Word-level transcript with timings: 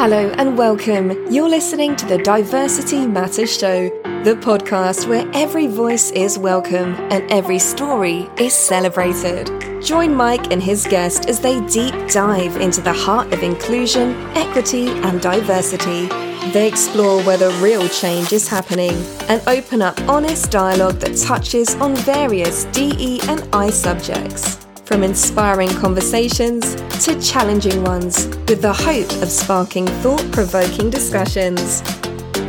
Hello 0.00 0.30
and 0.38 0.56
welcome. 0.56 1.10
You're 1.28 1.48
listening 1.48 1.96
to 1.96 2.06
the 2.06 2.18
Diversity 2.18 3.04
Matters 3.04 3.58
Show, 3.58 3.88
the 4.22 4.36
podcast 4.40 5.08
where 5.08 5.28
every 5.34 5.66
voice 5.66 6.12
is 6.12 6.38
welcome 6.38 6.94
and 7.10 7.28
every 7.32 7.58
story 7.58 8.30
is 8.38 8.54
celebrated. 8.54 9.50
Join 9.82 10.14
Mike 10.14 10.52
and 10.52 10.62
his 10.62 10.86
guest 10.86 11.28
as 11.28 11.40
they 11.40 11.60
deep 11.66 11.96
dive 12.10 12.58
into 12.58 12.80
the 12.80 12.92
heart 12.92 13.32
of 13.32 13.42
inclusion, 13.42 14.14
equity, 14.36 14.86
and 14.86 15.20
diversity. 15.20 16.06
They 16.52 16.68
explore 16.68 17.20
where 17.24 17.36
the 17.36 17.50
real 17.60 17.88
change 17.88 18.32
is 18.32 18.46
happening 18.46 18.94
and 19.28 19.42
open 19.48 19.82
up 19.82 20.00
honest 20.02 20.52
dialogue 20.52 21.00
that 21.00 21.16
touches 21.16 21.74
on 21.74 21.96
various 21.96 22.66
DE 22.66 23.18
and 23.22 23.42
I 23.52 23.70
subjects 23.70 24.57
from 24.88 25.02
inspiring 25.02 25.68
conversations 25.68 26.74
to 27.04 27.20
challenging 27.20 27.84
ones, 27.84 28.26
with 28.48 28.62
the 28.62 28.72
hope 28.72 29.22
of 29.22 29.30
sparking 29.30 29.86
thought 29.86 30.24
provoking 30.32 30.88
discussions. 30.88 31.82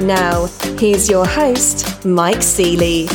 Now, 0.01 0.45
here's 0.77 1.09
your 1.09 1.25
host, 1.25 2.05
Mike 2.05 2.41
Seeley. 2.41 3.07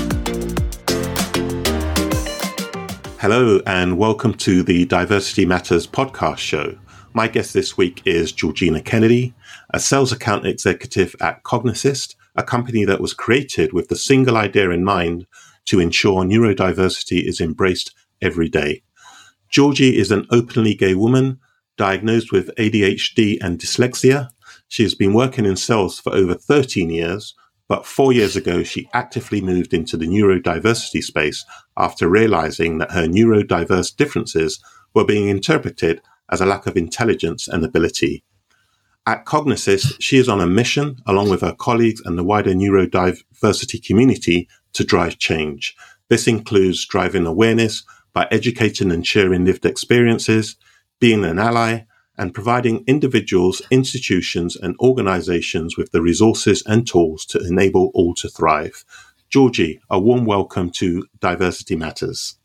Hello, 3.19 3.62
and 3.66 3.97
welcome 3.97 4.34
to 4.34 4.62
the 4.62 4.84
Diversity 4.84 5.47
Matters 5.47 5.86
podcast 5.86 6.36
show. 6.36 6.77
My 7.14 7.27
guest 7.27 7.55
this 7.55 7.78
week 7.78 8.02
is 8.05 8.30
Georgina 8.30 8.83
Kennedy, 8.83 9.33
a 9.70 9.80
sales 9.80 10.12
account 10.12 10.47
executive 10.47 11.16
at 11.22 11.42
Cognassist, 11.45 12.14
a 12.36 12.42
company 12.42 12.84
that 12.84 13.00
was 13.00 13.14
created 13.14 13.72
with 13.72 13.88
the 13.88 13.97
single 13.97 14.36
idea 14.36 14.69
in 14.69 14.84
mind 14.84 15.27
to 15.64 15.80
ensure 15.80 16.25
neurodiversity 16.25 17.27
is 17.27 17.41
embraced 17.41 17.95
every 18.20 18.50
day. 18.50 18.83
Georgie 19.54 19.96
is 19.96 20.10
an 20.10 20.26
openly 20.32 20.74
gay 20.74 20.96
woman 20.96 21.38
diagnosed 21.76 22.32
with 22.32 22.52
ADHD 22.56 23.38
and 23.40 23.56
dyslexia. 23.56 24.30
She 24.66 24.82
has 24.82 24.96
been 24.96 25.14
working 25.14 25.46
in 25.46 25.54
sales 25.54 26.00
for 26.00 26.12
over 26.12 26.34
13 26.34 26.91
years, 26.91 27.36
but 27.69 27.86
four 27.86 28.12
years 28.12 28.34
ago, 28.34 28.64
she 28.64 28.91
actively 28.94 29.41
moved 29.41 29.72
into 29.72 29.96
the 29.96 30.08
neurodiversity 30.08 31.05
space 31.05 31.44
after 31.77 32.08
realizing 32.08 32.78
that 32.78 32.91
her 32.91 33.06
neurodiverse 33.06 33.94
differences 33.94 34.58
were 34.92 35.05
being 35.05 35.28
interpreted 35.28 36.02
as 36.33 36.41
a 36.41 36.46
lack 36.46 36.66
of 36.66 36.77
intelligence 36.77 37.46
and 37.46 37.64
ability. 37.64 38.24
At 39.06 39.24
Cognassist, 39.24 40.02
she 40.02 40.16
is 40.16 40.28
on 40.28 40.41
a 40.41 40.48
mission, 40.48 40.96
along 41.06 41.30
with 41.30 41.42
her 41.42 41.55
colleagues 41.55 42.02
and 42.05 42.18
the 42.18 42.24
wider 42.24 42.55
neurodiversity 42.55 43.86
community, 43.86 44.48
to 44.72 44.83
drive 44.83 45.20
change. 45.20 45.77
This 46.08 46.27
includes 46.27 46.84
driving 46.84 47.24
awareness 47.24 47.84
by 48.15 48.27
educating 48.31 48.91
and 48.91 49.07
sharing 49.07 49.45
lived 49.45 49.67
experiences, 49.67 50.57
being 51.01 51.25
an 51.25 51.39
ally, 51.39 51.81
and 52.17 52.33
providing 52.33 52.84
individuals, 52.87 53.61
institutions, 53.70 54.57
and 54.57 54.77
organizations 54.81 55.77
with 55.77 55.91
the 55.91 56.01
resources 56.01 56.62
and 56.65 56.87
tools 56.87 57.27
to 57.27 57.39
enable 57.41 57.91
all 57.92 58.15
to 58.15 58.29
thrive. 58.29 58.85
Georgie, 59.29 59.81
a 59.91 59.98
warm 59.98 60.25
welcome 60.25 60.70
to 60.70 61.07
Diversity 61.19 61.75
Matters. 61.75 62.39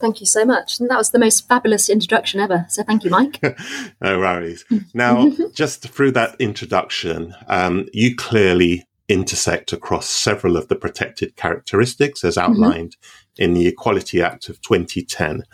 Thank 0.00 0.20
you 0.20 0.26
so 0.26 0.44
much. 0.44 0.80
And 0.80 0.90
that 0.90 0.96
was 0.96 1.10
the 1.10 1.18
most 1.18 1.46
fabulous 1.46 1.88
introduction 1.88 2.40
ever. 2.40 2.66
So 2.68 2.82
thank 2.82 3.04
you, 3.04 3.10
Mike. 3.10 3.38
no 4.00 4.18
worries. 4.18 4.64
Now, 4.94 5.30
just 5.54 5.88
through 5.88 6.12
that 6.12 6.34
introduction, 6.40 7.34
um, 7.46 7.86
you 7.92 8.16
clearly 8.16 8.84
intersect 9.08 9.72
across 9.72 10.08
several 10.08 10.56
of 10.56 10.68
the 10.68 10.76
protected 10.76 11.36
characteristics 11.36 12.24
as 12.24 12.36
mm-hmm. 12.36 12.52
outlined 12.52 12.96
mm-hmm. 12.96 13.21
In 13.38 13.54
the 13.54 13.66
Equality 13.66 14.22
Act 14.22 14.48
of 14.48 14.60
2010. 14.62 15.44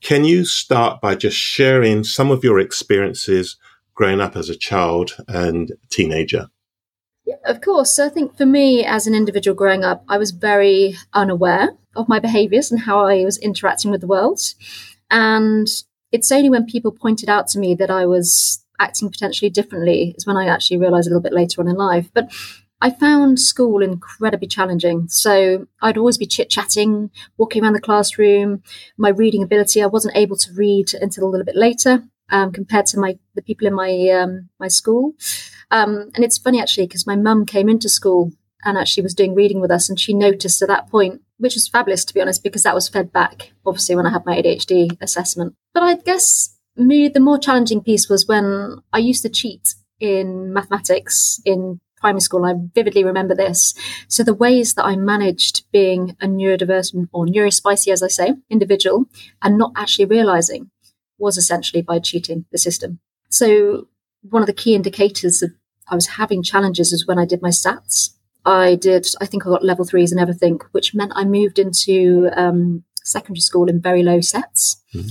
Can 0.00 0.24
you 0.24 0.44
start 0.44 1.00
by 1.00 1.14
just 1.14 1.36
sharing 1.36 2.04
some 2.04 2.30
of 2.30 2.44
your 2.44 2.58
experiences 2.58 3.56
growing 3.94 4.20
up 4.20 4.36
as 4.36 4.48
a 4.48 4.56
child 4.56 5.16
and 5.28 5.72
teenager? 5.90 6.48
Yeah, 7.24 7.36
of 7.46 7.60
course. 7.62 7.90
So 7.90 8.06
I 8.06 8.10
think 8.10 8.36
for 8.36 8.44
me 8.44 8.84
as 8.84 9.06
an 9.06 9.14
individual 9.14 9.54
growing 9.54 9.82
up, 9.82 10.04
I 10.08 10.18
was 10.18 10.30
very 10.30 10.96
unaware 11.14 11.70
of 11.96 12.08
my 12.08 12.18
behaviors 12.18 12.70
and 12.70 12.80
how 12.82 13.06
I 13.06 13.24
was 13.24 13.38
interacting 13.38 13.90
with 13.90 14.02
the 14.02 14.06
world. 14.06 14.40
And 15.10 15.66
it's 16.12 16.30
only 16.30 16.50
when 16.50 16.66
people 16.66 16.92
pointed 16.92 17.30
out 17.30 17.46
to 17.48 17.58
me 17.58 17.74
that 17.76 17.90
I 17.90 18.04
was 18.04 18.62
acting 18.78 19.10
potentially 19.10 19.50
differently 19.50 20.14
is 20.18 20.26
when 20.26 20.36
I 20.36 20.48
actually 20.48 20.76
realized 20.78 21.06
a 21.06 21.10
little 21.10 21.22
bit 21.22 21.32
later 21.32 21.60
on 21.60 21.68
in 21.68 21.76
life. 21.76 22.10
But 22.12 22.32
I 22.84 22.90
found 22.90 23.40
school 23.40 23.82
incredibly 23.82 24.46
challenging. 24.46 25.08
So 25.08 25.66
I'd 25.80 25.96
always 25.96 26.18
be 26.18 26.26
chit 26.26 26.50
chatting, 26.50 27.10
walking 27.38 27.64
around 27.64 27.72
the 27.72 27.80
classroom. 27.80 28.62
My 28.98 29.08
reading 29.08 29.42
ability, 29.42 29.82
I 29.82 29.86
wasn't 29.86 30.14
able 30.14 30.36
to 30.36 30.52
read 30.52 30.92
until 30.92 31.24
a 31.24 31.30
little 31.30 31.46
bit 31.46 31.56
later 31.56 32.04
um, 32.28 32.52
compared 32.52 32.84
to 32.88 33.00
my 33.00 33.18
the 33.34 33.40
people 33.40 33.66
in 33.66 33.72
my 33.72 34.10
um, 34.10 34.50
my 34.60 34.68
school. 34.68 35.14
Um, 35.70 36.10
and 36.14 36.22
it's 36.22 36.36
funny 36.36 36.60
actually 36.60 36.86
because 36.86 37.06
my 37.06 37.16
mum 37.16 37.46
came 37.46 37.70
into 37.70 37.88
school 37.88 38.32
and 38.66 38.76
actually 38.76 39.02
was 39.02 39.14
doing 39.14 39.34
reading 39.34 39.62
with 39.62 39.70
us, 39.70 39.88
and 39.88 39.98
she 39.98 40.12
noticed 40.12 40.60
at 40.60 40.68
that 40.68 40.90
point, 40.90 41.22
which 41.38 41.54
was 41.54 41.66
fabulous 41.66 42.04
to 42.04 42.12
be 42.12 42.20
honest, 42.20 42.42
because 42.42 42.64
that 42.64 42.74
was 42.74 42.90
fed 42.90 43.10
back 43.14 43.52
obviously 43.64 43.96
when 43.96 44.06
I 44.06 44.10
had 44.10 44.26
my 44.26 44.36
ADHD 44.36 44.98
assessment. 45.00 45.54
But 45.72 45.84
I 45.84 45.94
guess 45.94 46.54
me, 46.76 47.08
the 47.08 47.18
more 47.18 47.38
challenging 47.38 47.82
piece 47.82 48.10
was 48.10 48.28
when 48.28 48.76
I 48.92 48.98
used 48.98 49.22
to 49.22 49.30
cheat 49.30 49.74
in 50.00 50.52
mathematics 50.52 51.40
in 51.46 51.80
primary 52.04 52.20
school. 52.20 52.44
I 52.44 52.52
vividly 52.74 53.02
remember 53.02 53.34
this. 53.34 53.74
So 54.08 54.22
the 54.22 54.34
ways 54.34 54.74
that 54.74 54.84
I 54.84 54.94
managed 54.94 55.64
being 55.72 56.16
a 56.20 56.26
neurodiverse 56.26 56.94
or 57.12 57.24
neurospicy, 57.24 57.90
as 57.90 58.02
I 58.02 58.08
say, 58.08 58.34
individual 58.50 59.06
and 59.40 59.56
not 59.56 59.72
actually 59.74 60.04
realizing 60.04 60.70
was 61.16 61.38
essentially 61.38 61.80
by 61.80 62.00
cheating 62.00 62.44
the 62.52 62.58
system. 62.58 62.98
So 63.30 63.88
one 64.20 64.42
of 64.42 64.46
the 64.46 64.60
key 64.62 64.74
indicators 64.74 65.42
of 65.42 65.52
I 65.88 65.94
was 65.94 66.06
having 66.20 66.42
challenges 66.42 66.92
is 66.92 67.06
when 67.06 67.18
I 67.18 67.24
did 67.24 67.40
my 67.40 67.48
stats. 67.48 68.10
I 68.44 68.74
did, 68.74 69.06
I 69.22 69.26
think 69.26 69.46
I 69.46 69.50
got 69.50 69.64
level 69.64 69.86
threes 69.86 70.12
and 70.12 70.20
everything, 70.20 70.60
which 70.72 70.94
meant 70.94 71.12
I 71.14 71.24
moved 71.24 71.58
into 71.58 72.28
um, 72.36 72.84
secondary 73.02 73.40
school 73.40 73.68
in 73.68 73.80
very 73.80 74.02
low 74.02 74.20
sets. 74.20 74.82
Mm-hmm. 74.94 75.08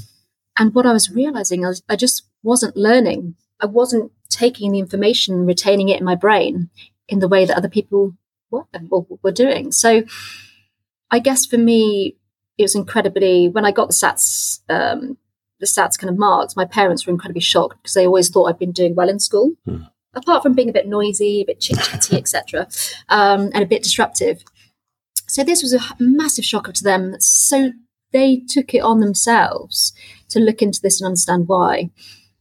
And 0.59 0.75
what 0.75 0.85
I 0.85 0.93
was 0.93 1.09
realizing, 1.09 1.65
I, 1.65 1.69
was, 1.69 1.81
I 1.89 1.95
just 1.95 2.27
wasn't 2.43 2.77
learning. 2.77 3.35
I 3.59 3.65
wasn't 3.65 4.11
taking 4.33 4.71
the 4.71 4.79
information, 4.79 5.45
retaining 5.45 5.89
it 5.89 5.99
in 5.99 6.05
my 6.05 6.15
brain 6.15 6.69
in 7.07 7.19
the 7.19 7.27
way 7.27 7.45
that 7.45 7.57
other 7.57 7.69
people 7.69 8.15
were, 8.49 8.65
were 9.21 9.31
doing. 9.31 9.71
So 9.71 10.03
I 11.11 11.19
guess 11.19 11.45
for 11.45 11.57
me, 11.57 12.17
it 12.57 12.63
was 12.63 12.75
incredibly, 12.75 13.49
when 13.49 13.65
I 13.65 13.71
got 13.71 13.87
the 13.87 13.93
SATs, 13.93 14.61
um, 14.69 15.17
the 15.59 15.65
SATs 15.65 15.97
kind 15.97 16.09
of 16.09 16.17
marks, 16.17 16.55
my 16.55 16.65
parents 16.65 17.05
were 17.05 17.11
incredibly 17.11 17.41
shocked 17.41 17.81
because 17.81 17.93
they 17.93 18.05
always 18.05 18.29
thought 18.29 18.45
I'd 18.45 18.59
been 18.59 18.71
doing 18.71 18.95
well 18.95 19.09
in 19.09 19.19
school. 19.19 19.53
Hmm. 19.65 19.83
Apart 20.15 20.43
from 20.43 20.53
being 20.53 20.69
a 20.69 20.73
bit 20.73 20.87
noisy, 20.87 21.41
a 21.41 21.45
bit 21.45 21.59
chit 21.59 21.79
chatty, 21.79 22.17
etc., 22.17 22.67
um, 23.09 23.49
and 23.53 23.63
a 23.63 23.67
bit 23.67 23.81
disruptive. 23.81 24.43
So 25.27 25.43
this 25.43 25.63
was 25.63 25.73
a 25.73 25.79
massive 25.99 26.45
shocker 26.45 26.71
to 26.71 26.83
them. 26.83 27.15
So 27.19 27.71
they 28.11 28.43
took 28.47 28.75
it 28.75 28.81
on 28.81 28.99
themselves 28.99 29.93
to 30.29 30.39
look 30.39 30.61
into 30.61 30.79
this 30.81 31.01
and 31.01 31.07
understand 31.07 31.47
why. 31.47 31.89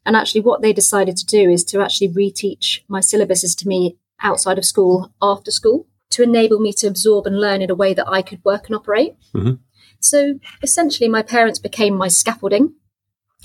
And 0.05 0.17
actually, 0.17 0.41
what 0.41 0.63
they 0.63 0.73
decided 0.73 1.17
to 1.17 1.27
do 1.27 1.49
is 1.49 1.65
to 1.65 1.81
actually 1.81 2.09
reteach 2.09 2.81
my 2.89 3.01
syllabuses 3.01 3.57
to 3.59 3.69
me 3.69 3.99
outside 4.23 4.59
of 4.59 4.65
school, 4.65 5.13
after 5.21 5.51
school, 5.51 5.87
to 6.11 6.23
enable 6.23 6.59
me 6.59 6.73
to 6.75 6.87
absorb 6.87 7.27
and 7.27 7.41
learn 7.41 7.63
in 7.63 7.71
a 7.71 7.75
way 7.75 7.95
that 7.95 8.09
I 8.09 8.23
could 8.23 8.45
work 8.45 8.67
and 8.67 8.77
operate. 8.77 9.15
Mm-hmm. 9.35 9.55
So 10.01 10.41
essentially, 10.63 11.09
my 11.09 11.23
parents 11.23 11.59
became 11.59 11.97
my 11.97 12.09
scaffolding. 12.09 12.75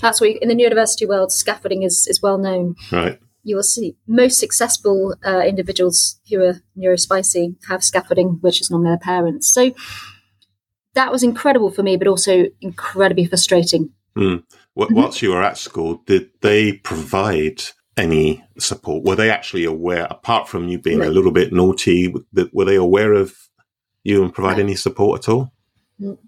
That's 0.00 0.20
what 0.20 0.30
you, 0.30 0.38
in 0.40 0.48
the 0.48 0.54
neurodiversity 0.54 1.08
world, 1.08 1.32
scaffolding 1.32 1.82
is, 1.82 2.06
is 2.06 2.22
well 2.22 2.38
known. 2.38 2.74
Right. 2.90 3.18
You 3.44 3.56
will 3.56 3.62
see 3.62 3.96
most 4.06 4.38
successful 4.38 5.14
uh, 5.24 5.40
individuals 5.40 6.20
who 6.28 6.42
are 6.42 6.62
neurospicy 6.76 7.56
have 7.68 7.82
scaffolding, 7.82 8.38
which 8.40 8.60
is 8.60 8.70
normally 8.70 8.90
their 8.90 8.98
parents. 8.98 9.48
So 9.48 9.72
that 10.94 11.12
was 11.12 11.22
incredible 11.22 11.70
for 11.70 11.82
me, 11.82 11.96
but 11.96 12.08
also 12.08 12.46
incredibly 12.60 13.24
frustrating. 13.26 13.90
Mm. 14.16 14.44
Whilst 14.74 15.22
you 15.22 15.30
were 15.30 15.42
at 15.42 15.58
school, 15.58 16.02
did 16.06 16.30
they 16.40 16.72
provide 16.72 17.62
any 17.96 18.44
support? 18.58 19.04
Were 19.04 19.16
they 19.16 19.30
actually 19.30 19.64
aware, 19.64 20.06
apart 20.10 20.48
from 20.48 20.68
you 20.68 20.78
being 20.78 21.00
no. 21.00 21.08
a 21.08 21.10
little 21.10 21.32
bit 21.32 21.52
naughty, 21.52 22.14
were 22.52 22.64
they 22.64 22.76
aware 22.76 23.12
of 23.12 23.36
you 24.04 24.22
and 24.22 24.32
provide 24.32 24.56
no. 24.56 24.64
any 24.64 24.74
support 24.74 25.20
at 25.20 25.32
all? 25.32 25.52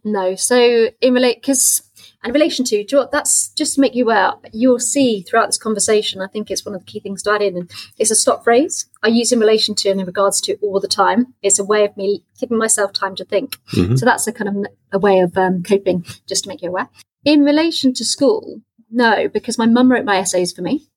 No. 0.05 0.35
So 0.35 0.89
in 1.01 1.15
relate, 1.15 1.41
because 1.41 1.83
in 2.25 2.33
relation 2.33 2.65
to, 2.67 2.85
do 2.85 2.97
you 2.97 3.03
know 3.03 3.09
that's 3.11 3.49
just 3.51 3.77
to 3.77 3.81
make 3.81 3.95
you 3.95 4.05
aware. 4.05 4.33
You'll 4.53 4.81
see 4.81 5.23
throughout 5.23 5.47
this 5.47 5.59
conversation. 5.59 6.21
I 6.21 6.27
think 6.27 6.51
it's 6.51 6.67
one 6.67 6.75
of 6.75 6.81
the 6.81 6.91
key 6.91 7.01
things 7.01 7.23
to 7.23 7.33
add 7.33 7.43
in. 7.43 7.57
And 7.57 7.71
it's 7.99 8.11
a 8.11 8.17
stop 8.17 8.45
phrase 8.45 8.87
I 9.03 9.09
use 9.09 9.33
in 9.33 9.39
relation 9.39 9.75
to 9.77 9.91
and 9.91 10.01
in 10.01 10.07
regards 10.07 10.41
to 10.43 10.57
all 10.57 10.81
the 10.81 10.89
time. 10.89 11.35
It's 11.41 11.59
a 11.59 11.65
way 11.65 11.85
of 11.85 11.97
me 11.97 12.25
giving 12.39 12.59
myself 12.59 12.93
time 12.93 13.15
to 13.17 13.25
think. 13.25 13.57
Mm-hmm. 13.73 13.97
So 13.97 14.05
that's 14.05 14.27
a 14.27 14.33
kind 14.33 14.49
of 14.49 14.73
a 14.93 14.99
way 14.99 15.21
of 15.21 15.37
um, 15.39 15.63
coping, 15.63 16.05
just 16.27 16.45
to 16.45 16.49
make 16.49 16.63
you 16.63 16.69
aware. 16.69 16.89
In 17.25 17.45
relation 17.45 17.93
to 17.95 18.05
school, 18.05 18.63
no, 18.91 19.29
because 19.29 19.59
my 19.59 19.67
mum 19.67 19.91
wrote 19.91 20.05
my 20.05 20.19
essays 20.19 20.53
for 20.53 20.63
me. 20.63 20.89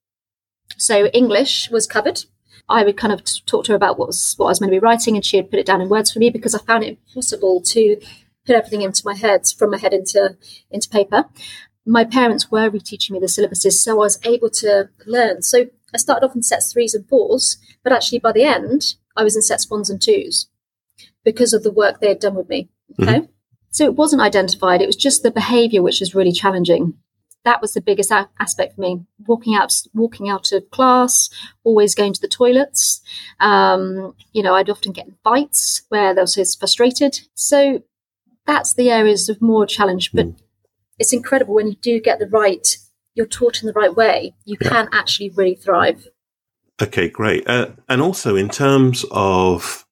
So 0.77 1.07
English 1.07 1.69
was 1.69 1.85
covered. 1.85 2.23
I 2.69 2.83
would 2.83 2.97
kind 2.97 3.13
of 3.13 3.23
talk 3.45 3.65
to 3.65 3.73
her 3.73 3.75
about 3.75 3.99
what 3.99 4.07
was 4.07 4.35
what 4.37 4.47
I 4.47 4.49
was 4.49 4.59
going 4.59 4.71
to 4.71 4.75
be 4.75 4.79
writing, 4.79 5.15
and 5.15 5.25
she 5.25 5.37
would 5.37 5.49
put 5.49 5.59
it 5.59 5.65
down 5.65 5.81
in 5.81 5.89
words 5.89 6.11
for 6.11 6.19
me 6.19 6.29
because 6.29 6.55
I 6.55 6.59
found 6.59 6.83
it 6.83 6.97
impossible 7.07 7.61
to 7.61 7.97
put 8.45 8.55
everything 8.55 8.81
into 8.81 9.03
my 9.05 9.15
head 9.15 9.47
from 9.57 9.71
my 9.71 9.77
head 9.77 9.93
into 9.93 10.37
into 10.71 10.89
paper. 10.89 11.25
My 11.85 12.05
parents 12.05 12.49
were 12.49 12.69
reteaching 12.69 13.11
me 13.11 13.19
the 13.19 13.25
syllabuses, 13.25 13.73
so 13.73 13.93
I 13.93 13.95
was 13.95 14.19
able 14.23 14.49
to 14.51 14.89
learn. 15.05 15.41
So 15.41 15.65
I 15.93 15.97
started 15.97 16.25
off 16.25 16.35
in 16.35 16.43
sets 16.43 16.71
threes 16.71 16.93
and 16.93 17.07
fours, 17.07 17.57
but 17.83 17.91
actually 17.91 18.19
by 18.19 18.31
the 18.31 18.43
end, 18.43 18.95
I 19.17 19.23
was 19.23 19.35
in 19.35 19.41
sets 19.41 19.69
ones 19.69 19.89
and 19.89 20.01
twos 20.01 20.47
because 21.25 21.53
of 21.53 21.63
the 21.63 21.71
work 21.71 21.99
they 21.99 22.07
had 22.07 22.19
done 22.19 22.35
with 22.35 22.47
me. 22.47 22.69
Okay. 22.99 23.11
Mm-hmm. 23.11 23.25
So 23.73 23.85
it 23.85 23.95
wasn't 23.95 24.21
identified, 24.21 24.81
it 24.81 24.87
was 24.87 24.95
just 24.95 25.23
the 25.23 25.31
behavior 25.31 25.81
which 25.81 25.99
was 25.99 26.13
really 26.13 26.31
challenging. 26.31 26.93
That 27.43 27.59
was 27.59 27.73
the 27.73 27.81
biggest 27.81 28.11
a- 28.11 28.29
aspect 28.39 28.75
for 28.75 28.81
me. 28.81 29.03
Walking 29.25 29.55
out, 29.55 29.73
walking 29.95 30.29
out 30.29 30.51
of 30.51 30.69
class, 30.69 31.29
always 31.63 31.95
going 31.95 32.13
to 32.13 32.21
the 32.21 32.27
toilets. 32.27 33.01
Um, 33.39 34.13
you 34.31 34.43
know, 34.43 34.53
I'd 34.53 34.69
often 34.69 34.91
get 34.91 35.07
in 35.07 35.15
fights 35.23 35.81
where 35.89 36.13
they 36.13 36.21
were 36.21 36.27
so 36.27 36.45
frustrated. 36.57 37.19
So 37.33 37.81
that's 38.45 38.75
the 38.75 38.91
areas 38.91 39.27
of 39.27 39.41
more 39.41 39.65
challenge. 39.65 40.11
But 40.13 40.27
mm. 40.27 40.39
it's 40.99 41.11
incredible 41.11 41.55
when 41.55 41.67
you 41.67 41.75
do 41.81 41.99
get 41.99 42.19
the 42.19 42.27
right, 42.27 42.77
you're 43.15 43.25
taught 43.25 43.61
in 43.61 43.67
the 43.67 43.73
right 43.73 43.95
way, 43.95 44.35
you 44.45 44.55
yeah. 44.61 44.69
can 44.69 44.89
actually 44.93 45.31
really 45.31 45.55
thrive. 45.55 46.07
Okay, 46.79 47.09
great. 47.09 47.47
Uh, 47.47 47.71
and 47.89 48.03
also 48.03 48.35
in 48.35 48.49
terms 48.49 49.03
of 49.09 49.85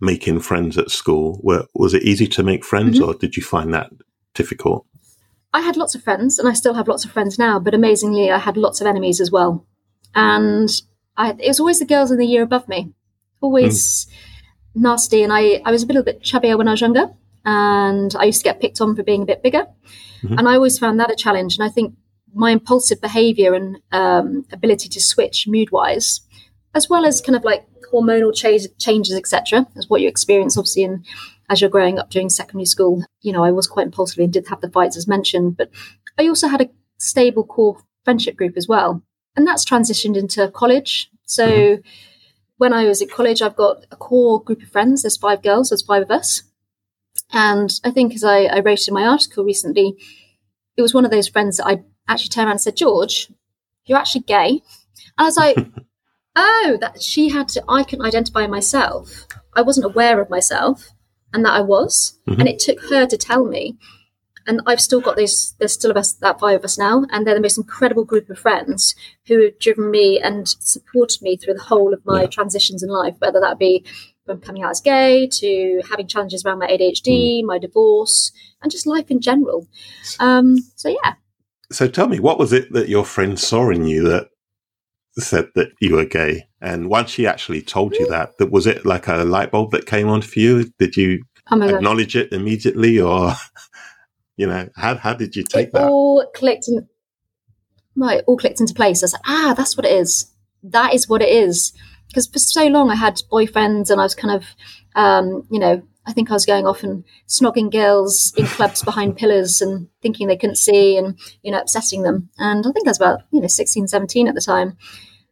making 0.00 0.40
friends 0.40 0.78
at 0.78 0.90
school, 0.90 1.40
were, 1.42 1.66
was 1.74 1.94
it 1.94 2.02
easy 2.02 2.26
to 2.26 2.42
make 2.42 2.64
friends 2.64 2.98
mm-hmm. 2.98 3.08
or 3.08 3.14
did 3.14 3.36
you 3.36 3.42
find 3.42 3.72
that 3.74 3.90
difficult? 4.34 4.86
I 5.52 5.60
had 5.60 5.76
lots 5.76 5.94
of 5.94 6.02
friends 6.02 6.38
and 6.38 6.48
I 6.48 6.52
still 6.52 6.74
have 6.74 6.88
lots 6.88 7.04
of 7.04 7.10
friends 7.10 7.38
now, 7.38 7.58
but 7.58 7.74
amazingly, 7.74 8.30
I 8.30 8.38
had 8.38 8.56
lots 8.56 8.80
of 8.80 8.86
enemies 8.86 9.20
as 9.20 9.30
well. 9.30 9.66
And 10.14 10.68
I, 11.16 11.30
it 11.30 11.48
was 11.48 11.60
always 11.60 11.78
the 11.78 11.86
girls 11.86 12.10
in 12.10 12.18
the 12.18 12.26
year 12.26 12.42
above 12.42 12.68
me, 12.68 12.92
always 13.40 14.06
mm. 14.06 14.10
nasty. 14.74 15.22
And 15.22 15.32
I, 15.32 15.62
I 15.64 15.70
was 15.70 15.82
a 15.82 15.86
little 15.86 16.02
bit 16.02 16.22
chubbier 16.22 16.56
when 16.56 16.68
I 16.68 16.72
was 16.72 16.80
younger 16.80 17.10
and 17.44 18.14
I 18.16 18.24
used 18.24 18.40
to 18.40 18.44
get 18.44 18.60
picked 18.60 18.80
on 18.80 18.94
for 18.94 19.02
being 19.02 19.22
a 19.22 19.26
bit 19.26 19.42
bigger. 19.42 19.66
Mm-hmm. 20.22 20.38
And 20.38 20.48
I 20.48 20.54
always 20.54 20.78
found 20.78 21.00
that 21.00 21.10
a 21.10 21.16
challenge. 21.16 21.56
And 21.56 21.66
I 21.66 21.70
think 21.70 21.94
my 22.34 22.50
impulsive 22.50 23.00
behavior 23.00 23.54
and 23.54 23.78
um, 23.92 24.44
ability 24.52 24.88
to 24.90 25.00
switch 25.00 25.48
mood 25.48 25.70
wise, 25.70 26.20
as 26.74 26.88
well 26.88 27.04
as 27.04 27.20
kind 27.20 27.36
of 27.36 27.44
like 27.44 27.66
hormonal 27.92 28.34
ch- 28.34 28.68
changes, 28.78 29.16
etc., 29.16 29.66
is 29.76 29.88
what 29.88 30.00
you 30.00 30.08
experience 30.08 30.56
obviously 30.56 30.84
in 30.84 31.04
as 31.50 31.60
you're 31.60 31.70
growing 31.70 31.98
up 31.98 32.10
during 32.10 32.28
secondary 32.28 32.66
school. 32.66 33.04
You 33.22 33.32
know, 33.32 33.44
I 33.44 33.50
was 33.50 33.66
quite 33.66 33.86
impulsive 33.86 34.18
and 34.18 34.32
did 34.32 34.48
have 34.48 34.60
the 34.60 34.70
fights 34.70 34.96
as 34.96 35.08
mentioned, 35.08 35.56
but 35.56 35.70
I 36.18 36.28
also 36.28 36.48
had 36.48 36.60
a 36.60 36.70
stable 36.98 37.44
core 37.44 37.80
friendship 38.04 38.36
group 38.36 38.56
as 38.56 38.68
well, 38.68 39.02
and 39.36 39.46
that's 39.46 39.64
transitioned 39.64 40.16
into 40.16 40.50
college. 40.50 41.10
So. 41.24 41.78
When 42.60 42.72
I 42.72 42.86
was 42.86 43.00
at 43.00 43.08
college, 43.08 43.40
I've 43.40 43.54
got 43.54 43.86
a 43.92 43.94
core 43.94 44.42
group 44.42 44.64
of 44.64 44.68
friends. 44.68 45.02
There's 45.02 45.16
five 45.16 45.42
girls, 45.42 45.70
there's 45.70 45.84
five 45.84 46.02
of 46.02 46.10
us. 46.10 46.42
And 47.32 47.78
I 47.84 47.90
think, 47.90 48.14
as 48.14 48.24
I, 48.24 48.46
I 48.46 48.60
wrote 48.60 48.88
in 48.88 48.94
my 48.94 49.04
article 49.06 49.44
recently, 49.44 49.96
it 50.76 50.82
was 50.82 50.94
one 50.94 51.04
of 51.04 51.10
those 51.10 51.28
friends 51.28 51.58
that 51.58 51.66
I 51.66 51.82
actually 52.08 52.30
turned 52.30 52.46
around 52.46 52.52
and 52.52 52.60
said, 52.60 52.76
George, 52.76 53.30
you're 53.84 53.98
actually 53.98 54.22
gay. 54.22 54.48
And 54.48 54.62
I 55.18 55.24
was 55.24 55.36
like, 55.36 55.56
oh, 56.38 56.78
that 56.80 57.02
she 57.02 57.28
had 57.28 57.48
to, 57.48 57.64
I 57.68 57.82
can't 57.82 58.02
identify 58.02 58.46
myself. 58.46 59.26
I 59.54 59.62
wasn't 59.62 59.86
aware 59.86 60.20
of 60.20 60.30
myself 60.30 60.90
and 61.32 61.44
that 61.44 61.52
I 61.52 61.60
was. 61.60 62.18
Mm-hmm. 62.26 62.40
And 62.40 62.48
it 62.48 62.60
took 62.60 62.80
her 62.88 63.06
to 63.06 63.16
tell 63.16 63.44
me. 63.44 63.76
And 64.46 64.62
I've 64.66 64.80
still 64.80 65.02
got 65.02 65.16
those, 65.16 65.54
there's 65.58 65.74
still 65.74 65.90
of 65.90 65.96
us, 65.98 66.14
that 66.14 66.40
five 66.40 66.60
of 66.60 66.64
us 66.64 66.78
now. 66.78 67.04
And 67.10 67.26
they're 67.26 67.34
the 67.34 67.40
most 67.40 67.58
incredible 67.58 68.04
group 68.04 68.30
of 68.30 68.38
friends 68.38 68.94
who 69.26 69.42
have 69.42 69.58
driven 69.58 69.90
me 69.90 70.18
and 70.18 70.48
supported 70.48 71.20
me 71.20 71.36
through 71.36 71.54
the 71.54 71.64
whole 71.64 71.92
of 71.92 72.00
my 72.06 72.22
yeah. 72.22 72.28
transitions 72.28 72.82
in 72.82 72.88
life, 72.88 73.16
whether 73.18 73.40
that 73.40 73.58
be 73.58 73.84
from 74.24 74.40
coming 74.40 74.62
out 74.62 74.70
as 74.70 74.80
gay 74.80 75.26
to 75.26 75.82
having 75.90 76.06
challenges 76.06 76.44
around 76.44 76.60
my 76.60 76.68
ADHD, 76.68 77.42
mm. 77.42 77.44
my 77.44 77.58
divorce, 77.58 78.32
and 78.62 78.70
just 78.70 78.86
life 78.86 79.10
in 79.10 79.20
general. 79.20 79.66
Um, 80.20 80.56
so, 80.76 80.88
yeah. 80.88 81.14
So, 81.70 81.88
tell 81.88 82.08
me, 82.08 82.20
what 82.20 82.38
was 82.38 82.52
it 82.52 82.72
that 82.72 82.88
your 82.88 83.04
friend 83.04 83.38
saw 83.38 83.70
in 83.70 83.84
you 83.84 84.02
that 84.04 84.28
said 85.20 85.48
that 85.54 85.70
you 85.80 85.94
were 85.94 86.04
gay? 86.04 86.48
And 86.60 86.88
once 86.88 87.10
she 87.10 87.26
actually 87.26 87.62
told 87.62 87.94
you 87.94 88.06
that, 88.08 88.38
that 88.38 88.50
was 88.50 88.66
it 88.66 88.84
like 88.84 89.06
a 89.06 89.24
light 89.24 89.50
bulb 89.50 89.70
that 89.72 89.86
came 89.86 90.08
on 90.08 90.22
for 90.22 90.38
you? 90.38 90.70
Did 90.78 90.96
you 90.96 91.22
oh 91.50 91.62
acknowledge 91.62 92.14
God. 92.14 92.24
it 92.24 92.32
immediately, 92.32 93.00
or 93.00 93.32
you 94.36 94.46
know, 94.46 94.68
how 94.76 94.96
how 94.96 95.14
did 95.14 95.36
you 95.36 95.44
take 95.44 95.68
it 95.68 95.72
that? 95.72 95.88
All 95.88 96.26
clicked 96.34 96.68
in, 96.68 96.88
right, 97.96 98.22
all 98.26 98.36
clicked 98.36 98.60
into 98.60 98.74
place. 98.74 99.02
I 99.02 99.06
said, 99.06 99.20
ah, 99.26 99.54
that's 99.56 99.76
what 99.76 99.86
it 99.86 99.92
is. 99.92 100.32
That 100.62 100.94
is 100.94 101.08
what 101.08 101.22
it 101.22 101.28
is 101.28 101.72
because 102.08 102.26
for 102.26 102.38
so 102.38 102.66
long 102.66 102.90
I 102.90 102.94
had 102.94 103.20
boyfriends 103.30 103.90
and 103.90 104.00
I 104.00 104.04
was 104.04 104.14
kind 104.14 104.34
of, 104.34 104.44
um, 104.96 105.46
you 105.50 105.60
know, 105.60 105.82
I 106.08 106.12
think 106.12 106.30
I 106.30 106.34
was 106.34 106.46
going 106.46 106.66
off 106.66 106.82
and 106.82 107.04
snogging 107.28 107.70
girls 107.70 108.32
in 108.36 108.46
clubs 108.46 108.82
behind 108.82 109.16
pillars 109.16 109.60
and 109.60 109.88
thinking 110.02 110.26
they 110.26 110.36
couldn't 110.36 110.56
see 110.56 110.96
and, 110.96 111.18
you 111.42 111.52
know, 111.52 111.60
upsetting 111.60 112.02
them. 112.02 112.30
And 112.38 112.66
I 112.66 112.72
think 112.72 112.86
I 112.86 112.90
was 112.90 112.96
about, 112.96 113.20
you 113.30 113.40
know, 113.40 113.46
16, 113.46 113.88
17 113.88 114.28
at 114.28 114.34
the 114.34 114.40
time. 114.40 114.76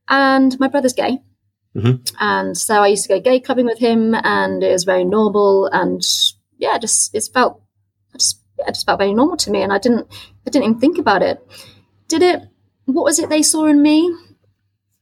And 0.09 0.59
my 0.61 0.69
brother's 0.69 0.93
gay. 0.93 1.19
Mm-hmm. 1.75 2.17
And 2.21 2.57
so 2.57 2.83
I 2.83 2.89
used 2.89 3.05
to 3.05 3.09
go 3.09 3.21
gay 3.21 3.41
clubbing 3.41 3.67
with 3.67 3.79
him 3.79 4.15
and 4.15 4.63
it 4.63 4.73
was 4.73 4.85
very 4.85 5.05
normal. 5.05 5.67
And 5.73 6.03
yeah, 6.59 6.79
just, 6.79 7.15
it 7.15 7.29
felt, 7.33 7.63
I 8.15 8.19
just, 8.19 8.41
yeah, 8.59 8.67
it 8.69 8.75
just 8.75 8.87
felt 8.87 8.99
very 8.99 9.15
normal 9.15 9.37
to 9.39 9.51
me. 9.51 9.63
And 9.63 9.73
I 9.73 9.79
didn't, 9.79 10.07
I 10.47 10.51
didn't 10.51 10.69
even 10.69 10.79
think 10.79 10.99
about 10.99 11.23
it. 11.23 11.41
Did 12.09 12.23
it, 12.23 12.43
what 12.85 13.05
was 13.05 13.19
it 13.19 13.31
they 13.31 13.43
saw 13.43 13.67
in 13.67 13.83
me? 13.83 14.15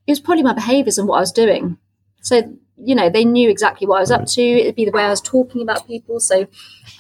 it 0.07 0.13
was 0.13 0.21
probably 0.21 0.43
my 0.43 0.53
behaviors 0.53 0.99
and 0.99 1.09
what 1.09 1.17
I 1.17 1.21
was 1.21 1.33
doing. 1.33 1.79
So, 2.21 2.57
you 2.77 2.95
know, 2.95 3.09
they 3.09 3.25
knew 3.25 3.49
exactly 3.49 3.87
what 3.87 3.99
I 3.99 4.01
was 4.01 4.11
up 4.11 4.27
to. 4.27 4.43
It'd 4.43 4.75
be 4.75 4.85
the 4.85 4.91
way 4.91 5.05
I 5.05 5.11
was 5.11 5.21
talking 5.21 5.63
about 5.63 5.87
people. 5.87 6.21
So 6.21 6.41
I 6.43 6.49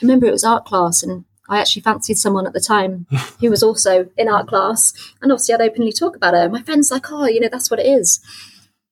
remember 0.01 0.27
it 0.27 0.33
was 0.33 0.45
art 0.45 0.65
class 0.65 1.03
and 1.03 1.25
I 1.49 1.61
actually 1.61 1.83
fancied 1.83 2.19
someone 2.19 2.47
at 2.47 2.53
the 2.53 2.61
time 2.61 3.07
who 3.41 3.51
was 3.51 3.63
also 3.63 4.09
in 4.17 4.29
art 4.29 4.49
class. 4.49 4.93
And 5.21 5.33
obviously 5.33 5.55
I'd 5.55 5.61
openly 5.61 5.93
talk 5.93 6.17
about 6.17 6.35
her. 6.35 6.49
My 6.49 6.63
friend's 6.63 6.91
like, 6.91 7.11
oh, 7.11 7.27
you 7.27 7.41
know, 7.41 7.49
that's 7.51 7.71
what 7.71 7.81
it 7.81 7.87
is. 7.87 8.21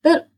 But 0.03 0.29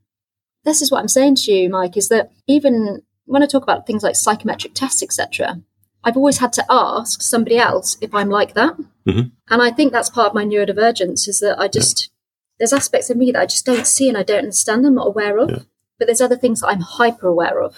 this 0.64 0.82
is 0.82 0.90
what 0.90 1.00
I'm 1.00 1.08
saying 1.08 1.36
to 1.36 1.52
you, 1.52 1.68
Mike, 1.68 1.96
is 1.96 2.08
that 2.08 2.30
even 2.46 3.02
when 3.24 3.42
I 3.42 3.46
talk 3.46 3.62
about 3.62 3.86
things 3.86 4.02
like 4.02 4.16
psychometric 4.16 4.74
tests, 4.74 5.02
etc., 5.02 5.60
I've 6.04 6.16
always 6.16 6.38
had 6.38 6.52
to 6.54 6.64
ask 6.70 7.20
somebody 7.20 7.58
else 7.58 7.96
if 8.00 8.14
I'm 8.14 8.30
like 8.30 8.54
that. 8.54 8.76
Mm-hmm. 9.06 9.28
And 9.50 9.62
I 9.62 9.72
think 9.72 9.92
that's 9.92 10.10
part 10.10 10.28
of 10.28 10.34
my 10.34 10.44
neurodivergence 10.44 11.28
is 11.28 11.40
that 11.40 11.58
I 11.58 11.66
just 11.66 12.10
there's 12.58 12.72
aspects 12.72 13.10
of 13.10 13.16
me 13.16 13.32
that 13.32 13.40
I 13.40 13.46
just 13.46 13.66
don't 13.66 13.86
see 13.86 14.08
and 14.08 14.16
I 14.16 14.22
don't 14.22 14.38
understand. 14.38 14.86
I'm 14.86 14.94
not 14.94 15.08
aware 15.08 15.38
of. 15.38 15.50
Yeah. 15.50 15.58
But 15.98 16.06
there's 16.06 16.20
other 16.20 16.36
things 16.36 16.60
that 16.60 16.68
I'm 16.68 16.80
hyper 16.80 17.28
aware 17.28 17.62
of. 17.62 17.76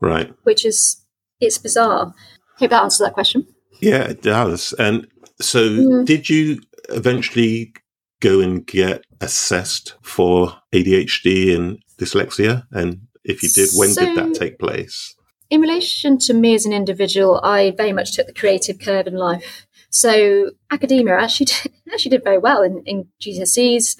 Right. 0.00 0.32
Which 0.42 0.64
is 0.64 1.04
it's 1.40 1.58
bizarre. 1.58 2.14
Hope 2.56 2.70
that 2.70 2.82
answers 2.82 3.06
that 3.06 3.14
question. 3.14 3.46
Yeah, 3.80 4.04
it 4.04 4.22
does. 4.22 4.72
And 4.78 5.06
so, 5.40 5.68
mm. 5.68 6.06
did 6.06 6.28
you 6.28 6.60
eventually 6.88 7.74
go 8.20 8.40
and 8.40 8.66
get 8.66 9.04
assessed 9.20 9.94
for 10.02 10.56
ADHD 10.72 11.54
and 11.54 11.78
dyslexia? 11.98 12.64
And 12.70 13.02
if 13.24 13.42
you 13.42 13.48
did, 13.48 13.70
when 13.74 13.90
so, 13.90 14.04
did 14.04 14.16
that 14.16 14.38
take 14.38 14.58
place? 14.58 15.14
In 15.50 15.60
relation 15.60 16.18
to 16.18 16.34
me 16.34 16.54
as 16.54 16.64
an 16.64 16.72
individual, 16.72 17.40
I 17.42 17.72
very 17.76 17.92
much 17.92 18.12
took 18.12 18.26
the 18.26 18.32
creative 18.32 18.78
curve 18.78 19.06
in 19.06 19.14
life. 19.14 19.66
So 19.90 20.50
academia 20.70 21.18
actually 21.18 21.46
did, 21.46 21.72
actually 21.92 22.10
did 22.10 22.24
very 22.24 22.38
well 22.38 22.62
in, 22.62 22.82
in 22.86 23.08
GCSEs, 23.20 23.96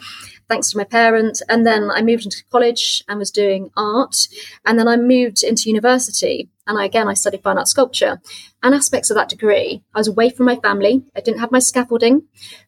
thanks 0.48 0.70
to 0.70 0.78
my 0.78 0.84
parents. 0.84 1.42
And 1.48 1.66
then 1.66 1.90
I 1.90 2.02
moved 2.02 2.24
into 2.24 2.44
college 2.50 3.02
and 3.08 3.18
was 3.18 3.30
doing 3.30 3.70
art. 3.76 4.28
And 4.64 4.78
then 4.78 4.88
I 4.88 4.96
moved 4.96 5.42
into 5.42 5.68
university. 5.68 6.50
And 6.66 6.78
I, 6.78 6.84
again, 6.84 7.08
I 7.08 7.14
studied 7.14 7.42
fine 7.42 7.58
art 7.58 7.68
sculpture. 7.68 8.20
And 8.62 8.74
aspects 8.74 9.10
of 9.10 9.16
that 9.16 9.28
degree, 9.28 9.82
I 9.94 9.98
was 9.98 10.08
away 10.08 10.30
from 10.30 10.46
my 10.46 10.56
family. 10.56 11.04
I 11.14 11.20
didn't 11.20 11.40
have 11.40 11.52
my 11.52 11.58
scaffolding. 11.58 12.22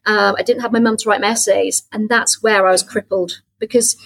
Um, 0.05 0.35
I 0.37 0.43
didn't 0.43 0.61
have 0.61 0.71
my 0.71 0.79
mum 0.79 0.97
to 0.97 1.09
write 1.09 1.21
my 1.21 1.29
essays. 1.29 1.87
And 1.91 2.09
that's 2.09 2.43
where 2.43 2.67
I 2.67 2.71
was 2.71 2.83
crippled 2.83 3.41
because 3.59 3.97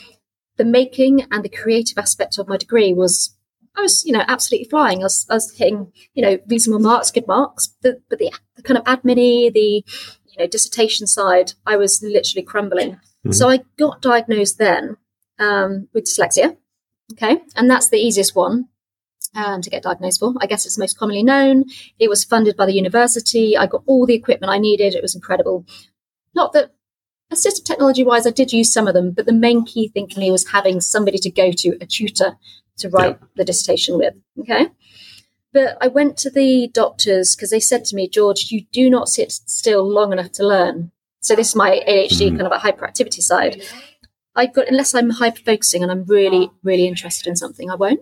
the 0.57 0.65
making 0.65 1.25
and 1.31 1.43
the 1.43 1.49
creative 1.49 1.97
aspect 1.97 2.37
of 2.37 2.47
my 2.47 2.57
degree 2.57 2.93
was 2.93 3.35
I 3.75 3.81
was, 3.81 4.03
you 4.05 4.11
know, 4.11 4.23
absolutely 4.27 4.69
flying. 4.69 4.99
I 4.99 5.03
was, 5.03 5.25
I 5.29 5.35
was 5.35 5.55
hitting, 5.55 5.91
you 6.13 6.21
know, 6.21 6.39
reasonable 6.47 6.81
marks, 6.81 7.11
good 7.11 7.27
marks. 7.27 7.73
The, 7.81 8.01
but 8.09 8.19
the, 8.19 8.31
the 8.55 8.63
kind 8.63 8.77
of 8.77 8.83
admin 8.83 9.53
the, 9.53 9.85
you 10.25 10.37
know, 10.37 10.47
dissertation 10.47 11.07
side, 11.07 11.53
I 11.65 11.77
was 11.77 12.01
literally 12.03 12.43
crumbling. 12.43 12.99
Mm-hmm. 13.25 13.33
So 13.33 13.49
I 13.49 13.59
got 13.77 14.01
diagnosed 14.01 14.57
then 14.57 14.97
um, 15.39 15.87
with 15.93 16.05
dyslexia. 16.05 16.57
Okay. 17.13 17.41
And 17.55 17.69
that's 17.69 17.89
the 17.89 17.97
easiest 17.97 18.35
one 18.35 18.69
um, 19.35 19.61
to 19.61 19.69
get 19.69 19.83
diagnosed 19.83 20.19
for. 20.19 20.33
I 20.39 20.47
guess 20.47 20.65
it's 20.65 20.77
most 20.77 20.97
commonly 20.97 21.23
known. 21.23 21.65
It 21.99 22.09
was 22.09 22.23
funded 22.23 22.55
by 22.55 22.65
the 22.65 22.73
university. 22.73 23.57
I 23.57 23.67
got 23.67 23.83
all 23.85 24.05
the 24.05 24.15
equipment 24.15 24.51
I 24.51 24.59
needed. 24.59 24.95
It 24.95 25.01
was 25.01 25.15
incredible. 25.15 25.65
Not 26.33 26.53
that 26.53 26.73
assistive 27.31 27.65
technology 27.65 28.03
wise, 28.03 28.27
I 28.27 28.31
did 28.31 28.53
use 28.53 28.71
some 28.71 28.87
of 28.87 28.93
them, 28.93 29.11
but 29.11 29.25
the 29.25 29.33
main 29.33 29.65
key 29.65 29.87
thing 29.87 30.09
for 30.09 30.19
me 30.19 30.31
was 30.31 30.49
having 30.49 30.81
somebody 30.81 31.17
to 31.19 31.29
go 31.29 31.51
to, 31.51 31.77
a 31.81 31.85
tutor 31.85 32.37
to 32.77 32.89
write 32.89 33.17
yeah. 33.19 33.27
the 33.35 33.45
dissertation 33.45 33.97
with. 33.97 34.13
Okay. 34.39 34.67
But 35.53 35.77
I 35.81 35.87
went 35.87 36.17
to 36.19 36.29
the 36.29 36.69
doctors 36.73 37.35
because 37.35 37.49
they 37.49 37.59
said 37.59 37.83
to 37.85 37.95
me, 37.95 38.07
George, 38.07 38.51
you 38.51 38.65
do 38.71 38.89
not 38.89 39.09
sit 39.09 39.31
still 39.31 39.87
long 39.87 40.13
enough 40.13 40.31
to 40.33 40.47
learn. 40.47 40.91
So 41.21 41.35
this 41.35 41.49
is 41.49 41.55
my 41.55 41.81
ADHD 41.87 42.09
mm-hmm. 42.09 42.37
kind 42.37 42.51
of 42.51 42.51
a 42.51 42.57
hyperactivity 42.57 43.21
side. 43.21 43.61
I've 44.35 44.53
got 44.53 44.67
unless 44.67 44.93
I'm 44.93 45.09
hyper 45.09 45.41
focusing 45.41 45.83
and 45.83 45.91
I'm 45.91 46.05
really, 46.05 46.51
really 46.63 46.87
interested 46.87 47.27
in 47.27 47.35
something, 47.35 47.69
I 47.69 47.75
won't. 47.75 48.01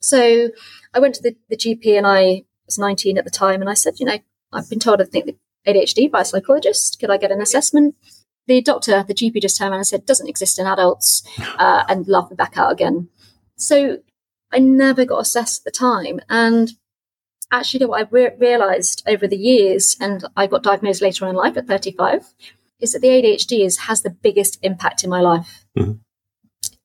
So 0.00 0.50
I 0.94 0.98
went 0.98 1.14
to 1.16 1.22
the, 1.22 1.36
the 1.48 1.56
GP 1.56 1.96
and 1.96 2.06
I 2.06 2.42
was 2.66 2.78
19 2.78 3.18
at 3.18 3.24
the 3.24 3.30
time 3.30 3.60
and 3.60 3.70
I 3.70 3.74
said, 3.74 3.94
you 3.98 4.06
know, 4.06 4.18
I've 4.52 4.68
been 4.68 4.80
told 4.80 5.00
I 5.00 5.04
think 5.04 5.36
ADHD 5.66 6.10
by 6.10 6.22
a 6.22 6.24
psychologist. 6.24 6.98
Could 6.98 7.10
I 7.10 7.16
get 7.16 7.30
an 7.30 7.40
assessment? 7.40 7.94
the 8.46 8.60
doctor, 8.60 9.04
the 9.06 9.14
GP 9.14 9.40
just 9.40 9.56
turned 9.56 9.70
around 9.70 9.80
and 9.80 9.86
said, 9.86 10.06
doesn't 10.06 10.28
exist 10.28 10.58
in 10.58 10.66
adults, 10.66 11.22
uh, 11.58 11.84
and 11.88 12.08
laughed 12.08 12.30
me 12.30 12.36
back 12.36 12.56
out 12.56 12.72
again. 12.72 13.08
So 13.56 13.98
I 14.52 14.58
never 14.58 15.04
got 15.04 15.20
assessed 15.20 15.60
at 15.60 15.72
the 15.72 15.78
time. 15.78 16.20
And 16.28 16.72
actually, 17.52 17.86
what 17.86 18.00
I 18.00 18.08
re- 18.10 18.34
realized 18.38 19.02
over 19.06 19.28
the 19.28 19.36
years, 19.36 19.96
and 20.00 20.24
I 20.36 20.46
got 20.46 20.62
diagnosed 20.62 21.02
later 21.02 21.24
on 21.24 21.30
in 21.30 21.36
life 21.36 21.56
at 21.56 21.66
35, 21.66 22.26
is 22.80 22.92
that 22.92 23.00
the 23.00 23.08
ADHD 23.08 23.64
is, 23.64 23.78
has 23.78 24.02
the 24.02 24.10
biggest 24.10 24.58
impact 24.62 25.04
in 25.04 25.10
my 25.10 25.20
life. 25.20 25.64
Mm-hmm. 25.78 25.92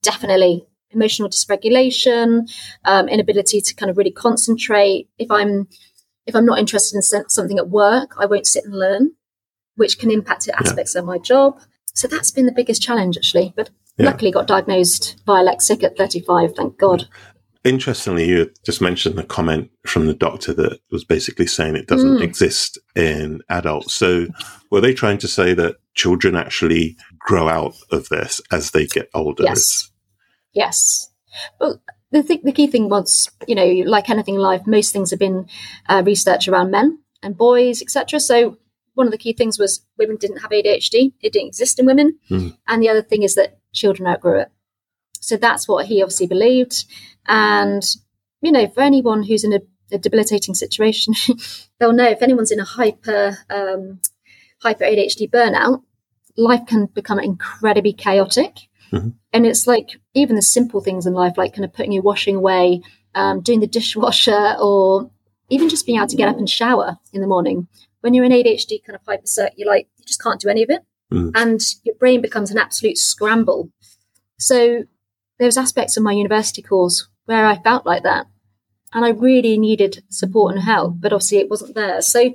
Definitely. 0.02 0.66
Emotional 0.90 1.28
dysregulation, 1.28 2.50
um, 2.84 3.08
inability 3.08 3.60
to 3.60 3.74
kind 3.74 3.90
of 3.90 3.96
really 3.96 4.12
concentrate. 4.12 5.08
If 5.18 5.30
I'm 5.30 5.68
if 6.26 6.36
I'm 6.36 6.46
not 6.46 6.58
interested 6.58 6.96
in 6.96 7.02
something 7.02 7.58
at 7.58 7.70
work, 7.70 8.14
I 8.18 8.26
won't 8.26 8.46
sit 8.46 8.64
and 8.64 8.74
learn, 8.74 9.12
which 9.76 9.98
can 9.98 10.10
impact 10.10 10.46
aspects 10.48 10.94
yeah. 10.94 11.00
of 11.00 11.06
my 11.06 11.16
job. 11.18 11.60
So 11.94 12.06
that's 12.06 12.30
been 12.30 12.46
the 12.46 12.52
biggest 12.52 12.82
challenge, 12.82 13.16
actually. 13.16 13.54
But 13.56 13.70
yeah. 13.96 14.06
luckily, 14.06 14.30
got 14.30 14.46
diagnosed 14.46 15.24
by 15.24 15.42
Lexxic 15.42 15.82
at 15.82 15.96
35. 15.96 16.54
Thank 16.54 16.78
God. 16.78 17.08
Interestingly, 17.64 18.28
you 18.28 18.50
just 18.64 18.80
mentioned 18.80 19.18
the 19.18 19.24
comment 19.24 19.70
from 19.84 20.06
the 20.06 20.14
doctor 20.14 20.52
that 20.54 20.78
was 20.92 21.04
basically 21.04 21.46
saying 21.46 21.74
it 21.74 21.88
doesn't 21.88 22.18
mm. 22.18 22.22
exist 22.22 22.78
in 22.94 23.40
adults. 23.48 23.94
So, 23.94 24.28
were 24.70 24.80
they 24.80 24.94
trying 24.94 25.18
to 25.18 25.28
say 25.28 25.54
that 25.54 25.76
children 25.94 26.36
actually 26.36 26.96
grow 27.18 27.48
out 27.48 27.74
of 27.90 28.08
this 28.10 28.40
as 28.52 28.70
they 28.70 28.86
get 28.86 29.10
older? 29.12 29.42
Yes. 29.42 29.90
Yes. 30.52 31.10
Well, 31.60 31.82
the, 32.12 32.22
th- 32.22 32.42
the 32.42 32.52
key 32.52 32.68
thing 32.68 32.88
was, 32.88 33.28
you 33.48 33.54
know, 33.56 33.66
like 33.66 34.08
anything 34.08 34.36
in 34.36 34.40
life, 34.40 34.62
most 34.66 34.92
things 34.92 35.10
have 35.10 35.18
been 35.18 35.48
uh, 35.88 36.02
research 36.06 36.46
around 36.46 36.70
men 36.70 37.00
and 37.24 37.36
boys, 37.36 37.82
etc. 37.82 38.20
So, 38.20 38.56
one 38.94 39.08
of 39.08 39.12
the 39.12 39.18
key 39.18 39.32
things 39.32 39.58
was 39.58 39.84
women 39.98 40.16
didn't 40.16 40.38
have 40.38 40.50
ADHD; 40.52 41.12
it 41.20 41.32
didn't 41.32 41.48
exist 41.48 41.80
in 41.80 41.86
women. 41.86 42.18
Mm. 42.30 42.56
And 42.68 42.82
the 42.82 42.88
other 42.88 43.02
thing 43.02 43.24
is 43.24 43.34
that 43.34 43.58
children 43.72 44.08
outgrew 44.08 44.40
it. 44.40 44.48
So 45.20 45.36
that's 45.36 45.68
what 45.68 45.86
he 45.86 46.02
obviously 46.02 46.26
believed. 46.26 46.84
And, 47.28 47.82
you 48.40 48.50
know, 48.50 48.66
for 48.68 48.80
anyone 48.80 49.22
who's 49.22 49.44
in 49.44 49.52
a, 49.52 49.60
a 49.92 49.98
debilitating 49.98 50.54
situation, 50.54 51.14
they'll 51.78 51.92
know 51.92 52.08
if 52.08 52.22
anyone's 52.22 52.50
in 52.50 52.60
a 52.60 52.64
hyper, 52.64 53.36
um, 53.50 54.00
hyper 54.62 54.84
ADHD 54.84 55.30
burnout, 55.30 55.82
life 56.36 56.66
can 56.66 56.86
become 56.86 57.18
incredibly 57.18 57.92
chaotic. 57.92 58.56
Mm-hmm. 58.92 59.10
And 59.32 59.46
it's 59.46 59.66
like 59.66 59.90
even 60.14 60.36
the 60.36 60.42
simple 60.42 60.80
things 60.80 61.06
in 61.06 61.12
life, 61.12 61.36
like 61.36 61.54
kind 61.54 61.64
of 61.64 61.72
putting 61.72 61.92
your 61.92 62.02
washing 62.02 62.36
away, 62.36 62.80
um, 63.14 63.40
doing 63.40 63.60
the 63.60 63.66
dishwasher, 63.78 64.56
or 64.58 65.10
even 65.50 65.68
just 65.68 65.86
being 65.86 65.98
able 65.98 66.08
to 66.08 66.16
get 66.16 66.28
up 66.28 66.38
and 66.38 66.48
shower 66.48 66.98
in 67.12 67.20
the 67.20 67.26
morning. 67.26 67.68
When 68.00 68.14
you're 68.14 68.24
in 68.24 68.32
ADHD 68.32 68.84
kind 68.84 68.96
of 68.96 69.02
hyper, 69.06 69.50
you're 69.56 69.68
like, 69.68 69.88
you 69.98 70.04
just 70.06 70.22
can't 70.22 70.40
do 70.40 70.48
any 70.48 70.62
of 70.62 70.70
it. 70.70 70.82
Mm. 71.12 71.32
And 71.34 71.60
your 71.84 71.94
brain 71.96 72.20
becomes 72.20 72.50
an 72.50 72.58
absolute 72.58 72.98
scramble. 72.98 73.70
So 74.38 74.84
there 75.38 75.46
was 75.46 75.56
aspects 75.56 75.96
of 75.96 76.02
my 76.02 76.12
university 76.12 76.62
course 76.62 77.08
where 77.28 77.46
I 77.46 77.60
felt 77.62 77.84
like 77.84 78.04
that. 78.04 78.26
And 78.94 79.04
I 79.04 79.10
really 79.10 79.58
needed 79.58 80.02
support 80.08 80.54
and 80.54 80.64
help, 80.64 80.94
but 80.98 81.12
obviously 81.12 81.38
it 81.38 81.50
wasn't 81.50 81.74
there. 81.74 82.00
So 82.00 82.32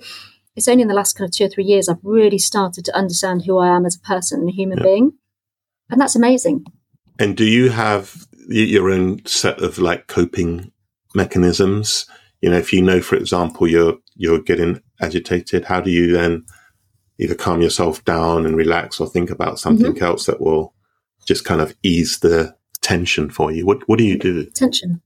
it's 0.56 0.68
only 0.68 0.84
in 0.84 0.88
the 0.88 0.94
last 0.94 1.18
kind 1.18 1.28
of 1.28 1.36
two 1.36 1.46
or 1.46 1.50
three 1.50 1.64
years 1.64 1.90
I've 1.90 1.98
really 2.04 2.38
started 2.38 2.86
to 2.86 2.96
understand 2.96 3.44
who 3.44 3.58
I 3.58 3.76
am 3.76 3.88
as 3.88 3.96
a 3.96 4.08
person 4.08 4.42
and 4.42 4.50
a 4.50 4.54
human 4.54 4.78
yeah. 4.78 4.84
being. 4.84 5.14
And 5.90 6.00
that's 6.00 6.16
amazing. 6.16 6.66
And 7.18 7.36
do 7.36 7.44
you 7.44 7.70
have 7.70 8.28
your 8.48 8.92
own 8.92 9.26
set 9.26 9.64
of 9.64 9.80
like 9.80 10.06
coping 10.06 10.72
mechanisms? 11.16 12.06
You 12.42 12.52
know, 12.52 12.58
if 12.58 12.72
you 12.72 12.84
know, 12.84 13.02
for 13.02 13.16
example, 13.16 13.68
you're 13.68 13.98
you're 14.16 14.42
getting 14.42 14.80
agitated, 15.02 15.66
how 15.66 15.82
do 15.82 15.90
you 15.90 16.12
then 16.12 16.46
either 17.18 17.36
calm 17.36 17.64
yourself 17.64 18.06
down 18.06 18.46
and 18.46 18.56
relax 18.56 19.00
or 19.00 19.08
think 19.08 19.32
about 19.32 19.58
something 19.58 19.94
mm-hmm. 19.94 20.04
else 20.04 20.28
that 20.28 20.40
will 20.40 20.76
just 21.26 21.46
kind 21.46 21.62
of 21.62 21.76
ease 21.82 22.20
the 22.20 22.56
tension 22.84 23.30
for 23.30 23.52
you? 23.52 23.66
What 23.66 23.88
What 23.88 23.98
do 23.98 24.06
you 24.06 24.18
do? 24.18 24.46
Tension. 24.46 25.02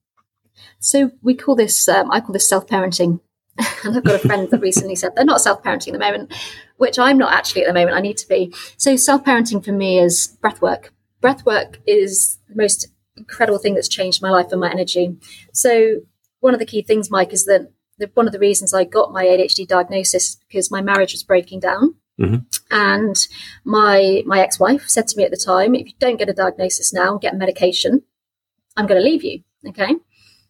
So 0.80 1.12
we 1.22 1.36
call 1.36 1.56
this. 1.56 1.88
Um, 1.88 2.12
I 2.12 2.20
call 2.20 2.34
this 2.34 2.50
self 2.50 2.68
parenting. 2.68 3.22
and 3.84 3.98
I've 3.98 4.04
got 4.04 4.24
a 4.24 4.28
friend 4.28 4.48
that 4.52 4.62
recently 4.62 4.96
said 4.96 5.16
they're 5.16 5.26
not 5.26 5.42
self 5.42 5.64
parenting 5.64 5.88
at 5.88 5.94
the 5.94 6.00
moment, 6.00 6.34
which 6.78 7.00
I'm 7.00 7.18
not 7.18 7.34
actually 7.34 7.64
at 7.64 7.68
the 7.68 7.74
moment. 7.74 7.98
I 7.98 8.02
need 8.02 8.18
to 8.18 8.28
be. 8.28 8.54
So 8.78 8.96
self 8.96 9.24
parenting 9.24 9.64
for 9.64 9.72
me 9.72 10.00
is 10.00 10.38
breath 10.42 10.62
work. 10.62 10.94
Breath 11.22 11.46
work 11.46 11.80
is 11.88 12.38
the 12.50 12.56
most 12.56 12.88
incredible 13.16 13.58
thing 13.58 13.74
that's 13.74 13.88
changed 13.88 14.22
my 14.22 14.30
life 14.30 14.52
and 14.52 14.62
my 14.62 14.70
energy. 14.70 15.18
So 15.54 16.02
one 16.40 16.54
of 16.54 16.60
the 16.60 16.66
key 16.66 16.84
things, 16.84 17.10
Mike, 17.10 17.34
is 17.34 17.46
that 17.46 17.72
one 18.14 18.28
of 18.28 18.34
the 18.34 18.40
reasons 18.40 18.74
I 18.74 18.84
got 18.84 19.12
my 19.12 19.26
ADHD 19.26 19.68
diagnosis 19.68 20.36
because 20.48 20.70
my 20.70 20.82
marriage 20.82 21.14
was 21.14 21.24
breaking 21.24 21.62
down. 21.62 21.96
Mm-hmm. 22.20 22.38
And 22.72 23.16
my 23.64 24.24
my 24.26 24.40
ex 24.40 24.60
wife 24.60 24.88
said 24.88 25.08
to 25.08 25.18
me 25.18 25.24
at 25.24 25.32
the 25.32 25.38
time, 25.38 25.76
if 25.76 25.88
you 25.88 25.94
don't 26.00 26.18
get 26.18 26.30
a 26.30 26.34
diagnosis 26.34 26.94
now 26.94 27.14
and 27.14 27.22
get 27.22 27.38
medication, 27.38 28.04
I'm 28.76 28.88
going 28.88 29.02
to 29.02 29.08
leave 29.08 29.24
you. 29.24 29.42
Okay. 29.68 29.96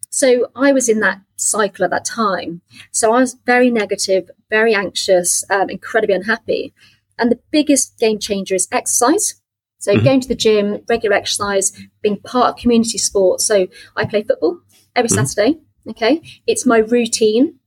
So 0.09 0.47
I 0.55 0.71
was 0.71 0.89
in 0.89 1.00
that 1.01 1.21
cycle 1.36 1.86
at 1.86 1.91
that 1.91 2.05
time. 2.05 2.62
So 2.91 3.13
I 3.13 3.19
was 3.19 3.38
very 3.45 3.69
negative, 3.69 4.29
very 4.50 4.74
anxious, 4.74 5.43
um, 5.50 5.69
incredibly 5.69 6.15
unhappy. 6.15 6.74
And 7.19 7.31
the 7.31 7.39
biggest 7.51 8.00
game 8.00 8.19
changer 8.19 8.55
is 8.55 8.67
exercise. 8.71 9.41
So 9.79 9.93
mm-hmm. 9.93 10.03
going 10.03 10.21
to 10.21 10.27
the 10.27 10.36
gym, 10.36 10.83
regular 10.88 11.15
exercise, 11.15 11.71
being 12.01 12.17
part 12.17 12.50
of 12.50 12.62
community 12.62 12.97
sports. 12.97 13.45
So 13.45 13.67
I 13.95 14.05
play 14.05 14.24
football 14.24 14.59
every 14.95 15.09
mm-hmm. 15.09 15.25
Saturday. 15.25 15.59
Okay. 15.89 16.21
It's 16.45 16.65
my 16.65 16.79
routine. 16.79 17.59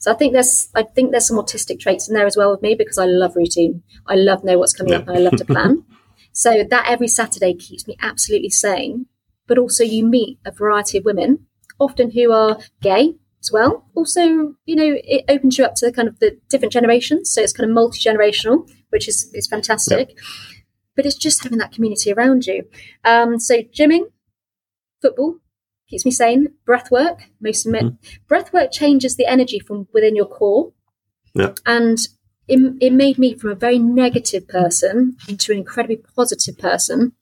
So 0.00 0.10
I 0.10 0.14
think 0.14 0.32
there's 0.32 0.70
I 0.74 0.82
think 0.82 1.10
there's 1.10 1.28
some 1.28 1.36
autistic 1.36 1.78
traits 1.78 2.08
in 2.08 2.14
there 2.14 2.26
as 2.26 2.36
well 2.36 2.50
with 2.50 2.62
me 2.62 2.74
because 2.74 2.98
I 2.98 3.04
love 3.04 3.36
routine. 3.36 3.82
I 4.06 4.14
love 4.14 4.42
know 4.42 4.58
what's 4.58 4.72
coming 4.72 4.92
yeah. 4.92 5.00
up 5.00 5.08
and 5.08 5.16
I 5.16 5.20
love 5.20 5.36
to 5.36 5.44
plan. 5.44 5.84
so 6.32 6.64
that 6.68 6.86
every 6.88 7.08
Saturday 7.08 7.54
keeps 7.54 7.86
me 7.86 7.96
absolutely 8.00 8.48
sane. 8.50 9.06
But 9.46 9.58
also 9.58 9.84
you 9.84 10.06
meet 10.06 10.38
a 10.46 10.52
variety 10.52 10.98
of 10.98 11.04
women, 11.04 11.46
often 11.78 12.12
who 12.12 12.32
are 12.32 12.58
gay 12.80 13.14
as 13.42 13.50
well. 13.52 13.84
Also, 13.94 14.54
you 14.64 14.76
know, 14.76 14.96
it 15.04 15.24
opens 15.28 15.58
you 15.58 15.64
up 15.64 15.74
to 15.76 15.92
kind 15.92 16.08
of 16.08 16.18
the 16.18 16.38
different 16.48 16.72
generations. 16.72 17.30
So 17.30 17.42
it's 17.42 17.52
kind 17.52 17.68
of 17.68 17.74
multi 17.74 18.00
generational, 18.00 18.70
which 18.88 19.06
is 19.06 19.30
is 19.34 19.48
fantastic. 19.48 20.10
Yeah. 20.10 20.22
But 20.96 21.04
it's 21.04 21.16
just 21.16 21.42
having 21.42 21.58
that 21.58 21.72
community 21.72 22.10
around 22.10 22.46
you. 22.46 22.64
Um, 23.04 23.38
so 23.38 23.62
gymming, 23.62 24.06
football, 25.02 25.36
keeps 25.90 26.04
me 26.04 26.10
sane. 26.10 26.48
Breath 26.64 26.90
work, 26.90 27.24
most 27.40 27.66
of 27.66 27.74
it. 27.74 27.84
Mm. 27.84 27.98
Breath 28.28 28.52
work 28.52 28.70
changes 28.72 29.16
the 29.16 29.26
energy 29.26 29.58
from 29.58 29.88
within 29.92 30.16
your 30.16 30.26
core. 30.26 30.72
Yeah. 31.34 31.54
And 31.66 31.98
it, 32.48 32.76
it 32.80 32.92
made 32.92 33.18
me 33.18 33.34
from 33.34 33.50
a 33.50 33.54
very 33.56 33.78
negative 33.78 34.48
person 34.48 35.16
into 35.28 35.52
an 35.52 35.58
incredibly 35.58 35.96
positive 35.96 36.58
person 36.58 37.12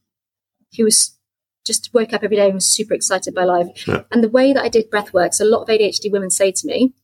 who 0.76 0.84
was 0.84 1.18
just 1.64 1.92
woke 1.92 2.12
up 2.12 2.22
every 2.22 2.37
day 2.37 2.46
and 2.46 2.54
was 2.54 2.66
super 2.66 2.94
excited 2.94 3.34
by 3.34 3.44
life. 3.44 3.87
Yeah. 3.87 4.02
And 4.10 4.22
the 4.22 4.28
way 4.28 4.52
that 4.52 4.62
I 4.62 4.68
did 4.68 4.90
breath 4.90 5.12
work, 5.12 5.34
so 5.34 5.44
a 5.44 5.46
lot 5.46 5.62
of 5.62 5.68
ADHD 5.68 6.10
women 6.10 6.30
say 6.30 6.52
to 6.52 6.66
me, 6.66 6.94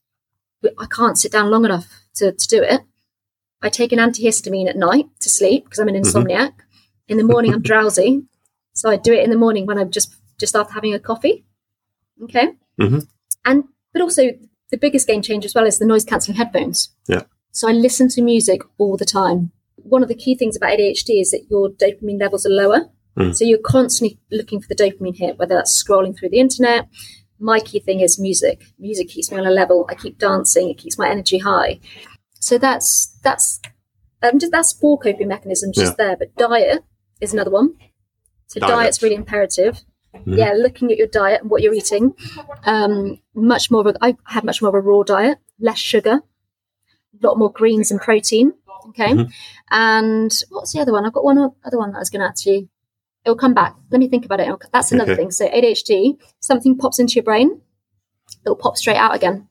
I 0.78 0.86
can't 0.86 1.18
sit 1.18 1.32
down 1.32 1.50
long 1.50 1.64
enough 1.64 1.86
to, 2.16 2.32
to 2.32 2.48
do 2.48 2.62
it. 2.62 2.80
I 3.60 3.68
take 3.68 3.92
an 3.92 3.98
antihistamine 3.98 4.68
at 4.68 4.76
night 4.76 5.06
to 5.20 5.28
sleep 5.28 5.64
because 5.64 5.78
I'm 5.78 5.88
an 5.88 5.94
mm-hmm. 5.94 6.18
insomniac. 6.18 6.50
Mm-hmm. 6.50 7.08
In 7.08 7.18
the 7.18 7.24
morning, 7.24 7.52
I'm 7.52 7.60
drowsy. 7.60 8.24
So 8.72 8.90
I 8.90 8.96
do 8.96 9.12
it 9.12 9.22
in 9.22 9.30
the 9.30 9.36
morning 9.36 9.66
when 9.66 9.78
I'm 9.78 9.90
just 9.90 10.14
just 10.38 10.56
after 10.56 10.72
having 10.72 10.94
a 10.94 10.98
coffee. 10.98 11.44
Okay. 12.22 12.48
Mm-hmm. 12.80 13.00
And 13.44 13.64
but 13.92 14.02
also 14.02 14.30
the 14.70 14.78
biggest 14.78 15.06
game 15.06 15.22
changer 15.22 15.46
as 15.46 15.54
well 15.54 15.66
is 15.66 15.78
the 15.78 15.86
noise 15.86 16.04
cancelling 16.04 16.36
headphones. 16.36 16.94
Yeah. 17.08 17.22
So 17.52 17.68
I 17.68 17.72
listen 17.72 18.08
to 18.10 18.22
music 18.22 18.62
all 18.78 18.96
the 18.96 19.04
time. 19.04 19.52
One 19.76 20.02
of 20.02 20.08
the 20.08 20.14
key 20.14 20.34
things 20.34 20.56
about 20.56 20.70
ADHD 20.70 21.20
is 21.20 21.30
that 21.30 21.46
your 21.50 21.70
dopamine 21.70 22.20
levels 22.20 22.44
are 22.46 22.50
lower. 22.50 22.90
Mm. 23.18 23.36
So 23.36 23.44
you're 23.44 23.58
constantly 23.58 24.18
looking 24.32 24.60
for 24.60 24.66
the 24.66 24.74
dopamine 24.74 25.16
hit, 25.16 25.38
whether 25.38 25.54
that's 25.54 25.82
scrolling 25.82 26.18
through 26.18 26.30
the 26.30 26.40
internet. 26.40 26.88
My 27.38 27.60
key 27.60 27.78
thing 27.78 28.00
is 28.00 28.18
music. 28.18 28.64
Music 28.78 29.08
keeps 29.08 29.30
me 29.30 29.38
on 29.38 29.46
a 29.46 29.50
level. 29.50 29.86
I 29.88 29.94
keep 29.94 30.18
dancing. 30.18 30.68
It 30.70 30.78
keeps 30.78 30.98
my 30.98 31.08
energy 31.08 31.38
high. 31.38 31.80
So 32.40 32.58
that's 32.58 33.16
that's 33.22 33.60
um, 34.22 34.38
just 34.38 34.52
that's 34.52 34.72
four 34.72 34.98
coping 34.98 35.28
mechanisms 35.28 35.76
just 35.76 35.94
yeah. 35.98 36.06
there. 36.06 36.16
But 36.16 36.34
diet 36.36 36.84
is 37.20 37.32
another 37.32 37.50
one. 37.50 37.74
So 38.46 38.60
diet. 38.60 38.72
diet's 38.72 39.02
really 39.02 39.14
imperative. 39.14 39.82
Mm-hmm. 40.14 40.34
Yeah, 40.34 40.52
looking 40.52 40.90
at 40.90 40.98
your 40.98 41.06
diet 41.06 41.42
and 41.42 41.50
what 41.50 41.62
you're 41.62 41.74
eating. 41.74 42.14
Um, 42.64 43.20
much 43.34 43.70
more 43.70 43.80
of 43.80 43.86
a, 43.88 43.94
I 44.00 44.16
have 44.26 44.44
much 44.44 44.62
more 44.62 44.68
of 44.68 44.74
a 44.74 44.80
raw 44.80 45.02
diet, 45.02 45.38
less 45.58 45.78
sugar, 45.78 46.20
a 47.22 47.26
lot 47.26 47.38
more 47.38 47.52
greens 47.52 47.90
and 47.90 48.00
protein. 48.00 48.52
Okay. 48.90 49.12
Mm-hmm. 49.12 49.30
And 49.70 50.32
what's 50.50 50.72
the 50.72 50.80
other 50.80 50.92
one? 50.92 51.04
I've 51.04 51.12
got 51.12 51.24
one 51.24 51.38
other 51.38 51.78
one 51.78 51.92
that 51.92 51.98
I 51.98 52.00
was 52.00 52.10
going 52.10 52.20
to 52.20 52.28
add 52.28 52.36
to 52.36 52.50
you. 52.50 52.68
It'll 53.24 53.36
come 53.36 53.54
back. 53.54 53.74
Let 53.90 53.98
me 53.98 54.08
think 54.08 54.24
about 54.24 54.40
it. 54.40 54.48
That's 54.72 54.92
another 54.92 55.12
okay. 55.12 55.22
thing. 55.22 55.30
So 55.30 55.48
ADHD, 55.48 56.18
something 56.40 56.76
pops 56.76 56.98
into 56.98 57.14
your 57.14 57.24
brain, 57.24 57.62
it'll 58.44 58.56
pop 58.56 58.76
straight 58.76 58.98
out 58.98 59.14
again. 59.14 59.48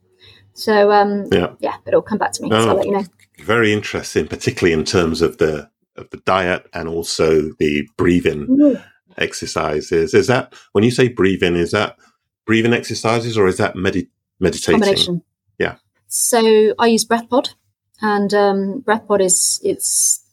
So 0.54 0.92
um, 0.92 1.26
yeah, 1.32 1.54
yeah, 1.60 1.78
but 1.84 1.90
it'll 1.90 2.04
come 2.04 2.20
back 2.20 2.34
to 2.34 2.44
me. 2.44 2.50
Oh, 2.52 2.62
so 2.62 2.70
I'll 2.70 2.76
let 2.76 2.86
you 2.86 2.92
know. 2.92 3.06
Very 3.40 3.74
interesting, 3.74 4.28
particularly 4.28 4.74
in 4.74 4.86
terms 4.86 5.24
of 5.24 5.40
the 5.40 5.72
of 5.96 6.10
the 6.12 6.18
diet 6.18 6.68
and 6.74 6.88
also 6.88 7.50
the 7.60 7.88
breathing. 7.98 8.48
Mm-hmm 8.48 8.84
exercises. 9.18 10.14
Is 10.14 10.28
that 10.28 10.54
when 10.74 10.84
you 10.84 10.92
say 10.92 11.08
breathing? 11.08 11.56
Is 11.56 11.72
that 11.72 11.98
breathing 12.46 12.74
exercises 12.74 13.38
or 13.38 13.48
is 13.48 13.58
that 13.58 13.76
medi- 13.76 14.10
meditating? 14.40 14.80
Combination. 14.82 15.22
Yeah. 15.60 15.76
So 16.08 16.76
I 16.80 16.88
use 16.88 17.06
BreathPod, 17.06 17.54
and 18.02 18.34
um, 18.34 18.84
BreathPod 18.86 19.22
is 19.22 19.60
it's 19.64 20.24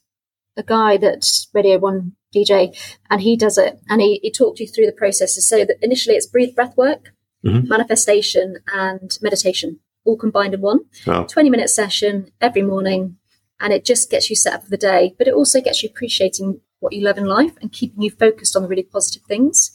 a 0.56 0.62
guy 0.62 0.96
that 0.98 1.26
Radio 1.54 1.78
One 1.78 2.12
DJ, 2.34 2.76
and 3.08 3.20
he 3.20 3.36
does 3.36 3.56
it, 3.58 3.78
and 3.88 4.00
he, 4.00 4.20
he 4.22 4.30
talked 4.30 4.60
you 4.60 4.66
through 4.66 4.86
the 4.86 4.92
processes. 4.92 5.48
So 5.48 5.64
that 5.64 5.76
initially 5.82 6.16
it's 6.16 6.26
breathe 6.26 6.54
breath 6.54 6.76
work, 6.76 7.12
Mhm. 7.44 7.66
manifestation, 7.68 8.56
and 8.74 9.16
meditation, 9.22 9.80
all 10.04 10.16
combined 10.18 10.52
in 10.54 10.60
one. 10.60 10.80
Wow. 11.06 11.24
20 11.24 11.48
minute 11.50 11.70
session 11.70 12.30
every 12.40 12.62
morning, 12.62 13.16
and 13.58 13.72
it 13.72 13.84
just 13.84 14.10
gets 14.10 14.28
you 14.28 14.36
set 14.36 14.52
up 14.54 14.64
for 14.64 14.70
the 14.70 14.76
day, 14.76 15.14
but 15.16 15.26
it 15.28 15.34
also 15.34 15.60
gets 15.62 15.82
you 15.82 15.88
appreciating 15.88 16.60
what 16.80 16.92
you 16.92 17.02
love 17.02 17.18
in 17.18 17.26
life 17.26 17.52
and 17.60 17.72
keeping 17.72 18.02
you 18.02 18.10
focused 18.10 18.56
on 18.56 18.62
the 18.62 18.68
really 18.68 18.82
positive 18.82 19.22
things. 19.22 19.70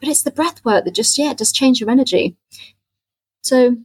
But 0.00 0.08
it's 0.08 0.22
the 0.22 0.30
breath 0.30 0.64
work 0.64 0.84
that 0.84 0.94
just, 0.94 1.16
yeah, 1.18 1.32
does 1.32 1.52
change 1.52 1.80
your 1.80 1.90
energy. 1.90 2.36
So, 3.42 3.76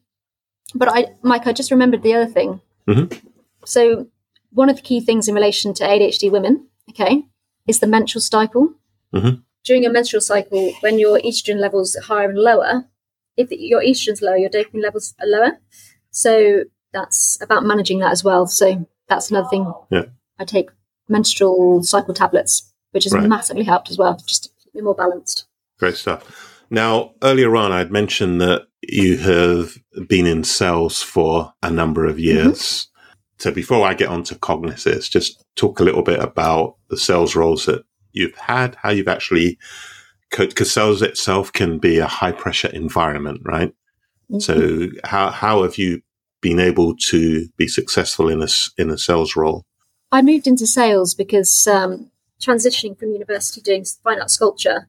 but 0.73 0.89
I, 0.89 1.13
Mike, 1.21 1.47
I 1.47 1.53
just 1.53 1.71
remembered 1.71 2.03
the 2.03 2.13
other 2.15 2.31
thing. 2.31 2.61
Mhm. 2.87 3.21
So, 3.65 4.07
one 4.51 4.69
of 4.69 4.75
the 4.77 4.81
key 4.81 4.99
things 4.99 5.27
in 5.27 5.35
relation 5.35 5.73
to 5.75 5.83
ADHD 5.83 6.29
women, 6.29 6.67
okay, 6.89 7.25
is 7.67 7.79
the 7.79 7.87
menstrual 7.87 8.21
cycle. 8.21 8.73
Mhm. 9.13 9.43
During 9.63 9.83
your 9.83 9.91
menstrual 9.91 10.21
cycle, 10.21 10.73
when 10.81 10.99
your 10.99 11.19
estrogen 11.19 11.59
levels 11.59 11.95
are 11.95 12.01
higher 12.01 12.29
and 12.29 12.37
lower, 12.37 12.85
if 13.35 13.51
your 13.51 13.81
estrogen's 13.81 14.21
lower, 14.21 14.37
your 14.37 14.49
dopamine 14.49 14.81
levels 14.83 15.13
are 15.19 15.27
lower. 15.27 15.59
So 16.11 16.63
that's 16.93 17.37
about 17.41 17.65
managing 17.65 17.99
that 17.99 18.11
as 18.11 18.23
well. 18.23 18.47
So 18.47 18.87
that's 19.09 19.29
another 19.29 19.49
thing. 19.49 19.73
Yeah. 19.91 20.05
I 20.39 20.45
take 20.45 20.69
menstrual 21.07 21.83
cycle 21.83 22.13
tablets, 22.13 22.71
which 22.91 23.03
has 23.03 23.13
Right. 23.13 23.27
massively 23.27 23.63
helped 23.63 23.89
as 23.89 23.97
well, 23.97 24.19
just 24.25 24.43
to 24.43 24.49
keep 24.63 24.73
me 24.75 24.81
more 24.81 24.95
balanced. 24.95 25.45
Great 25.79 25.95
stuff. 25.95 26.55
Now, 26.69 27.13
earlier 27.21 27.55
on, 27.55 27.71
I'd 27.71 27.91
mentioned 27.91 28.41
that 28.41 28.67
you 28.81 29.17
have 29.17 29.77
been 30.07 30.25
in 30.25 30.43
sales 30.43 31.01
for 31.01 31.53
a 31.61 31.69
number 31.69 32.05
of 32.05 32.15
mm-hmm. 32.15 32.25
years. 32.25 32.87
So 33.37 33.51
before 33.51 33.85
I 33.85 33.93
get 33.93 34.09
on 34.09 34.23
to 34.23 34.35
Cognassist, 34.35 35.11
just 35.11 35.43
talk 35.55 35.79
a 35.79 35.83
little 35.83 36.03
bit 36.03 36.19
about 36.19 36.77
the 36.89 36.97
sales 36.97 37.35
roles 37.35 37.65
that 37.65 37.83
you've 38.13 38.35
had, 38.37 38.75
how 38.75 38.91
you've 38.91 39.07
actually, 39.07 39.57
because 40.31 40.71
sales 40.71 41.01
itself 41.01 41.51
can 41.51 41.77
be 41.77 41.99
a 41.99 42.07
high 42.07 42.31
pressure 42.31 42.69
environment, 42.69 43.41
right? 43.43 43.73
Mm-hmm. 44.31 44.39
So 44.39 44.87
how, 45.03 45.31
how 45.31 45.63
have 45.63 45.77
you 45.77 46.01
been 46.41 46.59
able 46.59 46.95
to 46.95 47.47
be 47.57 47.67
successful 47.67 48.29
in 48.29 48.41
a, 48.41 48.47
in 48.77 48.89
a 48.89 48.97
sales 48.97 49.35
role? 49.35 49.65
I 50.15 50.21
moved 50.21 50.47
into 50.47 50.65
sales 50.65 51.13
because 51.13 51.67
um, 51.67 52.09
transitioning 52.41 52.97
from 52.97 53.11
university 53.11 53.59
doing 53.59 53.83
fine 53.83 54.19
art 54.19 54.31
sculpture 54.31 54.87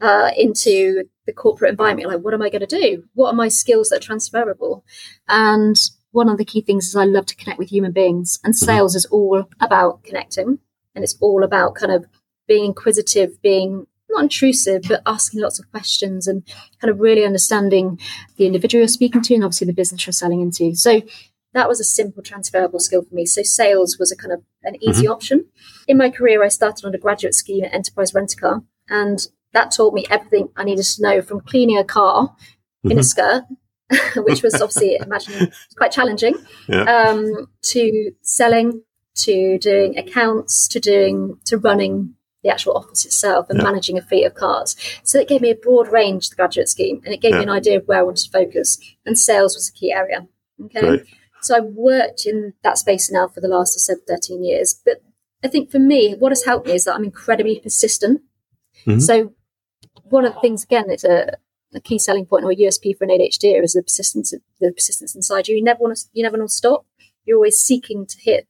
uh, 0.00 0.30
into 0.36 1.04
the 1.26 1.32
corporate 1.32 1.70
environment, 1.70 2.08
like, 2.08 2.20
what 2.20 2.34
am 2.34 2.42
I 2.42 2.50
going 2.50 2.66
to 2.66 2.66
do? 2.66 3.04
What 3.14 3.30
are 3.30 3.36
my 3.36 3.48
skills 3.48 3.88
that 3.88 3.96
are 3.96 4.06
transferable? 4.06 4.84
And 5.26 5.76
one 6.12 6.28
of 6.28 6.36
the 6.36 6.44
key 6.44 6.60
things 6.60 6.88
is 6.88 6.96
I 6.96 7.04
love 7.04 7.24
to 7.26 7.36
connect 7.36 7.58
with 7.58 7.70
human 7.70 7.92
beings, 7.92 8.38
and 8.44 8.54
sales 8.54 8.94
is 8.94 9.06
all 9.06 9.44
about 9.60 10.04
connecting, 10.04 10.58
and 10.94 11.02
it's 11.02 11.16
all 11.20 11.42
about 11.42 11.74
kind 11.74 11.92
of 11.92 12.04
being 12.46 12.66
inquisitive, 12.66 13.40
being 13.40 13.86
not 14.10 14.22
intrusive, 14.22 14.82
but 14.86 15.02
asking 15.06 15.40
lots 15.40 15.58
of 15.58 15.70
questions 15.70 16.26
and 16.26 16.42
kind 16.80 16.90
of 16.90 17.00
really 17.00 17.24
understanding 17.24 17.98
the 18.36 18.46
individual 18.46 18.80
you're 18.80 18.88
speaking 18.88 19.22
to 19.22 19.34
and 19.34 19.44
obviously 19.44 19.66
the 19.66 19.72
business 19.72 20.06
you're 20.06 20.12
selling 20.12 20.40
into. 20.40 20.74
So 20.74 21.02
that 21.54 21.68
was 21.68 21.80
a 21.80 21.84
simple 21.84 22.22
transferable 22.22 22.78
skill 22.80 23.02
for 23.02 23.14
me. 23.14 23.26
So 23.26 23.42
sales 23.42 23.98
was 23.98 24.12
a 24.12 24.16
kind 24.16 24.32
of 24.32 24.42
an 24.62 24.76
easy 24.82 25.06
option. 25.08 25.46
In 25.86 25.96
my 25.96 26.10
career, 26.10 26.42
I 26.44 26.48
started 26.48 26.84
on 26.84 26.94
a 26.94 26.98
graduate 26.98 27.34
scheme 27.34 27.64
at 27.64 27.72
Enterprise 27.74 28.12
Rent 28.14 28.34
a 28.34 28.36
Car, 28.36 28.62
and 28.88 29.26
that 29.52 29.70
taught 29.70 29.94
me 29.94 30.04
everything 30.10 30.50
I 30.56 30.64
needed 30.64 30.84
to 30.84 31.02
know 31.02 31.22
from 31.22 31.40
cleaning 31.40 31.78
a 31.78 31.84
car 31.84 32.36
in 32.84 32.98
a 32.98 33.02
skirt, 33.02 33.44
which 34.16 34.42
was 34.42 34.54
obviously, 34.60 34.96
imagine, 35.00 35.50
quite 35.76 35.92
challenging, 35.92 36.34
Yeah. 36.68 36.82
um, 36.82 37.48
to 37.62 38.12
selling, 38.22 38.82
to 39.16 39.58
doing 39.58 39.96
accounts, 39.98 40.68
to 40.68 40.78
doing, 40.80 41.38
to 41.46 41.56
running 41.56 42.14
the 42.44 42.50
actual 42.50 42.74
office 42.74 43.04
itself 43.04 43.46
and 43.48 43.58
Yeah. 43.58 43.64
managing 43.64 43.98
a 43.98 44.02
fleet 44.02 44.24
of 44.24 44.34
cars. 44.34 44.76
So 45.02 45.18
it 45.18 45.26
gave 45.28 45.40
me 45.40 45.50
a 45.50 45.56
broad 45.56 45.88
range, 45.90 46.28
the 46.28 46.36
graduate 46.36 46.68
scheme, 46.68 47.00
and 47.04 47.12
it 47.14 47.20
gave 47.20 47.32
Yeah. 47.32 47.38
me 47.38 47.44
an 47.44 47.50
idea 47.50 47.78
of 47.78 47.88
where 47.88 47.98
I 47.98 48.02
wanted 48.02 48.24
to 48.24 48.30
focus. 48.30 48.78
And 49.06 49.18
sales 49.18 49.56
was 49.56 49.68
a 49.68 49.72
key 49.72 49.92
area. 49.92 50.28
Okay. 50.66 50.80
Great. 50.80 51.06
So 51.42 51.56
I've 51.56 51.64
worked 51.64 52.26
in 52.26 52.54
that 52.64 52.78
space 52.78 53.10
now 53.10 53.28
for 53.28 53.40
the 53.40 53.48
last, 53.48 53.76
I 53.76 53.80
said, 53.80 54.06
13 54.06 54.44
years. 54.44 54.80
But 54.84 55.02
I 55.44 55.48
think 55.48 55.70
for 55.70 55.78
me, 55.78 56.14
what 56.18 56.32
has 56.32 56.44
helped 56.44 56.66
me 56.66 56.74
is 56.74 56.84
that 56.84 56.94
I'm 56.94 57.04
incredibly 57.04 57.60
persistent. 57.60 58.22
Mhm. 58.86 59.00
So 59.00 59.34
one 60.10 60.24
of 60.24 60.34
the 60.34 60.40
things, 60.40 60.64
again, 60.64 60.90
it's 60.90 61.04
a, 61.04 61.36
a 61.74 61.80
key 61.80 61.98
selling 61.98 62.26
point 62.26 62.44
or 62.44 62.50
a 62.50 62.56
USP 62.56 62.92
for 62.96 63.04
an 63.04 63.10
ADHD 63.10 63.62
is 63.62 63.74
the 63.74 63.82
persistence, 63.82 64.32
the 64.60 64.72
persistence 64.72 65.14
inside 65.14 65.48
you. 65.48 65.56
You 65.56 65.62
never 65.62 65.80
want 65.80 65.96
to, 65.96 66.04
you 66.12 66.22
never 66.22 66.38
want 66.38 66.48
to 66.50 66.54
stop. 66.54 66.86
You're 67.24 67.36
always 67.36 67.58
seeking 67.58 68.06
to 68.06 68.18
hit 68.20 68.46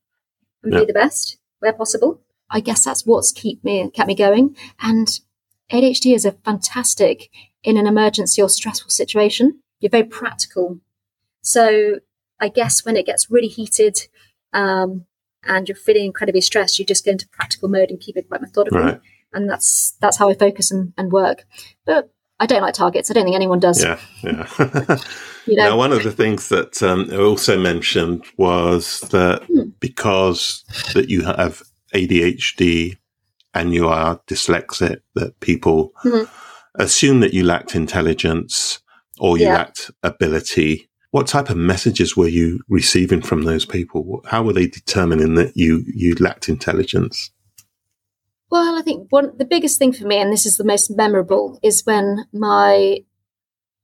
and 0.62 0.72
Yeah. 0.72 0.80
be 0.80 0.86
the 0.86 0.92
best 0.92 1.36
where 1.58 1.72
possible. 1.72 2.20
I 2.50 2.60
guess 2.60 2.84
that's 2.84 3.04
what's 3.04 3.32
keep 3.32 3.62
me 3.64 3.90
kept 3.90 4.06
me 4.08 4.14
going. 4.14 4.56
And 4.80 5.20
ADHD 5.70 6.14
is 6.14 6.24
a 6.24 6.32
fantastic 6.32 7.28
in 7.62 7.76
an 7.76 7.86
emergency 7.86 8.40
or 8.40 8.48
stressful 8.48 8.90
situation. 8.90 9.60
You're 9.80 9.90
very 9.90 10.04
practical. 10.04 10.78
So 11.42 11.98
I 12.40 12.48
guess 12.48 12.84
when 12.84 12.96
it 12.96 13.06
gets 13.06 13.30
really 13.30 13.48
heated 13.48 13.98
um, 14.52 15.06
and 15.44 15.68
you're 15.68 15.76
feeling 15.76 16.06
incredibly 16.06 16.40
stressed, 16.40 16.78
you 16.78 16.84
just 16.84 17.04
go 17.04 17.10
into 17.12 17.28
practical 17.28 17.68
mode 17.68 17.90
and 17.90 18.00
keep 18.00 18.16
it 18.16 18.28
quite 18.28 18.40
methodical. 18.40 18.80
Right. 18.80 19.00
And 19.32 19.48
that's 19.50 19.96
that's 20.00 20.16
how 20.18 20.28
I 20.30 20.34
focus 20.34 20.70
and, 20.70 20.92
and 20.96 21.12
work. 21.12 21.44
But 21.84 22.10
I 22.40 22.46
don't 22.46 22.62
like 22.62 22.74
targets. 22.74 23.10
I 23.10 23.14
don't 23.14 23.24
think 23.24 23.36
anyone 23.36 23.58
does. 23.60 23.82
Yeah. 23.82 23.98
Yeah. 24.22 24.98
You 25.46 25.56
know, 25.56 25.70
Now, 25.70 25.76
one 25.78 25.92
of 25.92 26.02
the 26.02 26.12
things 26.12 26.50
that 26.50 26.82
um, 26.82 27.08
I 27.10 27.16
also 27.16 27.58
mentioned 27.58 28.22
was 28.36 29.00
that 29.12 29.44
Hmm. 29.44 29.70
because 29.80 30.62
that 30.92 31.08
you 31.08 31.22
have 31.24 31.62
ADHD 31.94 32.98
and 33.54 33.72
you 33.72 33.88
are 33.88 34.20
dyslexic, 34.26 34.98
that 35.14 35.40
people 35.40 35.92
Mhm. 36.04 36.28
assume 36.74 37.20
that 37.20 37.32
you 37.32 37.44
lacked 37.44 37.74
intelligence 37.74 38.80
or 39.18 39.38
you 39.38 39.46
Yeah. 39.46 39.54
lacked 39.54 39.90
ability. 40.02 40.87
What 41.10 41.26
type 41.26 41.48
of 41.48 41.56
messages 41.56 42.16
were 42.16 42.28
you 42.28 42.60
receiving 42.68 43.22
from 43.22 43.42
those 43.42 43.64
people? 43.64 44.22
How 44.26 44.42
were 44.42 44.52
they 44.52 44.66
determining 44.66 45.34
that 45.36 45.56
you 45.56 45.84
you 45.86 46.14
lacked 46.20 46.48
intelligence? 46.48 47.30
Well, 48.50 48.78
I 48.78 48.82
think 48.82 49.06
one 49.10 49.36
the 49.36 49.44
biggest 49.44 49.78
thing 49.78 49.92
for 49.92 50.06
me, 50.06 50.20
and 50.20 50.32
this 50.32 50.46
is 50.46 50.56
the 50.56 50.64
most 50.64 50.90
memorable, 50.90 51.58
is 51.62 51.86
when 51.86 52.26
my 52.32 53.04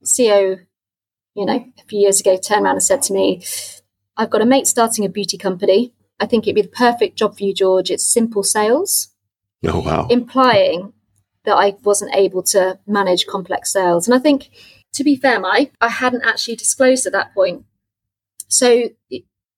CEO, 0.04 0.60
you 1.34 1.46
know, 1.46 1.64
a 1.78 1.84
few 1.88 2.00
years 2.00 2.20
ago, 2.20 2.36
turned 2.36 2.64
around 2.64 2.76
and 2.76 2.82
said 2.82 3.02
to 3.02 3.14
me, 3.14 3.42
"I've 4.16 4.30
got 4.30 4.42
a 4.42 4.46
mate 4.46 4.66
starting 4.66 5.04
a 5.04 5.08
beauty 5.08 5.38
company. 5.38 5.94
I 6.20 6.26
think 6.26 6.44
it'd 6.44 6.54
be 6.54 6.62
the 6.62 6.68
perfect 6.68 7.16
job 7.18 7.36
for 7.38 7.44
you, 7.44 7.54
George. 7.54 7.90
It's 7.90 8.06
simple 8.06 8.42
sales." 8.42 9.08
Oh 9.66 9.80
wow! 9.80 10.06
implying 10.10 10.92
that 11.44 11.56
I 11.56 11.76
wasn't 11.82 12.14
able 12.14 12.42
to 12.42 12.78
manage 12.86 13.26
complex 13.26 13.72
sales. 13.72 14.06
And 14.06 14.14
I 14.14 14.18
think, 14.18 14.50
to 14.94 15.04
be 15.04 15.16
fair, 15.16 15.40
Mike, 15.40 15.72
I 15.80 15.88
hadn't 15.88 16.24
actually 16.24 16.56
disclosed 16.56 17.06
at 17.06 17.12
that 17.12 17.34
point. 17.34 17.64
So, 18.48 18.90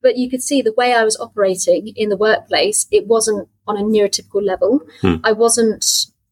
but 0.03 0.17
you 0.17 0.31
could 0.31 0.43
see 0.43 0.63
the 0.63 0.75
way 0.77 0.95
I 0.95 1.05
was 1.05 1.19
operating 1.19 1.93
in 1.95 2.09
the 2.09 2.17
workplace, 2.17 2.87
it 2.91 3.07
wasn't 3.07 3.49
on 3.67 3.77
a 3.77 3.83
neurotypical 3.83 4.45
level. 4.45 4.81
Hmm. 5.01 5.17
I 5.25 5.33
wasn't 5.33 5.85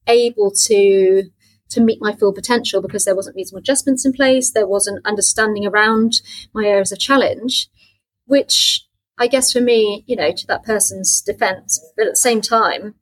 able 0.07 0.51
to 0.67 1.25
to 1.71 1.81
meet 1.81 2.01
my 2.01 2.15
full 2.15 2.33
potential 2.33 2.81
because 2.81 3.05
there 3.05 3.17
wasn't 3.17 3.37
reasonable 3.37 3.61
adjustments 3.61 4.05
in 4.05 4.13
place. 4.13 4.53
There 4.53 4.67
wasn't 4.67 5.05
understanding 5.05 5.67
around 5.67 6.21
my 6.53 6.67
areas 6.67 6.93
of 6.93 6.99
challenge, 7.01 7.69
which 8.27 8.87
I 9.19 9.27
guess 9.27 9.53
for 9.53 9.61
me, 9.61 10.05
you 10.07 10.15
know, 10.15 10.33
to 10.33 10.47
that 10.47 10.65
person's 10.65 11.21
defense, 11.21 11.81
but 11.97 12.07
at 12.07 12.13
the 12.13 12.17
same 12.17 12.41
time, 12.41 12.95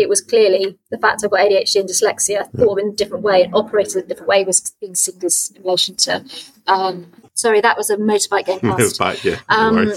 it 0.00 0.08
was 0.08 0.20
clearly 0.20 0.78
the 0.90 0.98
fact 0.98 1.22
I've 1.24 1.30
got 1.30 1.40
ADHD 1.40 1.80
and 1.80 1.88
dyslexia, 1.88 2.50
thought 2.52 2.78
in 2.80 2.88
a 2.90 2.92
different 2.92 3.24
way 3.24 3.42
and 3.42 3.54
operated 3.54 3.96
in 3.96 4.02
a 4.04 4.06
different 4.06 4.28
way 4.28 4.44
was 4.44 4.60
being 4.80 4.94
seen 4.94 5.16
as 5.24 5.52
in 5.54 5.62
relation 5.62 5.96
to. 5.96 6.24
Um, 6.66 7.12
sorry, 7.34 7.60
that 7.60 7.76
was 7.76 7.90
a 7.90 7.96
motorbike 7.96 8.60
past. 8.60 8.98
but 8.98 9.24
yeah, 9.24 9.38
Um, 9.48 9.92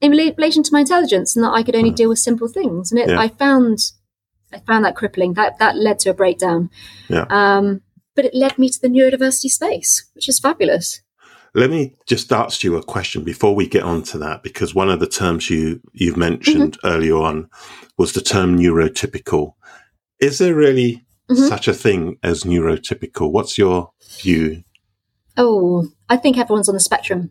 in 0.00 0.10
relation 0.12 0.62
to 0.62 0.72
my 0.72 0.80
intelligence, 0.80 1.34
and 1.34 1.44
that 1.44 1.52
I 1.52 1.62
could 1.62 1.76
only 1.76 1.90
deal 1.90 2.08
with 2.08 2.18
simple 2.18 2.48
things, 2.48 2.92
and 2.92 3.00
it, 3.00 3.08
Yeah. 3.08 3.18
I 3.18 3.28
found, 3.28 3.78
I 4.52 4.58
found 4.60 4.84
that 4.84 4.96
crippling. 4.96 5.34
That 5.34 5.58
that 5.58 5.76
led 5.76 5.98
to 6.00 6.10
a 6.10 6.14
breakdown. 6.14 6.70
Yeah. 7.08 7.26
Um, 7.30 7.80
but 8.14 8.24
it 8.24 8.34
led 8.34 8.58
me 8.58 8.68
to 8.68 8.80
the 8.80 8.88
neurodiversity 8.88 9.48
space, 9.50 10.04
which 10.14 10.28
is 10.28 10.38
fabulous. 10.38 11.00
Let 11.54 11.70
me 11.70 11.94
just 12.06 12.32
ask 12.32 12.64
you 12.64 12.76
a 12.76 12.82
question 12.82 13.22
before 13.22 13.54
we 13.54 13.68
get 13.68 13.84
on 13.84 14.02
to 14.04 14.18
that, 14.18 14.42
because 14.42 14.74
one 14.74 14.90
of 14.90 14.98
the 14.98 15.06
terms 15.06 15.48
you 15.48 15.80
you've 15.92 16.16
mentioned 16.16 16.78
earlier 16.84 17.16
on 17.16 17.48
was 17.96 18.12
the 18.12 18.20
term 18.20 18.58
neurotypical. 18.58 19.54
Is 20.18 20.38
there 20.38 20.54
really 20.54 21.04
Mhm. 21.30 21.48
such 21.48 21.68
a 21.68 21.74
thing 21.74 22.18
as 22.22 22.42
neurotypical? 22.42 23.30
What's 23.30 23.56
your 23.56 23.92
view? 24.20 24.64
Oh, 25.36 25.88
I 26.08 26.16
think 26.16 26.36
everyone's 26.38 26.68
on 26.68 26.74
the 26.74 26.80
spectrum. 26.80 27.30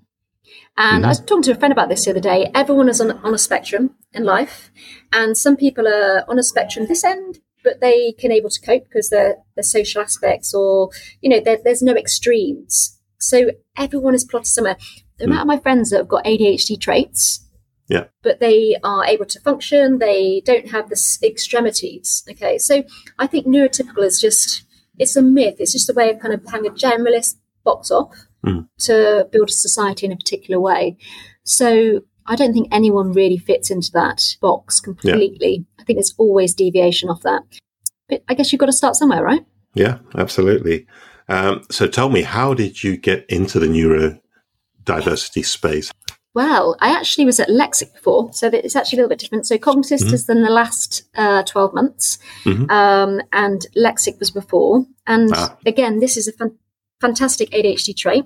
And 0.76 1.06
I 1.06 1.10
was 1.10 1.20
talking 1.20 1.44
to 1.44 1.52
a 1.52 1.56
friend 1.56 1.72
about 1.72 1.90
this 1.90 2.06
the 2.06 2.12
other 2.12 2.20
day. 2.20 2.50
Everyone 2.56 2.90
is 2.90 3.00
on, 3.00 3.12
on 3.12 3.34
a 3.34 3.38
spectrum 3.38 3.96
in 4.14 4.24
life. 4.24 4.72
And 5.12 5.38
some 5.38 5.56
people 5.56 5.88
are 5.88 6.26
on 6.28 6.40
a 6.40 6.44
spectrum 6.44 6.88
this 6.88 7.04
end, 7.04 7.40
but 7.64 7.80
they 7.80 8.14
can 8.14 8.32
able 8.32 8.50
to 8.50 8.60
cope 8.62 8.86
because 8.86 9.10
they're, 9.10 9.36
they're 9.56 9.64
social 9.64 10.02
aspects 10.02 10.54
or, 10.54 10.90
you 11.22 11.30
know, 11.30 11.40
there's 11.40 11.84
no 11.84 11.94
extremes. 11.96 13.00
So 13.24 13.52
everyone 13.78 14.14
is 14.16 14.26
plotted 14.26 14.48
somewhere. 14.48 14.78
The 15.18 15.26
amount 15.26 15.42
of 15.42 15.48
my 15.48 15.60
friends 15.60 15.90
that 15.90 15.98
have 15.98 16.08
got 16.08 16.26
ADHD 16.26 16.80
traits 16.80 17.40
Yeah. 17.90 18.06
But 18.24 18.40
they 18.40 18.76
are 18.84 19.06
able 19.06 19.26
to 19.26 19.40
function. 19.42 20.00
They 20.00 20.42
don't 20.46 20.70
have 20.72 20.90
the 20.90 21.20
extremities. 21.24 22.24
Okay. 22.30 22.58
So 22.58 22.84
I 23.20 23.28
think 23.28 23.46
neurotypical 23.46 24.04
is 24.04 24.22
just, 24.22 24.64
it's 24.98 25.16
a 25.16 25.22
myth. 25.22 25.56
It's 25.60 25.74
just 25.74 25.90
a 25.90 25.94
way 25.94 26.10
of 26.10 26.20
kind 26.20 26.34
of 26.34 26.42
having 26.50 26.68
a 26.68 26.74
generalist 26.74 27.36
box 27.64 27.92
off 27.92 28.16
Mm. 28.46 28.68
to 28.80 29.26
build 29.32 29.48
a 29.50 29.54
society 29.54 30.06
in 30.06 30.12
a 30.12 30.18
particular 30.18 30.60
way. 30.60 30.98
So 31.46 32.02
I 32.26 32.36
don't 32.36 32.52
think 32.52 32.68
anyone 32.72 33.14
really 33.14 33.38
fits 33.38 33.72
into 33.72 33.90
that 33.94 34.22
box 34.42 34.82
completely. 34.82 35.66
I 35.80 35.84
think 35.86 35.96
there's 35.96 36.14
always 36.18 36.54
deviation 36.54 37.10
off 37.10 37.22
that. 37.22 37.44
But 38.10 38.24
I 38.28 38.34
guess 38.34 38.52
you've 38.52 38.60
got 38.60 38.66
to 38.66 38.74
start 38.74 38.96
somewhere, 38.98 39.24
right? 39.24 39.46
Yeah, 39.76 40.00
absolutely. 40.16 40.88
Um, 41.30 41.62
so 41.72 41.88
tell 41.88 42.10
me, 42.10 42.22
how 42.24 42.54
did 42.54 42.84
you 42.84 42.98
get 42.98 43.26
into 43.30 43.60
the 43.60 43.68
neurodiversity 43.68 45.46
space? 45.46 45.92
Well, 46.36 46.76
I 46.82 46.90
actually 46.90 47.26
was 47.26 47.40
at 47.40 47.48
Lexxic 47.50 47.94
before, 47.94 48.34
so 48.34 48.48
it's 48.48 48.76
actually 48.76 48.98
a 48.98 49.02
little 49.02 49.10
bit 49.10 49.20
different. 49.20 49.46
So 49.46 49.58
Cognassist 49.58 50.10
has 50.10 50.26
done 50.26 50.42
the 50.42 50.50
last 50.50 51.04
uh, 51.16 51.44
12 51.44 51.74
months, 51.76 52.18
Mhm. 52.44 52.70
um, 52.72 53.22
and 53.32 53.68
Lexxic 53.78 54.20
was 54.20 54.32
before. 54.32 54.86
And 55.06 55.30
Ah. 55.34 55.56
again, 55.66 56.00
this 56.00 56.18
is 56.18 56.28
a 56.28 56.32
fan- 56.32 56.58
fantastic 57.00 57.54
ADHD 57.54 57.94
trait. 57.94 58.26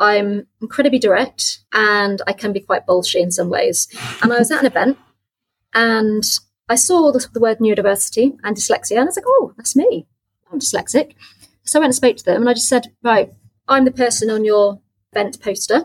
I'm 0.00 0.46
incredibly 0.60 0.98
direct 0.98 1.60
and 1.72 2.20
I 2.26 2.32
can 2.32 2.52
be 2.52 2.60
quite 2.60 2.84
bullshit 2.84 3.22
in 3.22 3.30
some 3.30 3.48
ways. 3.48 3.88
And 4.22 4.32
I 4.32 4.38
was 4.38 4.50
at 4.50 4.60
an 4.60 4.66
event 4.66 4.98
and 5.72 6.22
I 6.68 6.74
saw 6.74 7.12
the, 7.12 7.24
the 7.32 7.40
word 7.40 7.58
neurodiversity 7.60 8.36
and 8.42 8.56
dyslexia, 8.56 8.92
and 8.96 9.00
I 9.02 9.04
was 9.04 9.16
like, 9.16 9.24
oh, 9.28 9.52
that's 9.56 9.76
me. 9.76 10.06
I'm 10.52 10.58
dyslexic. 10.58 11.12
So 11.66 11.78
I 11.78 11.80
went 11.80 11.88
and 11.90 11.94
spoke 11.94 12.16
to 12.16 12.24
them 12.24 12.40
and 12.42 12.48
I 12.48 12.54
just 12.54 12.68
said, 12.68 12.88
right, 13.02 13.30
I'm 13.68 13.84
the 13.84 13.90
person 13.90 14.30
on 14.30 14.44
your 14.44 14.80
event 15.12 15.40
poster. 15.40 15.84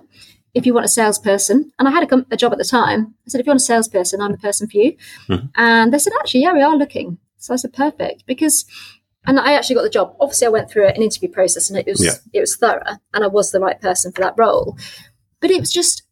If 0.53 0.65
you 0.65 0.73
want 0.73 0.85
a 0.85 0.89
salesperson, 0.89 1.71
and 1.79 1.87
I 1.87 1.91
had 1.91 2.03
a, 2.03 2.07
com- 2.07 2.25
a 2.29 2.35
job 2.35 2.51
at 2.51 2.57
the 2.57 2.65
time, 2.65 3.15
I 3.25 3.29
said, 3.29 3.39
if 3.39 3.47
you 3.47 3.51
want 3.51 3.61
a 3.61 3.63
salesperson, 3.63 4.21
I'm 4.21 4.33
the 4.33 4.37
person 4.37 4.67
for 4.67 4.77
you. 4.77 4.97
Mm-hmm. 5.29 5.45
And 5.55 5.93
they 5.93 5.97
said, 5.97 6.11
actually, 6.19 6.41
yeah, 6.41 6.53
we 6.53 6.61
are 6.61 6.75
looking. 6.75 7.17
So 7.37 7.53
I 7.53 7.57
said, 7.57 7.71
perfect. 7.71 8.25
Because, 8.25 8.65
and 9.25 9.39
I 9.39 9.53
actually 9.53 9.75
got 9.75 9.83
the 9.83 9.89
job. 9.89 10.13
Obviously, 10.19 10.47
I 10.47 10.51
went 10.51 10.69
through 10.69 10.87
an 10.87 11.01
interview 11.01 11.29
process 11.29 11.69
and 11.69 11.79
it 11.79 11.85
was, 11.85 12.03
Yeah. 12.03 12.15
it 12.33 12.41
was 12.41 12.57
thorough 12.57 12.97
and 13.13 13.23
I 13.23 13.27
was 13.27 13.51
the 13.51 13.61
right 13.61 13.79
person 13.79 14.11
for 14.11 14.21
that 14.21 14.35
role. 14.37 14.77
But 15.39 15.51
it 15.51 15.59
was 15.59 15.71
just 15.71 16.03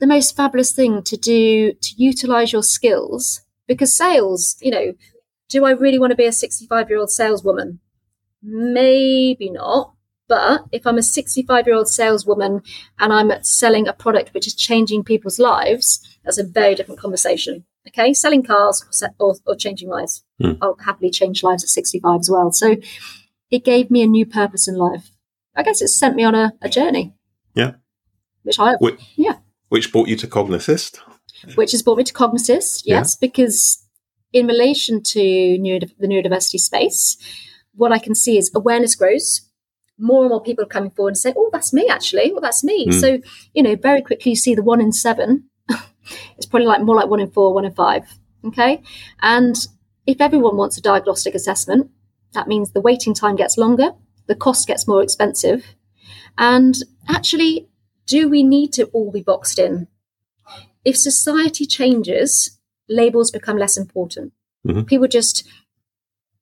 the 0.00 0.06
most 0.06 0.36
fabulous 0.36 0.72
thing 0.72 1.02
to 1.04 1.16
do 1.16 1.72
to 1.72 1.90
utilize 1.96 2.52
your 2.52 2.62
skills 2.62 3.40
because 3.66 3.96
sales, 3.96 4.56
you 4.60 4.70
know, 4.70 4.92
do 5.48 5.64
I 5.64 5.70
really 5.70 5.98
want 5.98 6.10
to 6.10 6.16
be 6.16 6.26
a 6.26 6.32
65 6.32 6.90
year 6.90 6.98
old 6.98 7.10
saleswoman? 7.10 7.80
Maybe 8.42 9.50
not. 9.50 9.94
But 10.28 10.64
if 10.72 10.86
I'm 10.86 10.98
a 10.98 11.02
65 11.02 11.66
year 11.66 11.74
old 11.76 11.88
saleswoman 11.88 12.62
and 12.98 13.12
I'm 13.12 13.32
selling 13.42 13.88
a 13.88 13.92
product 13.94 14.34
which 14.34 14.46
is 14.46 14.54
changing 14.54 15.04
people's 15.04 15.38
lives, 15.38 16.00
that's 16.24 16.36
a 16.38 16.44
very 16.44 16.74
different 16.74 17.00
conversation. 17.00 17.64
Okay. 17.88 18.12
Selling 18.12 18.42
cars 18.42 18.84
or, 19.02 19.08
or, 19.18 19.34
or 19.46 19.56
changing 19.56 19.88
lives. 19.88 20.22
Hmm. 20.40 20.52
I'll 20.60 20.76
happily 20.84 21.10
change 21.10 21.42
lives 21.42 21.64
at 21.64 21.70
65 21.70 22.20
as 22.20 22.30
well. 22.30 22.52
So 22.52 22.76
it 23.50 23.64
gave 23.64 23.90
me 23.90 24.02
a 24.02 24.06
new 24.06 24.26
purpose 24.26 24.68
in 24.68 24.74
life. 24.76 25.10
I 25.56 25.62
guess 25.62 25.80
it 25.80 25.88
sent 25.88 26.14
me 26.14 26.24
on 26.24 26.34
a, 26.34 26.52
a 26.60 26.68
journey. 26.68 27.14
Yeah. 27.54 27.72
Which 28.42 28.58
I, 28.58 28.74
Which, 28.76 29.00
yeah 29.16 29.36
which 29.70 29.92
brought 29.92 30.08
you 30.08 30.16
to 30.16 30.26
Cognassist? 30.26 30.98
which 31.54 31.72
has 31.72 31.82
brought 31.82 31.98
me 31.98 32.04
to 32.04 32.12
Cognassist, 32.14 32.82
Yeah. 32.86 32.96
yes, 32.96 33.16
because 33.16 33.82
in 34.32 34.46
relation 34.46 35.02
to 35.02 35.18
neurod- 35.20 35.92
the 35.98 36.06
neurodiversity 36.06 36.58
space, 36.58 37.16
what 37.78 37.92
I 37.92 37.98
can 37.98 38.14
see 38.14 38.36
is 38.38 38.50
awareness 38.54 38.94
grows. 38.94 39.42
More 39.98 40.22
and 40.22 40.30
more 40.30 40.42
people 40.42 40.64
are 40.64 40.68
coming 40.68 40.90
forward 40.90 41.10
and 41.10 41.18
say, 41.18 41.32
"Oh, 41.36 41.50
that's 41.52 41.72
me, 41.72 41.88
actually. 41.88 42.30
Well, 42.32 42.40
that's 42.40 42.62
me." 42.62 42.86
Mm. 42.88 43.00
So, 43.00 43.18
you 43.54 43.62
know, 43.62 43.76
very 43.76 44.02
quickly 44.02 44.30
you 44.32 44.36
see 44.36 44.54
the 44.54 44.62
one 44.62 44.80
in 44.80 44.92
seven. 44.92 45.44
it's 46.36 46.46
probably 46.46 46.66
like 46.66 46.82
more 46.82 46.96
like 46.96 47.08
one 47.08 47.20
in 47.20 47.30
four, 47.30 47.52
one 47.54 47.64
in 47.64 47.72
five. 47.72 48.04
Okay, 48.44 48.82
and 49.20 49.56
if 50.06 50.20
everyone 50.20 50.56
wants 50.56 50.78
a 50.78 50.82
diagnostic 50.82 51.34
assessment, 51.34 51.90
that 52.34 52.48
means 52.48 52.70
the 52.70 52.80
waiting 52.80 53.14
time 53.14 53.36
gets 53.36 53.58
longer, 53.58 53.90
the 54.26 54.36
cost 54.36 54.68
gets 54.68 54.86
more 54.86 55.02
expensive, 55.02 55.64
and 56.36 56.74
actually, 57.08 57.68
do 58.06 58.28
we 58.28 58.42
need 58.42 58.72
to 58.74 58.84
all 58.86 59.10
be 59.10 59.22
boxed 59.22 59.58
in? 59.58 59.88
if 60.84 60.96
society 60.96 61.66
changes, 61.66 62.58
labels 62.88 63.30
become 63.30 63.58
less 63.58 63.76
important. 63.76 64.32
Mhm. 64.66 64.86
People 64.86 65.08
just 65.08 65.46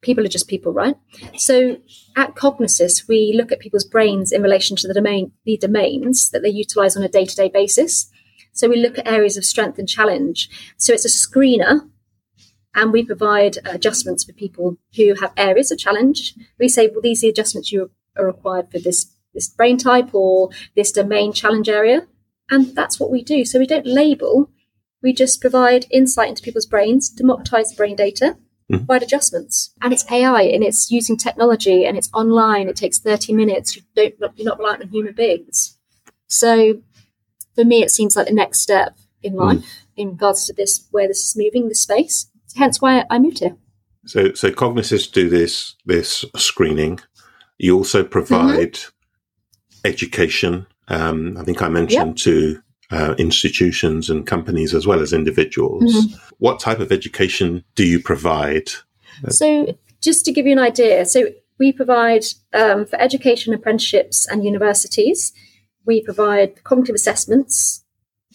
people 0.03 0.25
are 0.25 0.29
just 0.29 0.49
people, 0.49 0.73
right? 0.73 0.97
So 1.37 1.79
at 2.17 2.35
Cognassist, 2.35 3.09
we 3.09 3.33
look 3.37 3.51
at 3.53 3.61
people's 3.61 3.85
brains 3.85 4.33
in 4.33 4.43
relation 4.43 4.77
to 4.77 4.89
the 4.89 4.95
domain 4.95 5.33
the 5.45 5.57
domains 5.57 6.31
that 6.31 6.43
they 6.43 6.49
utilize 6.49 6.97
on 6.97 7.03
a 7.03 7.09
day-to-day 7.09 7.49
basis. 7.49 8.11
So 8.53 8.69
we 8.69 8.77
look 8.77 8.99
at 8.99 9.09
areas 9.09 9.37
of 9.37 9.45
strength 9.45 9.79
and 9.79 9.89
challenge. 9.89 10.49
So 10.77 10.93
it's 10.93 11.05
a 11.05 11.09
screener 11.09 11.89
and 12.75 12.93
we 12.93 13.05
provide 13.05 13.59
adjustments 13.65 14.25
for 14.25 14.33
people 14.33 14.77
who 14.97 15.15
have 15.15 15.33
areas 15.37 15.71
of 15.71 15.79
challenge. 15.79 16.35
We 16.59 16.69
say, 16.69 16.89
well, 16.89 17.03
these 17.03 17.23
are 17.23 17.27
the 17.27 17.31
adjustments 17.31 17.73
you 17.73 17.91
are 18.17 18.27
required 18.27 18.71
for 18.71 18.79
this 18.79 19.13
this 19.35 19.49
brain 19.49 19.77
type 19.77 20.15
or 20.15 20.49
this 20.75 20.91
domain 20.91 21.33
challenge 21.33 21.69
area. 21.69 22.07
And 22.51 22.75
that's 22.75 22.99
what 22.99 23.11
we 23.11 23.23
do. 23.23 23.45
So 23.45 23.59
we 23.59 23.67
don't 23.67 23.87
label, 23.87 24.51
we 25.03 25.13
just 25.13 25.41
provide 25.41 25.87
insight 25.91 26.31
into 26.31 26.43
people's 26.43 26.67
brains, 26.67 27.11
democratize 27.11 27.75
brain 27.75 27.97
data, 27.97 28.39
Mhm. 28.71 28.87
provide 28.87 29.03
adjustments. 29.03 29.71
And 29.81 29.93
it's 29.93 30.05
AI 30.11 30.43
and 30.43 30.65
it's 30.65 30.91
using 30.91 31.17
technology 31.17 31.85
and 31.85 31.97
it's 31.97 32.11
online. 32.13 32.69
It 32.69 32.77
takes 32.77 32.99
30 32.99 33.33
minutes. 33.33 33.77
You 33.77 33.83
don't, 33.95 34.15
you're 34.37 34.45
not 34.45 34.59
reliant 34.59 34.83
on 34.83 34.89
human 34.89 35.15
beings. 35.15 35.77
So 36.27 36.81
for 37.55 37.65
me, 37.65 37.83
it 37.83 37.91
seems 37.91 38.17
like 38.17 38.27
the 38.27 38.35
next 38.35 38.61
step 38.61 38.97
in 39.23 39.35
life 39.35 39.65
in 39.97 40.11
regards 40.11 40.47
to 40.47 40.53
this, 40.53 40.87
where 40.91 41.09
this 41.09 41.23
is 41.25 41.37
moving, 41.37 41.69
this 41.69 41.83
space. 41.83 42.27
Hence 42.57 42.81
why 42.81 43.05
I 43.11 43.19
moved 43.19 43.39
here. 43.39 43.57
So, 44.07 44.33
so 44.35 44.51
Cognassist 44.51 45.13
do 45.13 45.29
this 45.29 45.75
this 45.85 46.25
screening. 46.37 47.01
You 47.59 47.77
also 47.77 48.05
provide 48.05 48.79
education. 49.85 50.67
Um, 50.89 51.37
I 51.39 51.45
think 51.45 51.63
I 51.63 51.69
mentioned 51.69 52.19
to 52.19 52.63
uh, 52.91 53.15
institutions 53.19 54.09
and 54.11 54.27
companies 54.27 54.75
as 54.75 54.87
well 54.87 55.01
as 55.01 55.13
individuals. 55.13 56.17
What 56.39 56.61
type 56.61 56.79
of 56.81 56.93
education 56.93 57.65
do 57.75 57.85
you 57.85 58.01
provide? 58.01 58.69
So, 59.29 59.77
just 60.01 60.25
to 60.27 60.33
give 60.33 60.47
you 60.47 60.53
an 60.53 60.59
idea, 60.59 61.05
so 61.07 61.29
we 61.59 61.73
provide 61.73 62.25
um, 62.53 62.87
for 62.87 63.01
education, 63.01 63.55
apprenticeships, 63.55 64.27
and 64.27 64.45
universities, 64.45 65.33
we 65.87 66.03
provide 66.03 66.63
cognitive 66.65 66.95
assessments, 66.95 67.85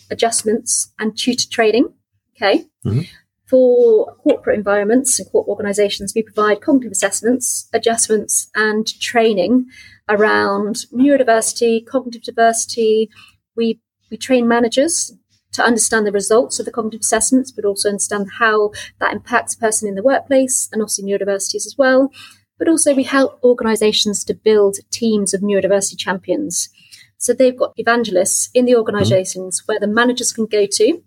adjustments, 0.09 0.91
and 0.99 1.17
tutor 1.17 1.47
training. 1.49 1.93
Okay. 2.35 2.65
Mhm. 2.85 3.07
For 3.45 4.15
corporate 4.23 4.57
environments 4.57 5.19
and 5.19 5.29
corporate 5.29 5.49
organizations, 5.49 6.13
we 6.15 6.23
provide 6.23 6.61
cognitive 6.61 6.93
assessments, 6.93 7.67
adjustments, 7.73 8.49
and 8.55 8.87
training 9.01 9.65
around 10.07 10.85
neurodiversity, 10.93 11.85
cognitive 11.85 12.23
diversity. 12.23 13.09
We, 13.57 13.81
we 14.11 14.17
train 14.17 14.47
managers 14.47 15.13
to 15.53 15.63
understand 15.63 16.05
the 16.05 16.11
results 16.11 16.59
of 16.59 16.65
the 16.65 16.71
cognitive 16.71 17.01
assessments, 17.01 17.51
but 17.51 17.65
also 17.65 17.89
understand 17.89 18.27
how 18.39 18.71
that 18.99 19.13
impacts 19.13 19.55
a 19.55 19.57
person 19.57 19.87
in 19.87 19.95
the 19.95 20.03
workplace 20.03 20.69
and 20.71 20.81
also 20.81 21.01
neurodiversities 21.01 21.65
as 21.65 21.75
well. 21.77 22.11
But 22.59 22.67
also, 22.67 22.93
we 22.93 23.03
help 23.03 23.39
organizations 23.43 24.23
to 24.25 24.35
build 24.35 24.77
teams 24.91 25.33
of 25.33 25.41
neurodiversity 25.41 25.97
champions. 25.97 26.69
So 27.17 27.33
they've 27.33 27.57
got 27.57 27.73
evangelists 27.75 28.49
in 28.53 28.65
the 28.65 28.75
organizations 28.75 29.63
where 29.65 29.79
the 29.79 29.87
managers 29.87 30.31
can 30.31 30.45
go 30.45 30.67
to 30.67 31.01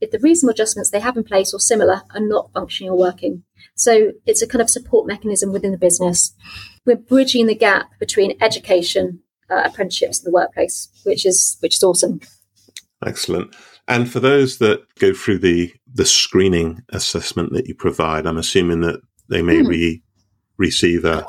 if 0.00 0.10
the 0.10 0.18
reasonable 0.18 0.52
adjustments 0.52 0.90
they 0.90 1.00
have 1.00 1.16
in 1.16 1.24
place 1.24 1.52
or 1.52 1.60
similar 1.60 2.02
are 2.14 2.20
not 2.20 2.52
functioning 2.52 2.90
or 2.90 2.98
working. 2.98 3.42
So 3.74 4.12
it's 4.26 4.42
a 4.42 4.46
kind 4.46 4.62
of 4.62 4.70
support 4.70 5.06
mechanism 5.06 5.52
within 5.52 5.72
the 5.72 5.78
business. 5.78 6.34
We're 6.86 6.96
bridging 6.96 7.46
the 7.46 7.54
gap 7.54 7.90
between 7.98 8.36
education, 8.40 9.20
uh, 9.50 9.62
apprenticeships, 9.64 10.18
and 10.20 10.26
the 10.26 10.34
workplace, 10.34 10.88
which 11.04 11.24
is 11.26 11.56
which 11.60 11.76
is 11.76 11.82
awesome. 11.82 12.20
Excellent. 13.04 13.54
And 13.86 14.10
for 14.10 14.20
those 14.20 14.58
that 14.58 14.82
go 14.98 15.12
through 15.14 15.38
the 15.38 15.72
the 15.92 16.04
screening 16.06 16.82
assessment 16.90 17.52
that 17.52 17.66
you 17.66 17.74
provide, 17.74 18.26
I'm 18.26 18.38
assuming 18.38 18.80
that 18.82 19.00
they 19.28 19.42
may 19.42 19.60
Hmm. 19.60 19.66
re- 19.68 20.02
receive 20.56 21.04
a 21.04 21.26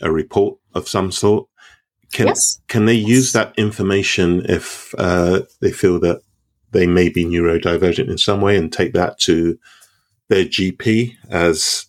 a 0.00 0.10
report 0.12 0.58
of 0.74 0.88
some 0.88 1.10
sort. 1.10 1.48
Can 2.12 2.26
Yes. 2.28 2.60
can 2.68 2.84
they 2.86 2.94
use 2.94 3.32
that 3.32 3.54
information 3.58 4.44
if 4.48 4.94
uh, 4.98 5.40
they 5.60 5.72
feel 5.72 5.98
that 6.00 6.20
they 6.72 6.86
may 6.86 7.08
be 7.08 7.24
neurodivergent 7.24 8.10
in 8.10 8.18
some 8.18 8.40
way 8.40 8.56
and 8.56 8.72
take 8.72 8.92
that 8.92 9.18
to 9.20 9.58
their 10.28 10.44
GP 10.44 11.14
as 11.30 11.86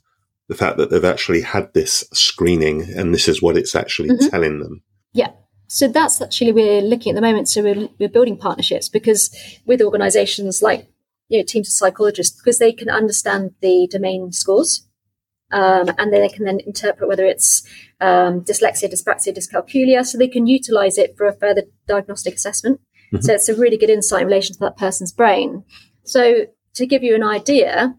the 0.48 0.56
fact 0.56 0.78
that 0.78 0.90
they've 0.90 1.04
actually 1.04 1.42
had 1.42 1.74
this 1.74 2.06
screening 2.14 2.82
and 2.96 3.14
this 3.14 3.28
is 3.28 3.42
what 3.42 3.58
it's 3.58 3.76
actually 3.76 4.10
Mhm. 4.10 4.30
telling 4.30 4.60
them? 4.60 4.82
Yeah. 5.14 5.32
So 5.68 5.88
that's 5.88 6.22
actually 6.22 6.54
we're 6.54 6.82
looking 6.82 7.12
at 7.12 7.16
the 7.16 7.22
moment. 7.22 7.50
So 7.50 7.62
we're, 7.62 7.90
we're 8.00 8.10
building 8.10 8.38
partnerships 8.38 8.90
because 8.90 9.36
with 9.66 9.82
organisations 9.82 10.62
like 10.62 10.88
you 11.30 11.40
know 11.40 11.46
teams 11.46 11.68
of 11.68 11.74
psychologists 11.74 12.40
because 12.40 12.58
they 12.58 12.72
can 12.72 12.90
understand 12.90 13.52
the 13.62 13.88
domain 13.92 14.32
scores, 14.32 14.88
um, 15.52 15.90
and 15.98 16.12
then 16.14 16.22
they 16.22 16.30
can 16.30 16.46
then 16.46 16.62
interpret 16.66 17.10
whether 17.10 17.26
it's 17.26 17.68
um, 18.00 18.42
dyslexia, 18.42 18.92
dyspraxia, 18.92 19.36
dyscalculia, 19.36 20.06
so 20.06 20.18
they 20.18 20.28
can 20.28 20.48
utilise 20.48 20.98
it 20.98 21.16
for 21.18 21.28
a 21.28 21.36
further 21.38 21.64
diagnostic 21.88 22.36
assessment. 22.36 22.80
Mhm. 23.14 23.24
So 23.24 23.34
it's 23.34 23.50
a 23.50 23.56
really 23.56 23.78
good 23.78 23.90
insight 23.90 24.22
in 24.22 24.28
relation 24.28 24.54
to 24.54 24.60
that 24.62 24.78
person's 24.78 25.12
brain. 25.12 25.64
So, 26.04 26.48
to 26.76 26.86
give 26.86 27.04
you 27.04 27.16
an 27.16 27.24
idea, 27.24 27.98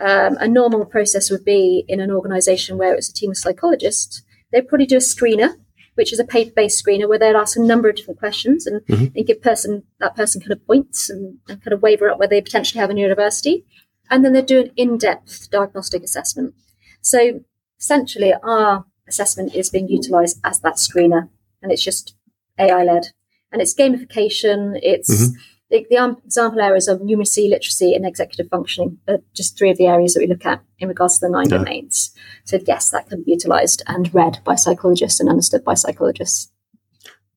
um, 0.00 0.36
a 0.38 0.48
normal 0.48 0.84
process 0.86 1.30
would 1.30 1.44
be 1.44 1.84
in 1.88 2.00
an 2.00 2.10
organization 2.10 2.78
where 2.78 2.94
it's 2.94 3.08
a 3.08 3.12
team 3.12 3.30
of 3.30 3.36
psychologists, 3.36 4.22
they'd 4.52 4.68
probably 4.68 4.86
do 4.86 4.96
a 4.96 5.00
screener, 5.00 5.54
which 5.94 6.12
is 6.12 6.18
a 6.18 6.24
paper-based 6.24 6.84
screener 6.84 7.08
where 7.08 7.18
they'd 7.18 7.36
ask 7.36 7.56
a 7.56 7.60
number 7.60 7.88
of 7.88 7.96
different 7.96 8.18
questions 8.18 8.66
and, 8.66 8.80
mm-hmm. 8.86 9.16
and 9.16 9.26
give 9.26 9.42
person 9.42 9.84
that 10.00 10.16
person 10.16 10.40
kind 10.40 10.52
of 10.52 10.66
points 10.66 11.08
and, 11.08 11.38
and 11.48 11.62
kind 11.62 11.72
of 11.72 11.82
waver 11.82 12.10
up 12.10 12.18
where 12.18 12.28
they 12.28 12.40
potentially 12.40 12.80
have 12.80 12.90
a 12.90 12.94
university. 12.94 13.64
And 14.10 14.24
then 14.24 14.32
they'd 14.32 14.46
do 14.46 14.60
an 14.60 14.70
in-depth 14.76 15.50
diagnostic 15.50 16.02
assessment. 16.02 16.54
So 17.00 17.40
essentially 17.78 18.34
our 18.42 18.84
assessment 19.08 19.54
is 19.54 19.70
being 19.70 19.88
utilized 19.88 20.40
as 20.44 20.60
that 20.60 20.74
screener 20.74 21.28
and 21.62 21.72
it's 21.72 21.82
just 21.82 22.14
AI 22.58 22.84
led 22.84 23.08
and 23.52 23.62
it's 23.62 23.74
gamification. 23.74 24.78
It's 24.82 25.10
mm-hmm. 25.10 25.38
The, 25.74 25.86
the, 25.90 26.16
example 26.24 26.60
areas 26.60 26.86
of 26.86 27.00
numeracy, 27.00 27.48
literacy, 27.50 27.94
and 27.94 28.06
executive 28.06 28.48
functioning 28.48 28.98
are 29.08 29.18
just 29.34 29.58
three 29.58 29.70
of 29.70 29.76
the 29.76 29.86
areas 29.86 30.14
that 30.14 30.20
we 30.20 30.26
look 30.26 30.46
at 30.46 30.62
in 30.78 30.88
regards 30.88 31.18
to 31.18 31.26
the 31.26 31.32
nine 31.32 31.48
yeah. 31.50 31.58
domains. 31.58 32.14
So 32.44 32.60
yes, 32.64 32.90
that 32.90 33.08
can 33.08 33.24
be 33.24 33.32
utilized 33.32 33.82
and 33.88 34.14
read 34.14 34.38
by 34.44 34.54
psychologists 34.54 35.18
and 35.18 35.28
understood 35.28 35.64
by 35.64 35.74
psychologists. 35.74 36.52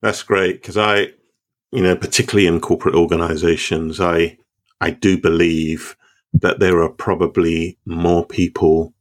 That's 0.02 0.21
great 0.21 0.62
because 0.62 0.78
I, 0.78 1.13
you 1.71 1.82
know, 1.82 1.95
particularly 1.95 2.47
in 2.47 2.60
corporate 2.60 2.95
organizations, 2.95 4.00
I 4.00 4.38
I 4.80 4.91
do 4.91 5.19
believe 5.19 5.97
that 6.34 6.60
there 6.60 6.82
are 6.84 6.89
probably 6.89 7.80
more 7.86 8.26
people 8.26 8.93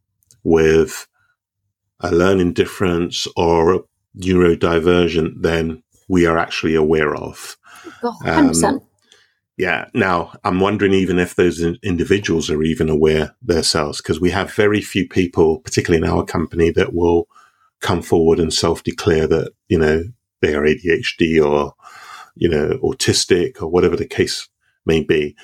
with 0.42 1.07
a 2.01 2.11
learning 2.11 2.55
difference 2.55 3.29
or 3.37 3.75
a 3.75 3.81
neurodivergent 4.18 5.42
than 5.42 5.83
we 6.09 6.25
are 6.25 6.38
actually 6.38 6.75
aware 6.75 7.14
of. 7.14 7.59
Oh, 8.03 8.16
100%. 8.22 8.64
Um, 8.64 8.81
yeah. 9.56 9.86
Now, 9.94 10.32
I'm 10.44 10.60
wondering 10.60 10.92
even 10.92 11.18
if 11.18 11.34
those 11.34 11.62
individuals 11.62 12.50
are 12.50 12.62
even 12.62 12.90
aware 12.90 13.34
themselves, 13.40 14.02
because 14.02 14.20
we 14.20 14.30
have 14.30 14.52
very 14.52 14.82
few 14.82 15.08
people, 15.08 15.60
particularly 15.60 16.04
in 16.04 16.10
our 16.10 16.24
company, 16.24 16.70
that 16.70 16.92
will 16.92 17.26
come 17.80 18.02
forward 18.02 18.38
and 18.38 18.52
self 18.52 18.82
declare 18.82 19.26
that, 19.26 19.52
you 19.68 19.78
know, 19.78 20.02
they 20.42 20.54
are 20.54 20.62
ADHD 20.62 21.42
or, 21.42 21.74
you 22.34 22.48
know, 22.48 22.78
autistic 22.82 23.62
or 23.62 23.68
whatever 23.68 23.96
the 23.96 24.06
case 24.06 24.48
may 24.84 25.02
be. 25.02 25.34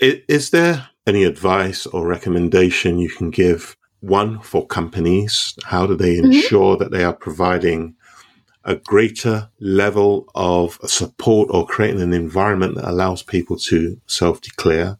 Is 0.00 0.50
there 0.50 0.88
any 1.06 1.24
advice 1.24 1.86
or 1.86 2.06
recommendation 2.06 2.98
you 2.98 3.08
can 3.08 3.30
give? 3.30 3.76
One 4.00 4.40
for 4.40 4.66
companies, 4.66 5.54
how 5.64 5.86
do 5.86 5.94
they 5.94 6.16
mm-hmm. 6.16 6.32
ensure 6.32 6.74
mm-hmm. 6.74 6.84
that 6.84 6.90
they 6.90 7.04
are 7.04 7.12
providing 7.12 7.96
a 8.64 8.76
greater 8.76 9.48
level 9.60 10.30
of 10.34 10.78
support 10.86 11.48
or 11.50 11.66
creating 11.66 12.00
an 12.00 12.12
environment 12.12 12.74
that 12.74 12.88
allows 12.88 13.22
people 13.22 13.56
to 13.56 14.00
self 14.06 14.40
declare? 14.40 14.98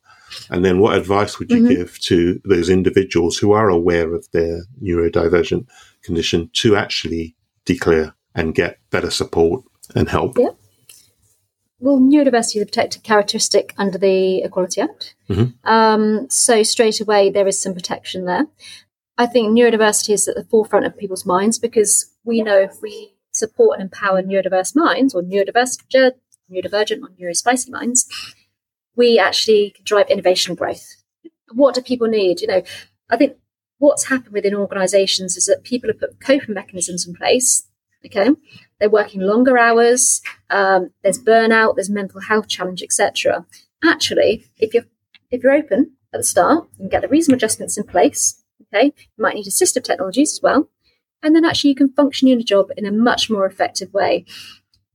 And 0.48 0.64
then 0.64 0.78
what 0.78 0.96
advice 0.96 1.38
would 1.38 1.50
you 1.50 1.58
mm-hmm. 1.58 1.74
give 1.74 1.98
to 2.00 2.40
those 2.44 2.70
individuals 2.70 3.36
who 3.36 3.52
are 3.52 3.68
aware 3.68 4.14
of 4.14 4.30
their 4.30 4.62
neurodivergent 4.82 5.66
condition 6.02 6.50
to 6.54 6.76
actually 6.76 7.34
declare 7.64 8.14
and 8.34 8.54
get 8.54 8.78
better 8.90 9.10
support 9.10 9.64
and 9.94 10.08
help? 10.08 10.38
Yeah. 10.38 10.50
Well, 11.80 11.98
neurodiversity 11.98 12.56
is 12.56 12.62
a 12.62 12.66
protected 12.66 13.02
characteristic 13.02 13.74
under 13.78 13.96
the 13.96 14.42
Equality 14.42 14.82
Act. 14.82 15.14
Mm-hmm. 15.30 15.68
Um, 15.68 16.28
so 16.28 16.62
straight 16.62 17.00
away, 17.00 17.30
there 17.30 17.48
is 17.48 17.60
some 17.60 17.74
protection 17.74 18.26
there. 18.26 18.46
I 19.16 19.26
think 19.26 19.56
neurodiversity 19.56 20.14
is 20.14 20.28
at 20.28 20.34
the 20.34 20.44
forefront 20.44 20.86
of 20.86 20.96
people's 20.96 21.26
minds 21.26 21.58
because 21.58 22.10
we 22.24 22.42
know 22.42 22.58
if 22.58 22.80
we 22.82 23.09
support 23.40 23.78
and 23.78 23.82
empower 23.82 24.22
neurodiverse 24.22 24.76
minds 24.76 25.14
or 25.14 25.22
neurodivergent, 25.22 26.12
neurodivergent 26.50 27.02
or 27.02 27.08
neurospicy 27.20 27.70
minds, 27.70 28.06
we 28.96 29.18
actually 29.18 29.70
can 29.70 29.84
drive 29.84 30.08
innovation 30.08 30.54
growth. 30.54 30.86
What 31.52 31.74
do 31.74 31.82
people 31.82 32.08
need? 32.08 32.40
You 32.40 32.46
know, 32.46 32.62
I 33.10 33.16
think 33.16 33.36
what's 33.78 34.04
happened 34.04 34.32
within 34.32 34.54
organizations 34.54 35.36
is 35.36 35.46
that 35.46 35.64
people 35.64 35.90
have 35.90 35.98
put 35.98 36.20
coping 36.20 36.54
mechanisms 36.54 37.06
in 37.06 37.14
place. 37.14 37.66
Okay. 38.06 38.30
They're 38.78 38.88
working 38.88 39.20
longer 39.20 39.58
hours. 39.58 40.22
Um, 40.48 40.90
there's 41.02 41.22
burnout, 41.22 41.74
there's 41.74 41.90
mental 41.90 42.20
health 42.20 42.48
challenge, 42.48 42.82
etc. 42.82 43.44
Actually, 43.84 44.46
if 44.56 44.72
you're, 44.72 44.84
if 45.30 45.42
you're 45.42 45.52
open 45.52 45.92
at 46.12 46.18
the 46.18 46.24
start 46.24 46.68
and 46.78 46.90
get 46.90 47.02
the 47.02 47.08
reasonable 47.08 47.36
adjustments 47.36 47.76
in 47.76 47.84
place, 47.84 48.42
okay, 48.62 48.86
you 48.96 49.22
might 49.22 49.34
need 49.34 49.46
assistive 49.46 49.84
technologies 49.84 50.32
as 50.32 50.40
well. 50.42 50.68
And 51.22 51.34
then 51.34 51.44
actually 51.44 51.70
you 51.70 51.76
can 51.76 51.92
function 51.92 52.28
in 52.28 52.40
a 52.40 52.44
job 52.44 52.70
in 52.76 52.86
a 52.86 52.92
much 52.92 53.28
more 53.30 53.46
effective 53.46 53.92
way. 53.92 54.24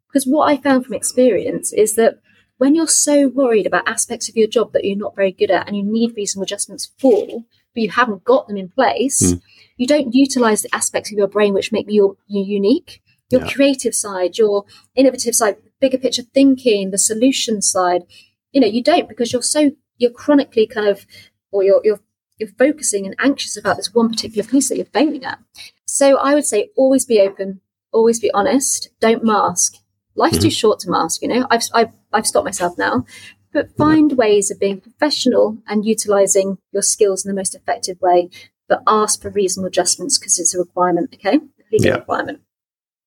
Because 0.07 0.25
what 0.25 0.49
I 0.49 0.57
found 0.57 0.85
from 0.85 0.95
experience 0.95 1.73
is 1.73 1.95
that 1.95 2.19
when 2.57 2.73
you're 2.73 2.87
so 2.87 3.27
worried 3.27 3.67
about 3.67 3.87
aspects 3.87 4.29
of 4.29 4.35
your 4.35 4.47
job 4.47 4.71
that 4.71 4.85
you're 4.85 4.97
not 4.97 5.15
very 5.15 5.31
good 5.31 5.51
at 5.51 5.67
and 5.67 5.75
you 5.75 5.83
need 5.83 6.15
reasonable 6.15 6.45
adjustments 6.45 6.91
for, 6.97 7.27
but 7.73 7.83
you 7.83 7.89
haven't 7.89 8.23
got 8.23 8.47
them 8.47 8.57
in 8.57 8.69
place, 8.69 9.21
mm. 9.21 9.41
you 9.77 9.85
don't 9.85 10.13
utilize 10.13 10.61
the 10.61 10.73
aspects 10.73 11.11
of 11.11 11.17
your 11.17 11.27
brain 11.27 11.53
which 11.53 11.71
make 11.71 11.89
you, 11.89 12.17
you 12.27 12.43
unique. 12.43 13.01
Your 13.29 13.41
yeah. 13.41 13.51
creative 13.51 13.95
side, 13.95 14.37
your 14.37 14.65
innovative 14.95 15.35
side, 15.35 15.57
bigger 15.81 15.97
picture 15.97 16.21
thinking, 16.21 16.91
the 16.91 16.97
solution 16.97 17.61
side. 17.61 18.03
You 18.51 18.61
know, 18.61 18.67
you 18.67 18.83
don't 18.83 19.09
because 19.09 19.33
you're 19.33 19.41
so 19.41 19.71
you're 19.97 20.11
chronically 20.11 20.67
kind 20.67 20.87
of 20.87 21.05
or 21.51 21.63
you're 21.63 21.81
you're 21.83 22.01
you're 22.37 22.49
focusing 22.57 23.05
and 23.05 23.15
anxious 23.19 23.57
about 23.57 23.77
this 23.77 23.93
one 23.93 24.09
particular 24.09 24.47
piece 24.47 24.69
that 24.69 24.77
you're 24.77 24.85
failing 24.85 25.23
at. 25.23 25.39
So 25.85 26.17
I 26.17 26.33
would 26.33 26.45
say 26.45 26.69
always 26.75 27.05
be 27.05 27.19
open, 27.19 27.61
always 27.91 28.19
be 28.19 28.31
honest, 28.31 28.89
don't 28.99 29.23
mask. 29.23 29.75
Life's 30.15 30.37
mm-hmm. 30.37 30.43
too 30.43 30.51
short 30.51 30.79
to 30.79 30.89
mask, 30.89 31.21
you 31.21 31.27
know. 31.27 31.47
I've, 31.49 31.63
I've, 31.73 31.93
I've 32.13 32.27
stopped 32.27 32.45
myself 32.45 32.77
now, 32.77 33.05
but 33.53 33.75
find 33.77 34.11
yeah. 34.11 34.17
ways 34.17 34.51
of 34.51 34.59
being 34.59 34.81
professional 34.81 35.57
and 35.67 35.85
utilizing 35.85 36.57
your 36.71 36.81
skills 36.81 37.25
in 37.25 37.29
the 37.29 37.35
most 37.35 37.55
effective 37.55 37.99
way, 38.01 38.29
but 38.67 38.81
ask 38.87 39.21
for 39.21 39.29
reasonable 39.29 39.67
adjustments 39.67 40.17
because 40.17 40.39
it's 40.39 40.55
a 40.55 40.59
requirement, 40.59 41.13
okay? 41.13 41.39
Legal 41.71 41.87
yeah. 41.87 41.95
requirement. 41.95 42.41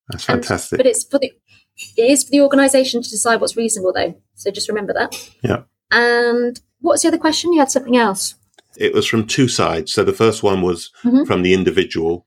That's 0.08 0.24
fantastic. 0.24 0.72
And, 0.72 0.78
but 0.78 0.86
it's 0.86 1.04
for 1.04 1.18
the 1.18 1.32
it 1.96 2.10
is 2.10 2.24
for 2.24 2.30
the 2.30 2.40
organisation 2.40 3.02
to 3.02 3.10
decide 3.10 3.40
what's 3.40 3.56
reasonable, 3.56 3.92
though. 3.92 4.20
So 4.34 4.50
just 4.50 4.68
remember 4.68 4.92
that. 4.94 5.30
Yeah. 5.42 5.62
And 5.90 6.60
what's 6.80 7.02
the 7.02 7.08
other 7.08 7.18
question? 7.18 7.52
You 7.52 7.60
had 7.60 7.70
something 7.70 7.96
else. 7.96 8.34
It 8.78 8.94
was 8.94 9.06
from 9.06 9.26
two 9.26 9.48
sides. 9.48 9.92
So 9.92 10.04
the 10.04 10.12
first 10.12 10.42
one 10.42 10.62
was 10.62 10.90
mm-hmm. 11.02 11.24
from 11.24 11.42
the 11.42 11.52
individual 11.52 12.26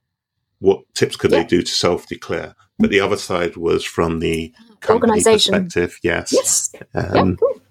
what 0.60 0.82
tips 0.94 1.16
could 1.16 1.32
yeah. 1.32 1.40
they 1.40 1.48
do 1.48 1.62
to 1.62 1.72
self 1.72 2.08
declare? 2.08 2.56
But 2.80 2.92
the 2.92 3.00
other 3.00 3.18
side 3.18 3.58
was 3.58 3.84
from 3.84 4.20
the 4.20 4.54
organization 4.88 5.54
perspective. 5.54 6.00
Yes. 6.04 6.32
Yes. 6.32 6.76
Um, 6.94 7.30
yeah, 7.30 7.36
cool. 7.40 7.62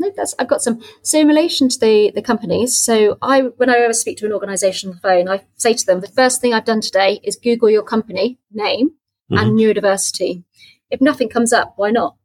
No, 0.00 0.12
that's 0.16 0.34
I've 0.38 0.48
got 0.48 0.62
some. 0.62 0.80
So 1.02 1.18
in 1.18 1.28
relation 1.28 1.68
to 1.68 1.78
the 1.78 2.12
the 2.14 2.22
companies, 2.22 2.76
so 2.76 3.18
I 3.20 3.42
when 3.42 3.68
I 3.68 3.78
ever 3.78 3.92
speak 3.92 4.16
to 4.18 4.26
an 4.26 4.32
organisation 4.32 4.90
on 4.90 4.96
the 4.96 5.00
phone, 5.00 5.28
I 5.28 5.44
say 5.56 5.74
to 5.74 5.86
them 5.86 6.00
the 6.00 6.08
first 6.08 6.40
thing 6.40 6.54
I've 6.54 6.64
done 6.64 6.80
today 6.80 7.20
is 7.24 7.36
Google 7.36 7.68
your 7.68 7.82
company 7.82 8.38
name 8.52 8.90
mm-hmm. 9.30 9.36
and 9.36 9.58
neurodiversity. 9.58 10.44
If 10.90 11.00
nothing 11.00 11.28
comes 11.28 11.52
up, 11.52 11.74
why 11.76 11.90
not? 11.90 12.16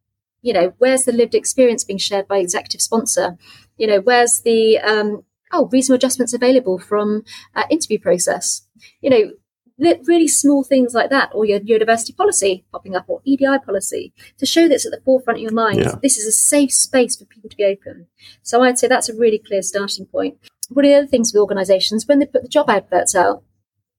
You 0.42 0.54
know, 0.54 0.74
where's 0.78 1.04
the 1.04 1.12
lived 1.12 1.36
experience 1.36 1.84
being 1.84 2.00
shared 2.00 2.28
by 2.28 2.38
executive 2.38 2.82
sponsor? 2.82 3.38
You 3.78 3.88
know, 3.88 4.02
where's 4.02 4.42
the 4.42 4.78
um, 4.80 5.24
oh 5.54 5.70
reasonable 5.72 5.98
adjustments 5.98 6.34
available 6.34 6.78
from 6.78 7.24
uh, 7.56 7.64
interview 7.70 8.00
process? 8.00 8.68
You 9.02 9.10
know, 9.10 9.32
really 9.78 10.28
small 10.28 10.64
things 10.64 10.94
like 10.94 11.10
that, 11.10 11.32
or 11.34 11.46
your 11.46 11.60
university 11.62 12.14
policy 12.14 12.66
popping 12.72 12.96
up, 12.96 13.06
or 13.08 13.22
EDI 13.26 13.60
policy, 13.66 14.14
to 14.38 14.46
show 14.46 14.68
that's 14.68 14.86
at 14.86 14.92
the 14.92 15.02
forefront 15.02 15.38
of 15.40 15.44
your 15.44 15.54
mind. 15.54 15.80
Yeah. 15.80 15.96
This 16.02 16.18
is 16.18 16.28
a 16.28 16.32
safe 16.32 16.72
space 16.72 17.16
for 17.16 17.26
people 17.26 17.50
to 17.50 17.58
be 17.58 17.64
open. 17.64 18.08
So 18.42 18.62
I'd 18.62 18.80
say 18.80 18.88
that's 18.88 19.10
a 19.10 19.16
really 19.16 19.40
clear 19.40 19.62
starting 19.62 20.06
point. 20.06 20.38
One 20.70 20.86
of 20.86 20.90
the 20.90 20.98
other 20.98 21.08
things 21.08 21.34
with 21.34 21.42
organisations, 21.42 22.08
when 22.08 22.20
they 22.20 22.26
put 22.26 22.44
the 22.44 22.50
job 22.50 22.70
adverts 22.70 23.16
out, 23.16 23.44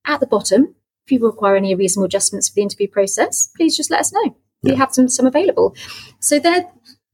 at 0.05 0.19
the 0.19 0.27
bottom, 0.27 0.75
if 1.05 1.11
you 1.11 1.19
require 1.19 1.55
any 1.55 1.75
reasonable 1.75 2.05
adjustments 2.05 2.49
for 2.49 2.55
the 2.55 2.61
interview 2.61 2.87
process, 2.87 3.49
please 3.55 3.75
just 3.75 3.91
let 3.91 4.01
us 4.01 4.13
know. 4.13 4.37
Yeah. 4.61 4.73
We 4.73 4.75
have 4.75 4.93
some, 4.93 5.07
some 5.07 5.25
available. 5.25 5.75
So 6.19 6.39
they're 6.39 6.65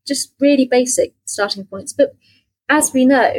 just 0.07 0.33
really 0.39 0.65
basic 0.65 1.13
starting 1.25 1.65
points. 1.65 1.93
But 1.93 2.15
as 2.69 2.93
we 2.93 3.05
know, 3.05 3.33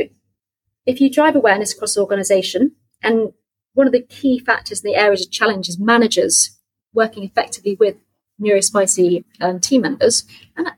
if 0.87 1.01
you 1.01 1.11
drive 1.11 1.37
awareness 1.37 1.73
across 1.73 1.95
the 1.95 2.01
organisation 2.01 2.73
and 3.03 3.33
one 3.75 3.87
of 3.87 3.93
the 3.93 4.03
key 4.03 4.39
factors 4.39 4.85
in 4.85 4.91
the 4.91 4.99
areas 4.99 5.25
of 5.25 5.33
challenge 5.33 5.69
is 5.69 5.79
managers 5.79 6.59
working 6.93 7.25
effectively 7.25 7.77
with 7.79 7.97
neurospicy 8.41 9.25
um, 9.41 9.61
team 9.61 9.83
members. 9.83 10.25
And 10.57 10.69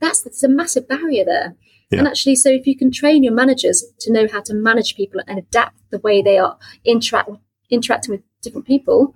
that's, 0.00 0.22
that's 0.22 0.42
a 0.42 0.48
massive 0.48 0.86
barrier 0.88 1.24
there. 1.24 1.56
Yeah. 1.90 2.00
And 2.00 2.08
actually, 2.08 2.36
so 2.36 2.50
if 2.50 2.66
you 2.66 2.76
can 2.76 2.90
train 2.90 3.22
your 3.22 3.32
managers 3.32 3.84
to 4.00 4.12
know 4.12 4.26
how 4.30 4.40
to 4.42 4.54
manage 4.54 4.96
people 4.96 5.20
and 5.26 5.38
adapt 5.38 5.78
the 5.90 5.98
way 5.98 6.22
they 6.22 6.38
are 6.38 6.58
interact, 6.84 7.30
interacting 7.70 8.12
with 8.12 8.22
different 8.42 8.66
people, 8.66 9.14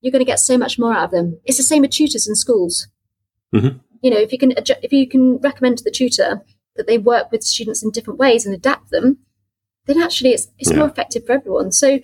you're 0.00 0.12
going 0.12 0.24
to 0.24 0.30
get 0.30 0.40
so 0.40 0.58
much 0.58 0.78
more 0.78 0.94
out 0.94 1.04
of 1.04 1.10
them. 1.10 1.40
It's 1.44 1.56
the 1.56 1.62
same 1.62 1.82
with 1.82 1.90
tutors 1.90 2.28
in 2.28 2.34
schools. 2.34 2.88
Mm-hmm. 3.54 3.78
You 4.02 4.10
know, 4.10 4.18
if 4.18 4.30
you 4.30 4.38
can 4.38 4.52
if 4.82 4.92
you 4.92 5.08
can 5.08 5.38
recommend 5.38 5.78
to 5.78 5.84
the 5.84 5.90
tutor 5.90 6.42
that 6.76 6.86
they 6.86 6.98
work 6.98 7.32
with 7.32 7.42
students 7.42 7.82
in 7.82 7.90
different 7.90 8.18
ways 8.18 8.44
and 8.44 8.54
adapt 8.54 8.90
them, 8.90 9.18
then 9.86 10.00
actually 10.00 10.30
it's 10.30 10.48
it's 10.58 10.70
yeah. 10.70 10.78
more 10.78 10.88
effective 10.88 11.26
for 11.26 11.32
everyone. 11.32 11.72
So 11.72 12.00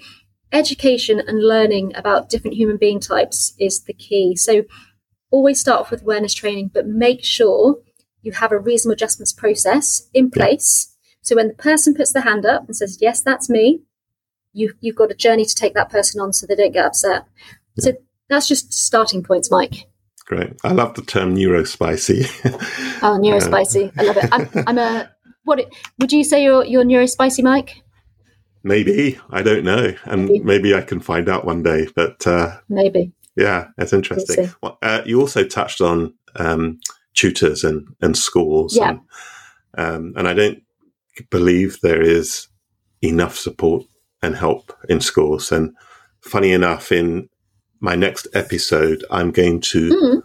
education 0.52 1.20
and 1.20 1.42
learning 1.42 1.92
about 1.94 2.28
different 2.28 2.56
human 2.56 2.76
being 2.76 3.00
types 3.00 3.54
is 3.58 3.82
the 3.84 3.92
key. 3.92 4.36
So 4.36 4.64
always 5.30 5.60
start 5.60 5.80
off 5.80 5.90
with 5.90 6.02
awareness 6.02 6.34
training, 6.34 6.70
but 6.72 6.86
make 6.86 7.24
sure 7.24 7.78
you 8.22 8.32
have 8.32 8.52
a 8.52 8.58
reasonable 8.58 8.94
adjustments 8.94 9.32
process 9.32 10.08
in 10.14 10.30
place. 10.30 10.88
Yeah. 10.88 11.18
So 11.22 11.36
when 11.36 11.48
the 11.48 11.54
person 11.54 11.94
puts 11.94 12.12
their 12.12 12.22
hand 12.22 12.46
up 12.46 12.66
and 12.66 12.76
says, 12.76 12.98
"Yes, 13.00 13.20
that's 13.20 13.48
me," 13.50 13.82
you 14.52 14.74
you've 14.80 14.96
got 14.96 15.10
a 15.10 15.14
journey 15.14 15.44
to 15.44 15.54
take 15.54 15.74
that 15.74 15.90
person 15.90 16.20
on 16.20 16.32
so 16.32 16.46
they 16.46 16.54
don't 16.54 16.72
get 16.72 16.86
upset. 16.86 17.24
So 17.78 17.92
that's 18.28 18.46
just 18.46 18.72
starting 18.72 19.22
points, 19.22 19.50
Mike. 19.50 19.88
Great. 20.26 20.52
I 20.62 20.72
love 20.72 20.94
the 20.94 21.02
term 21.02 21.34
neurospicy. 21.34 22.28
oh, 23.02 23.18
neurospicy. 23.22 23.92
I 23.98 24.02
love 24.02 24.16
it. 24.16 24.28
I'm, 24.30 24.64
I'm 24.68 24.78
a 24.78 25.10
what 25.44 25.60
would 25.98 26.12
you 26.12 26.24
say 26.24 26.44
you're 26.44 26.64
you're 26.64 26.84
neurospicy, 26.84 27.42
Mike? 27.42 27.82
Maybe 28.62 29.18
I 29.30 29.42
don't 29.42 29.64
know, 29.64 29.94
and 30.04 30.28
maybe, 30.28 30.40
maybe 30.40 30.74
I 30.74 30.82
can 30.82 31.00
find 31.00 31.28
out 31.28 31.44
one 31.44 31.62
day. 31.62 31.88
But 31.94 32.26
uh, 32.26 32.58
maybe, 32.68 33.12
yeah, 33.36 33.68
that's 33.76 33.92
interesting. 33.92 34.50
Well, 34.62 34.78
uh, 34.82 35.02
you 35.04 35.20
also 35.20 35.44
touched 35.44 35.80
on 35.80 36.14
um, 36.36 36.78
tutors 37.14 37.64
and 37.64 37.86
and 38.00 38.16
schools, 38.16 38.76
yeah. 38.76 38.90
and, 38.90 39.00
um, 39.78 40.12
and 40.16 40.28
I 40.28 40.34
don't 40.34 40.62
believe 41.30 41.80
there 41.80 42.02
is 42.02 42.48
enough 43.02 43.36
support 43.36 43.84
and 44.22 44.36
help 44.36 44.72
in 44.88 45.00
schools. 45.00 45.50
And 45.50 45.74
funny 46.20 46.52
enough, 46.52 46.92
in 46.92 47.28
my 47.80 47.96
next 47.96 48.28
episode, 48.32 49.04
I'm 49.10 49.32
going 49.32 49.60
to 49.60 49.90
mm. 49.90 50.22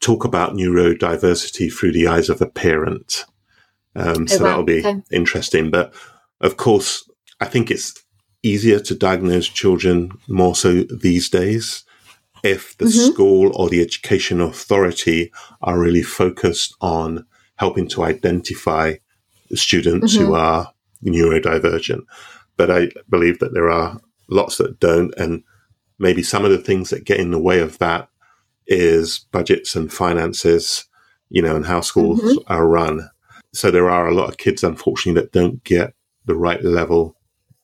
talk 0.00 0.24
about 0.24 0.52
neurodiversity 0.52 1.72
through 1.72 1.92
the 1.92 2.06
eyes 2.06 2.28
of 2.28 2.42
a 2.42 2.46
parent. 2.46 3.24
Um, 3.98 4.22
oh, 4.22 4.26
so 4.26 4.38
wow. 4.38 4.44
that'll 4.44 4.64
be 4.64 4.78
okay. 4.78 5.02
interesting. 5.10 5.70
But 5.70 5.94
of 6.40 6.56
course, 6.56 7.08
I 7.40 7.46
think 7.46 7.70
it's 7.70 7.94
easier 8.42 8.80
to 8.80 8.94
diagnose 8.94 9.48
children 9.48 10.12
more 10.28 10.54
so 10.54 10.84
these 10.84 11.28
days 11.28 11.84
if 12.44 12.76
the 12.78 12.84
mm-hmm. 12.84 13.12
school 13.12 13.52
or 13.54 13.68
the 13.68 13.80
education 13.80 14.40
authority 14.40 15.32
are 15.62 15.78
really 15.78 16.02
focused 16.02 16.74
on 16.80 17.26
helping 17.56 17.88
to 17.88 18.04
identify 18.04 18.94
students 19.54 20.14
mm-hmm. 20.14 20.26
who 20.26 20.34
are 20.34 20.72
neurodivergent. 21.04 22.02
But 22.56 22.70
I 22.70 22.88
believe 23.08 23.38
that 23.40 23.54
there 23.54 23.70
are 23.70 24.00
lots 24.28 24.58
that 24.58 24.80
don't. 24.80 25.14
And 25.16 25.42
maybe 25.98 26.22
some 26.22 26.44
of 26.44 26.50
the 26.50 26.58
things 26.58 26.90
that 26.90 27.04
get 27.04 27.20
in 27.20 27.30
the 27.30 27.38
way 27.38 27.60
of 27.60 27.78
that 27.78 28.08
is 28.66 29.20
budgets 29.32 29.74
and 29.74 29.92
finances, 29.92 30.84
you 31.30 31.42
know, 31.42 31.56
and 31.56 31.66
how 31.66 31.80
schools 31.80 32.20
mm-hmm. 32.20 32.52
are 32.52 32.66
run. 32.66 33.10
So 33.58 33.72
there 33.72 33.90
are 33.90 34.06
a 34.06 34.14
lot 34.14 34.28
of 34.28 34.36
kids, 34.36 34.62
unfortunately, 34.62 35.20
that 35.20 35.32
don't 35.32 35.64
get 35.64 35.92
the 36.26 36.36
right 36.36 36.62
level 36.62 37.16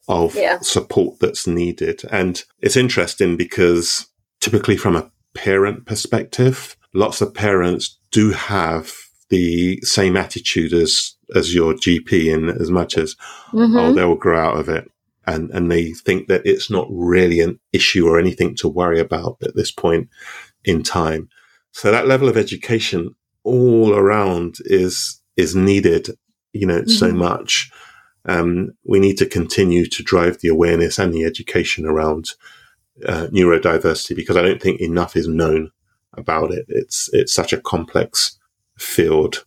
of 0.08 0.34
yeah. 0.34 0.58
support 0.58 1.20
that's 1.20 1.46
needed. 1.46 2.02
And 2.10 2.42
it's 2.60 2.76
interesting 2.76 3.36
because 3.36 4.08
typically 4.40 4.76
from 4.76 4.96
a 4.96 5.08
parent 5.34 5.86
perspective, 5.86 6.76
lots 6.94 7.20
of 7.20 7.32
parents 7.32 7.96
do 8.10 8.32
have 8.32 8.92
the 9.28 9.80
same 9.82 10.16
attitude 10.16 10.72
as, 10.72 11.14
as 11.32 11.54
your 11.54 11.74
GP 11.74 12.26
in 12.26 12.48
as 12.48 12.72
much 12.72 12.98
as, 12.98 13.14
mm-hmm. 13.52 13.76
oh, 13.76 13.92
they'll 13.92 14.16
grow 14.16 14.40
out 14.40 14.58
of 14.58 14.68
it. 14.68 14.90
And, 15.28 15.48
and 15.50 15.70
they 15.70 15.92
think 15.92 16.26
that 16.26 16.44
it's 16.44 16.68
not 16.68 16.88
really 16.90 17.38
an 17.38 17.60
issue 17.72 18.08
or 18.08 18.18
anything 18.18 18.56
to 18.56 18.68
worry 18.68 18.98
about 18.98 19.36
at 19.42 19.54
this 19.54 19.70
point 19.70 20.08
in 20.64 20.82
time. 20.82 21.28
So 21.70 21.92
that 21.92 22.08
level 22.08 22.28
of 22.28 22.36
education 22.36 23.14
all 23.44 23.94
around 23.94 24.56
is, 24.64 25.20
is 25.36 25.54
needed, 25.54 26.10
you 26.52 26.66
know, 26.66 26.80
mm-hmm. 26.80 26.90
so 26.90 27.12
much 27.12 27.70
um, 28.26 28.72
we 28.84 29.00
need 29.00 29.18
to 29.18 29.26
continue 29.26 29.86
to 29.86 30.02
drive 30.02 30.40
the 30.40 30.48
awareness 30.48 30.98
and 30.98 31.12
the 31.12 31.24
education 31.24 31.86
around 31.86 32.30
uh, 33.06 33.26
neurodiversity 33.26 34.16
because 34.16 34.36
I 34.36 34.42
don't 34.42 34.62
think 34.62 34.80
enough 34.80 35.16
is 35.16 35.28
known 35.28 35.70
about 36.14 36.52
it. 36.52 36.64
It's 36.68 37.10
it's 37.12 37.34
such 37.34 37.52
a 37.52 37.60
complex 37.60 38.38
field. 38.78 39.44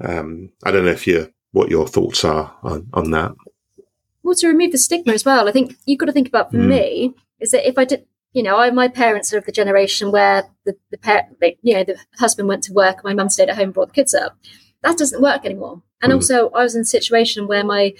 Um, 0.00 0.50
I 0.64 0.70
don't 0.70 0.84
know 0.84 0.90
if 0.90 1.06
you 1.06 1.32
what 1.52 1.70
your 1.70 1.86
thoughts 1.86 2.24
are 2.24 2.56
on, 2.62 2.88
on 2.92 3.10
that. 3.12 3.32
Well, 4.24 4.34
to 4.34 4.48
remove 4.48 4.72
the 4.72 4.78
stigma 4.78 5.12
as 5.12 5.24
well, 5.24 5.48
I 5.48 5.52
think 5.52 5.76
you've 5.84 5.98
got 5.98 6.06
to 6.06 6.12
think 6.12 6.28
about 6.28 6.50
for 6.50 6.56
mm. 6.56 6.68
me 6.68 7.14
is 7.38 7.52
that 7.52 7.68
if 7.68 7.78
I 7.78 7.84
did, 7.84 8.06
you 8.32 8.42
know, 8.42 8.56
I, 8.56 8.70
my 8.70 8.88
parents 8.88 9.32
are 9.32 9.38
of 9.38 9.44
the 9.44 9.52
generation 9.52 10.10
where 10.10 10.44
the 10.64 10.74
the 10.90 10.98
parent, 10.98 11.36
you 11.62 11.74
know, 11.74 11.84
the 11.84 11.98
husband 12.18 12.48
went 12.48 12.64
to 12.64 12.72
work, 12.72 13.04
my 13.04 13.14
mum 13.14 13.28
stayed 13.28 13.50
at 13.50 13.56
home, 13.56 13.66
and 13.66 13.74
brought 13.74 13.88
the 13.88 13.94
kids 13.94 14.14
up. 14.14 14.36
That 14.84 14.98
doesn't 14.98 15.22
work 15.22 15.44
anymore. 15.44 15.82
And 16.00 16.12
mm. 16.12 16.16
also, 16.16 16.50
I 16.50 16.62
was 16.62 16.76
in 16.76 16.82
a 16.82 16.84
situation 16.84 17.48
where 17.48 17.64
my 17.64 17.94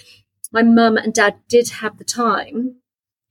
my 0.51 0.61
mum 0.61 0.95
and 0.95 1.13
dad 1.13 1.35
did 1.49 1.69
have 1.81 1.97
the 1.97 2.05
time 2.05 2.75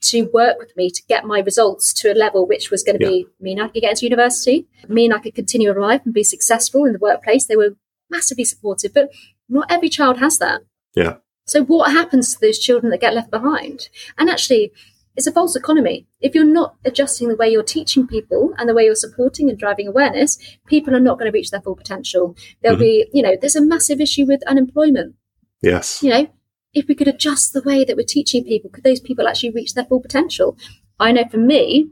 to 0.03 0.29
work 0.35 0.59
with 0.59 0.77
me 0.77 0.91
to 0.91 1.03
get 1.09 1.25
my 1.25 1.41
results 1.41 1.95
to 1.95 2.13
a 2.13 2.15
level 2.15 2.47
which 2.47 2.71
was 2.71 2.83
going 2.83 2.99
to 2.99 3.05
yeah. 3.05 3.11
be 3.11 3.27
mean 3.41 3.61
I 3.61 3.69
could 3.69 3.81
get 3.81 3.93
into 3.93 4.05
university, 4.05 4.67
mean 4.89 5.13
I 5.13 5.19
could 5.19 5.35
continue 5.35 5.71
in 5.71 5.81
life 5.81 6.03
and 6.05 6.13
be 6.13 6.25
successful 6.25 6.85
in 6.85 6.93
the 6.93 6.99
workplace. 6.99 7.47
They 7.47 7.57
were 7.57 7.77
massively 8.11 8.45
supportive, 8.45 8.93
but 8.93 9.11
not 9.49 9.71
every 9.71 9.89
child 9.89 10.19
has 10.19 10.39
that. 10.39 10.61
Yeah. 10.95 11.17
So 11.47 11.63
what 11.65 11.93
happens 11.93 12.35
to 12.35 12.41
those 12.41 12.59
children 12.59 12.91
that 12.91 13.01
get 13.01 13.15
left 13.15 13.31
behind? 13.31 13.89
And 14.19 14.29
actually, 14.29 14.73
it's 15.17 15.27
a 15.27 15.33
false 15.33 15.55
economy. 15.55 16.07
If 16.21 16.35
you're 16.35 16.45
not 16.45 16.77
adjusting 16.85 17.29
the 17.29 17.37
way 17.37 17.49
you're 17.49 17.63
teaching 17.63 18.07
people 18.07 18.53
and 18.59 18.69
the 18.69 18.75
way 18.75 18.85
you're 18.85 18.95
supporting 18.95 19.49
and 19.49 19.59
driving 19.59 19.87
awareness, 19.87 20.39
people 20.67 20.95
are 20.95 21.01
not 21.01 21.19
going 21.19 21.31
to 21.31 21.35
reach 21.35 21.51
their 21.51 21.61
full 21.61 21.77
potential. 21.77 22.37
There'll 22.63 22.77
mm-hmm. 22.77 22.83
be, 22.83 23.11
you 23.13 23.23
know, 23.23 23.37
there's 23.41 23.57
a 23.57 23.65
massive 23.65 24.01
issue 24.01 24.27
with 24.27 24.43
unemployment. 24.47 25.15
Yes. 25.63 26.03
You 26.03 26.11
know, 26.11 26.27
if 26.73 26.89
we 26.89 26.95
could 26.95 27.09
adjust 27.09 27.53
the 27.53 27.63
way 27.63 27.85
that 27.85 27.97
we're 27.97 28.05
teaching 28.07 28.45
people, 28.45 28.71
could 28.71 28.85
those 28.85 29.01
people 29.01 29.29
actually 29.29 29.51
reach 29.51 29.75
their 29.75 29.85
full 29.85 30.01
potential? 30.01 30.57
I 30.99 31.13
know 31.13 31.25
for 31.31 31.39
me, 31.39 31.91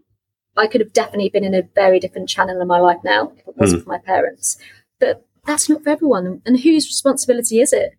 I 0.56 0.66
could 0.66 0.80
have 0.80 0.92
definitely 0.92 1.30
been 1.30 1.44
in 1.44 1.54
a 1.54 1.62
very 1.74 2.00
different 2.00 2.28
channel 2.28 2.60
in 2.60 2.68
my 2.68 2.78
life 2.78 2.98
now 3.04 3.32
if 3.36 3.46
it 3.46 3.56
wasn't 3.56 3.82
mm. 3.82 3.84
for 3.84 3.90
my 3.90 3.98
parents. 3.98 4.58
But 5.00 5.24
that's 5.46 5.68
not 5.68 5.84
for 5.84 5.90
everyone. 5.90 6.42
And 6.44 6.60
whose 6.60 6.86
responsibility 6.86 7.60
is 7.60 7.72
it? 7.72 7.92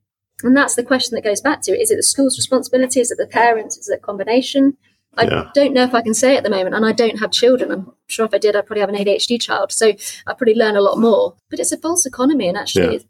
And 0.44 0.56
that's 0.56 0.76
the 0.76 0.84
question 0.84 1.16
that 1.16 1.24
goes 1.24 1.42
back 1.42 1.62
to 1.62 1.72
it. 1.72 1.82
Is 1.82 1.92
it 1.92 1.96
the 1.96 2.04
school's 2.04 2.38
responsibility? 2.38 3.00
Is 3.00 3.12
it 3.12 3.18
the 3.18 3.28
parents? 3.28 3.78
Is 3.78 3.90
it 3.90 4.00
a 4.00 4.06
combination? 4.06 4.78
I 5.16 5.26
yeah. 5.26 5.52
don't 5.54 5.74
know 5.74 5.84
if 5.84 5.94
I 5.94 6.02
can 6.02 6.14
say 6.14 6.36
at 6.38 6.44
the 6.44 6.50
moment, 6.50 6.76
and 6.76 6.86
I 6.86 6.92
don't 6.92 7.20
have 7.20 7.32
children. 7.32 7.72
I'm 7.72 7.92
sure 8.08 8.26
if 8.26 8.34
I 8.34 8.40
did, 8.40 8.56
I'd 8.56 8.66
probably 8.66 8.82
have 8.82 8.90
an 8.90 8.96
ADHD 8.96 9.40
child, 9.40 9.72
so 9.72 9.90
I'd 9.90 10.38
probably 10.38 10.56
learn 10.56 10.76
a 10.76 10.82
lot 10.82 10.98
more. 10.98 11.36
But 11.50 11.60
it's 11.60 11.72
a 11.72 11.78
false 11.78 12.06
economy, 12.06 12.48
and 12.48 12.58
actually, 12.58 12.98
yeah. 12.98 13.04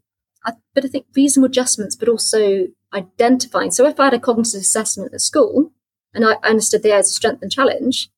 I, 0.46 0.52
but 0.74 0.86
I 0.86 0.88
think 0.90 1.06
reasonable 1.16 1.50
adjustments, 1.50 1.96
but 1.96 2.10
also 2.10 2.68
identifying. 2.94 3.72
So 3.72 3.88
if 3.88 4.00
I 4.00 4.06
had 4.06 4.14
a 4.14 4.20
cognitive 4.20 4.62
assessment 4.62 5.14
at 5.14 5.22
school 5.22 5.72
and 6.14 6.26
I 6.26 6.34
understood 6.44 6.84
the 6.84 6.92
areas 6.92 7.10
of 7.10 7.16
strength 7.16 7.42
and 7.42 7.52
challenge, 7.52 8.10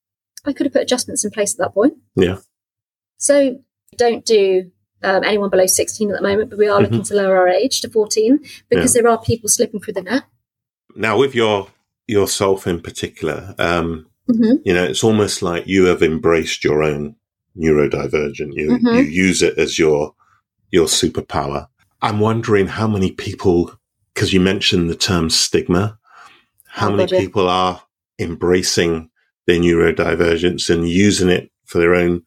I 0.46 0.54
could 0.54 0.66
have 0.66 0.74
put 0.74 0.82
adjustments 0.82 1.24
in 1.24 1.32
place 1.32 1.54
at 1.54 1.60
that 1.60 1.74
point. 1.74 1.96
Yeah. 2.16 2.38
So 3.18 3.60
don't 3.98 4.26
do 4.26 4.72
um, 5.04 5.24
anyone 5.24 5.50
below 5.50 5.66
16 5.66 6.12
at 6.12 6.16
the 6.16 6.28
moment, 6.28 6.50
but 6.50 6.60
we 6.60 6.68
are 6.68 6.80
mm-hmm. 6.80 6.84
looking 6.84 7.04
to 7.04 7.16
lower 7.16 7.38
our 7.38 7.48
age 7.48 7.82
to 7.82 7.90
14 7.90 8.40
because 8.70 8.96
yeah. 8.96 9.02
there 9.02 9.12
are 9.12 9.22
people 9.22 9.50
slipping 9.50 9.80
through 9.80 9.94
the 9.94 10.02
net. 10.02 10.24
Now, 10.96 11.18
with 11.18 11.36
your 11.36 11.68
yourself 12.08 12.68
in 12.68 12.82
particular, 12.82 13.56
um, 13.58 14.08
mm-hmm. 14.30 14.56
you 14.64 14.74
know, 14.74 14.84
it's 14.84 15.04
almost 15.04 15.42
like 15.42 15.68
you 15.68 15.86
have 15.86 16.02
embraced 16.02 16.64
your 16.64 16.84
own 16.84 17.16
neurodivergent. 17.58 18.54
You 18.54 18.72
mm-hmm. 18.72 18.96
you 18.96 19.02
use 19.02 19.42
it 19.42 19.58
as 19.58 19.80
your 19.80 20.14
your 20.72 20.88
superpower. 20.88 21.68
I'm 22.02 22.20
wondering 22.20 22.68
how 22.68 22.88
many 22.88 23.12
people, 23.12 23.72
because 24.14 24.34
you 24.34 24.40
mentioned 24.40 24.90
the 24.90 24.96
term 24.96 25.30
stigma, 25.30 25.98
how 26.68 26.92
oh, 26.92 26.96
many 26.96 27.18
people 27.18 27.48
are 27.50 27.82
embracing 28.20 29.10
their 29.48 29.60
neurodivergence 29.60 30.70
and 30.70 30.88
using 30.88 31.30
it 31.30 31.52
for 31.66 31.80
their 31.80 31.96
own 31.96 32.24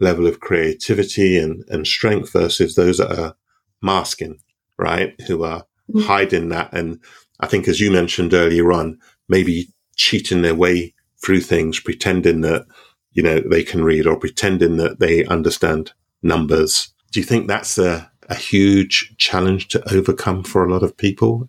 level 0.00 0.26
of 0.26 0.40
creativity 0.40 1.38
and, 1.38 1.64
and 1.68 1.86
strength 1.86 2.32
versus 2.32 2.74
those 2.74 2.98
that 2.98 3.16
are 3.16 3.36
masking, 3.80 4.38
right? 4.78 5.18
Who 5.28 5.44
are 5.44 5.60
mm-hmm. 5.90 6.00
hiding 6.00 6.48
that. 6.48 6.72
And 6.72 6.98
I 7.40 7.46
think, 7.46 7.68
as 7.68 7.80
you 7.80 7.90
mentioned 7.90 8.34
earlier 8.34 8.72
on, 8.72 8.98
maybe 9.32 9.68
cheating 9.96 10.42
their 10.42 10.54
way 10.54 10.92
through 11.24 11.40
things, 11.40 11.80
pretending 11.80 12.42
that, 12.42 12.66
you 13.12 13.22
know, 13.22 13.40
they 13.40 13.62
can 13.62 13.82
read 13.82 14.06
or 14.06 14.18
pretending 14.18 14.76
that 14.76 15.00
they 15.00 15.24
understand 15.24 15.92
numbers. 16.22 16.92
Do 17.12 17.18
you 17.18 17.24
think 17.24 17.48
that's 17.48 17.78
a, 17.78 18.12
a 18.28 18.34
huge 18.34 19.14
challenge 19.16 19.68
to 19.68 19.94
overcome 19.94 20.44
for 20.44 20.64
a 20.64 20.70
lot 20.70 20.82
of 20.82 20.98
people? 20.98 21.48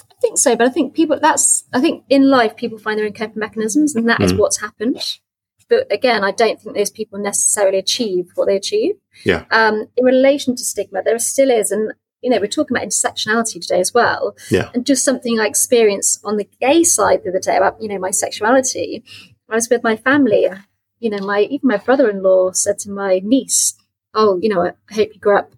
I 0.00 0.14
think 0.20 0.38
so, 0.38 0.54
but 0.54 0.68
I 0.68 0.70
think 0.70 0.94
people 0.94 1.18
that's 1.20 1.64
I 1.72 1.80
think 1.80 2.04
in 2.08 2.30
life 2.30 2.56
people 2.56 2.78
find 2.78 2.96
their 2.96 3.06
own 3.06 3.12
coping 3.12 3.40
mechanisms 3.40 3.96
and 3.96 4.08
that 4.08 4.20
mm. 4.20 4.24
is 4.24 4.34
what's 4.34 4.60
happened. 4.60 5.18
But 5.68 5.90
again, 5.90 6.22
I 6.22 6.30
don't 6.30 6.60
think 6.60 6.76
those 6.76 6.90
people 6.90 7.18
necessarily 7.18 7.78
achieve 7.78 8.26
what 8.36 8.46
they 8.46 8.56
achieve. 8.56 8.94
Yeah. 9.24 9.46
Um, 9.50 9.86
in 9.96 10.04
relation 10.04 10.54
to 10.54 10.64
stigma, 10.64 11.02
there 11.02 11.18
still 11.18 11.50
is, 11.50 11.72
and 11.72 11.92
you 12.22 12.30
know, 12.30 12.38
we're 12.38 12.46
talking 12.46 12.76
about 12.76 12.86
intersectionality 12.86 13.60
today 13.60 13.80
as 13.80 13.92
well. 13.92 14.36
Yeah. 14.50 14.70
And 14.74 14.86
just 14.86 15.04
something 15.04 15.38
I 15.38 15.46
experienced 15.46 16.20
on 16.24 16.36
the 16.36 16.48
gay 16.60 16.84
side 16.84 17.22
the 17.24 17.30
other 17.30 17.40
day 17.40 17.56
about, 17.56 17.82
you 17.82 17.88
know, 17.88 17.98
my 17.98 18.10
sexuality. 18.10 19.04
I 19.50 19.56
was 19.56 19.68
with 19.68 19.82
my 19.82 19.96
family. 19.96 20.48
You 21.00 21.10
know, 21.10 21.18
my 21.18 21.40
even 21.42 21.68
my 21.68 21.78
brother 21.78 22.08
in 22.08 22.22
law 22.22 22.52
said 22.52 22.78
to 22.80 22.90
my 22.90 23.20
niece, 23.24 23.74
Oh, 24.14 24.38
you 24.40 24.48
know, 24.48 24.62
I 24.62 24.94
hope 24.94 25.10
you 25.14 25.20
grow 25.20 25.38
up 25.38 25.52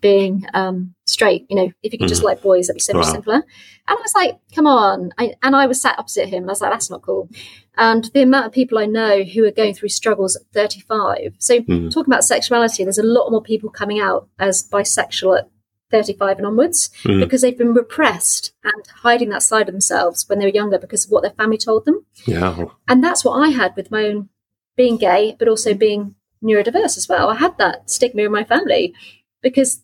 being 0.00 0.46
um, 0.54 0.94
straight. 1.06 1.46
You 1.48 1.56
know, 1.56 1.72
if 1.82 1.92
you 1.92 1.98
could 1.98 2.06
mm. 2.06 2.08
just 2.08 2.22
like 2.22 2.42
boys, 2.42 2.66
that'd 2.66 2.76
be 2.76 2.80
so 2.80 2.94
wow. 2.94 3.00
much 3.00 3.10
simpler. 3.10 3.34
And 3.34 3.42
I 3.88 3.94
was 3.94 4.14
like, 4.14 4.38
come 4.54 4.66
on. 4.66 5.12
I, 5.18 5.34
and 5.42 5.54
I 5.54 5.66
was 5.66 5.80
sat 5.80 5.98
opposite 5.98 6.28
him 6.28 6.42
and 6.42 6.50
I 6.50 6.52
was 6.52 6.60
like, 6.60 6.72
that's 6.72 6.90
not 6.90 7.02
cool. 7.02 7.28
And 7.76 8.04
the 8.14 8.22
amount 8.22 8.46
of 8.46 8.52
people 8.52 8.78
I 8.78 8.86
know 8.86 9.22
who 9.22 9.44
are 9.44 9.50
going 9.50 9.74
through 9.74 9.90
struggles 9.90 10.34
at 10.36 10.42
35. 10.54 11.34
So, 11.38 11.60
mm. 11.60 11.92
talking 11.92 12.12
about 12.12 12.24
sexuality, 12.24 12.84
there's 12.84 12.98
a 12.98 13.02
lot 13.02 13.30
more 13.30 13.42
people 13.42 13.68
coming 13.68 14.00
out 14.00 14.28
as 14.38 14.66
bisexual 14.68 15.38
at 15.38 15.48
35 15.90 16.38
and 16.38 16.46
onwards 16.46 16.90
Mm. 17.04 17.20
because 17.20 17.42
they've 17.42 17.56
been 17.56 17.74
repressed 17.74 18.52
and 18.64 18.86
hiding 19.02 19.28
that 19.30 19.42
side 19.42 19.68
of 19.68 19.72
themselves 19.74 20.28
when 20.28 20.38
they 20.38 20.44
were 20.46 20.50
younger 20.50 20.78
because 20.78 21.04
of 21.04 21.10
what 21.10 21.22
their 21.22 21.32
family 21.32 21.58
told 21.58 21.84
them. 21.84 22.04
Yeah. 22.26 22.64
And 22.88 23.02
that's 23.04 23.24
what 23.24 23.34
I 23.34 23.50
had 23.50 23.74
with 23.76 23.90
my 23.90 24.04
own 24.04 24.28
being 24.76 24.96
gay, 24.96 25.36
but 25.38 25.48
also 25.48 25.74
being 25.74 26.14
neurodiverse 26.44 26.96
as 26.96 27.06
well. 27.08 27.28
I 27.28 27.36
had 27.36 27.56
that 27.58 27.88
stigma 27.90 28.22
in 28.22 28.32
my 28.32 28.44
family 28.44 28.94
because 29.42 29.82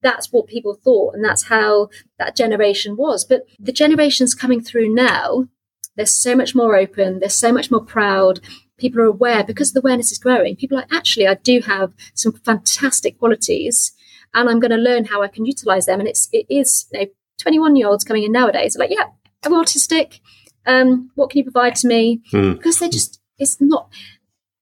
that's 0.00 0.32
what 0.32 0.46
people 0.46 0.74
thought 0.74 1.14
and 1.14 1.24
that's 1.24 1.44
how 1.44 1.88
that 2.18 2.34
generation 2.36 2.96
was. 2.96 3.24
But 3.24 3.42
the 3.58 3.72
generations 3.72 4.34
coming 4.34 4.60
through 4.60 4.92
now, 4.94 5.48
they're 5.96 6.06
so 6.06 6.34
much 6.34 6.54
more 6.54 6.76
open, 6.76 7.20
they're 7.20 7.28
so 7.28 7.52
much 7.52 7.70
more 7.70 7.84
proud. 7.84 8.40
People 8.78 9.00
are 9.02 9.06
aware 9.06 9.44
because 9.44 9.72
the 9.72 9.80
awareness 9.80 10.10
is 10.10 10.18
growing. 10.18 10.56
People 10.56 10.78
are 10.78 10.80
like, 10.80 10.92
actually, 10.92 11.28
I 11.28 11.34
do 11.34 11.60
have 11.60 11.92
some 12.14 12.32
fantastic 12.32 13.18
qualities 13.18 13.92
and 14.34 14.48
I'm 14.48 14.60
going 14.60 14.70
to 14.70 14.76
learn 14.76 15.04
how 15.06 15.22
I 15.22 15.28
can 15.28 15.44
utilize 15.44 15.86
them. 15.86 16.00
And 16.00 16.08
it's, 16.08 16.28
it 16.32 16.46
is, 16.48 16.86
you 16.92 17.00
know, 17.00 17.06
21 17.40 17.76
year 17.76 17.88
olds 17.88 18.04
coming 18.04 18.22
in 18.24 18.32
nowadays 18.32 18.76
are 18.76 18.80
like, 18.80 18.90
yeah, 18.90 19.06
I'm 19.44 19.52
autistic. 19.52 20.20
Um, 20.66 21.10
what 21.14 21.30
can 21.30 21.38
you 21.38 21.44
provide 21.44 21.74
to 21.76 21.88
me? 21.88 22.22
Mm. 22.32 22.56
Because 22.56 22.78
they 22.78 22.88
just, 22.88 23.20
it's 23.38 23.60
not, 23.60 23.90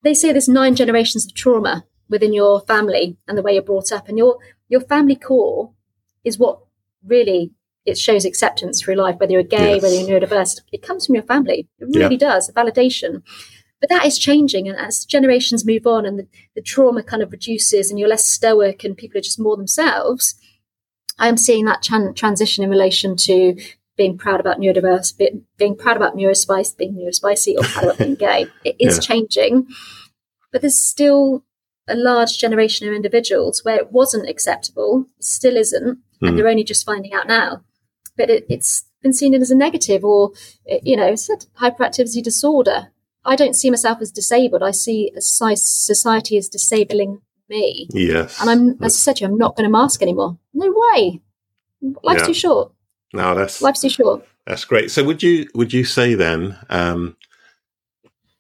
they 0.02 0.14
say 0.14 0.32
there's 0.32 0.48
nine 0.48 0.74
generations 0.74 1.26
of 1.26 1.34
trauma 1.34 1.84
within 2.08 2.32
your 2.32 2.60
family 2.62 3.16
and 3.28 3.36
the 3.38 3.42
way 3.42 3.52
you're 3.52 3.62
brought 3.62 3.92
up 3.92 4.08
and 4.08 4.18
your 4.18 4.38
your 4.68 4.80
family 4.80 5.14
core 5.14 5.72
is 6.24 6.38
what 6.38 6.58
really 7.06 7.52
it 7.84 7.96
shows 7.96 8.24
acceptance 8.24 8.82
through 8.82 8.94
life 8.96 9.16
whether 9.20 9.32
you're 9.32 9.42
gay 9.44 9.74
Yes. 9.74 9.82
whether 9.82 9.94
you're 9.94 10.20
neurodiverse 10.20 10.60
it 10.72 10.82
comes 10.82 11.06
from 11.06 11.14
your 11.14 11.22
family 11.24 11.68
it 11.78 11.88
really 11.94 12.16
does 12.16 12.48
a 12.48 12.52
validation 12.52 13.22
but 13.80 13.88
that 13.90 14.04
is 14.04 14.18
changing 14.18 14.68
and 14.68 14.78
as 14.78 15.04
generations 15.04 15.64
move 15.66 15.86
on 15.86 16.04
and 16.06 16.18
the, 16.18 16.26
the 16.54 16.62
trauma 16.62 17.02
kind 17.02 17.22
of 17.22 17.32
reduces 17.32 17.90
and 17.90 17.98
you're 17.98 18.08
less 18.08 18.26
stoic 18.26 18.84
and 18.84 18.96
people 18.96 19.18
are 19.18 19.22
just 19.22 19.40
more 19.40 19.56
themselves 19.56 20.34
i 21.18 21.28
am 21.28 21.36
seeing 21.36 21.64
that 21.64 21.82
tran- 21.82 22.14
transition 22.16 22.62
in 22.64 22.70
relation 22.70 23.16
to 23.16 23.56
being 23.96 24.16
proud 24.16 24.40
about 24.40 24.58
neurodiverse 24.58 25.16
be- 25.16 25.42
being 25.58 25.76
proud 25.76 25.96
about 25.96 26.16
neurospice 26.16 26.76
being 26.76 26.94
neurospicy 26.94 27.54
or 27.56 27.62
proud 27.64 27.84
about 27.84 27.98
being 27.98 28.14
gay 28.28 28.46
it 28.64 28.76
is 28.78 28.96
Yeah. 28.96 29.00
changing 29.00 29.66
but 30.52 30.60
there's 30.62 30.80
still 30.80 31.44
a 31.88 31.94
large 31.96 32.38
generation 32.38 32.86
of 32.88 32.94
individuals 32.94 33.64
where 33.64 33.76
it 33.76 33.90
wasn't 33.90 34.28
acceptable, 34.28 35.06
still 35.20 35.56
isn't, 35.56 35.98
Mm. 36.22 36.28
and 36.28 36.38
they're 36.38 36.48
only 36.48 36.62
just 36.62 36.84
finding 36.86 37.12
out 37.12 37.26
now. 37.26 37.62
But 38.16 38.30
it, 38.30 38.46
it's 38.48 38.84
been 39.02 39.12
seen 39.12 39.34
as 39.34 39.50
a 39.50 39.56
negative, 39.56 40.04
or 40.04 40.30
you 40.82 40.96
know, 40.96 41.06
it's 41.06 41.28
hyperactivity 41.60 42.22
disorder. 42.22 42.92
I 43.24 43.36
don't 43.36 43.54
see 43.54 43.70
myself 43.70 43.98
as 44.00 44.10
disabled. 44.10 44.62
I 44.62 44.70
see 44.70 45.10
society 45.18 46.36
as 46.38 46.48
disabling 46.48 47.20
me, 47.48 47.88
Yes. 47.92 48.40
and 48.40 48.48
I'm, 48.48 48.68
as 48.82 48.94
I 48.94 48.98
said 48.98 49.16
to 49.16 49.24
you, 49.24 49.30
I'm 49.30 49.36
not 49.36 49.56
going 49.56 49.64
to 49.68 49.70
mask 49.72 50.02
anymore. 50.02 50.38
No 50.54 50.72
way. 50.74 51.20
Life's 52.02 52.22
Yeah. 52.22 52.26
too 52.26 52.34
short. 52.34 52.72
no, 53.12 53.34
that's 53.34 53.60
Life's 53.60 53.80
too 53.80 53.88
short. 53.88 54.26
That's 54.46 54.64
great. 54.64 54.90
So 54.90 55.02
would 55.04 55.22
you 55.22 55.48
would 55.54 55.72
you 55.72 55.84
say 55.84 56.14
then 56.14 56.56
um, 56.70 57.16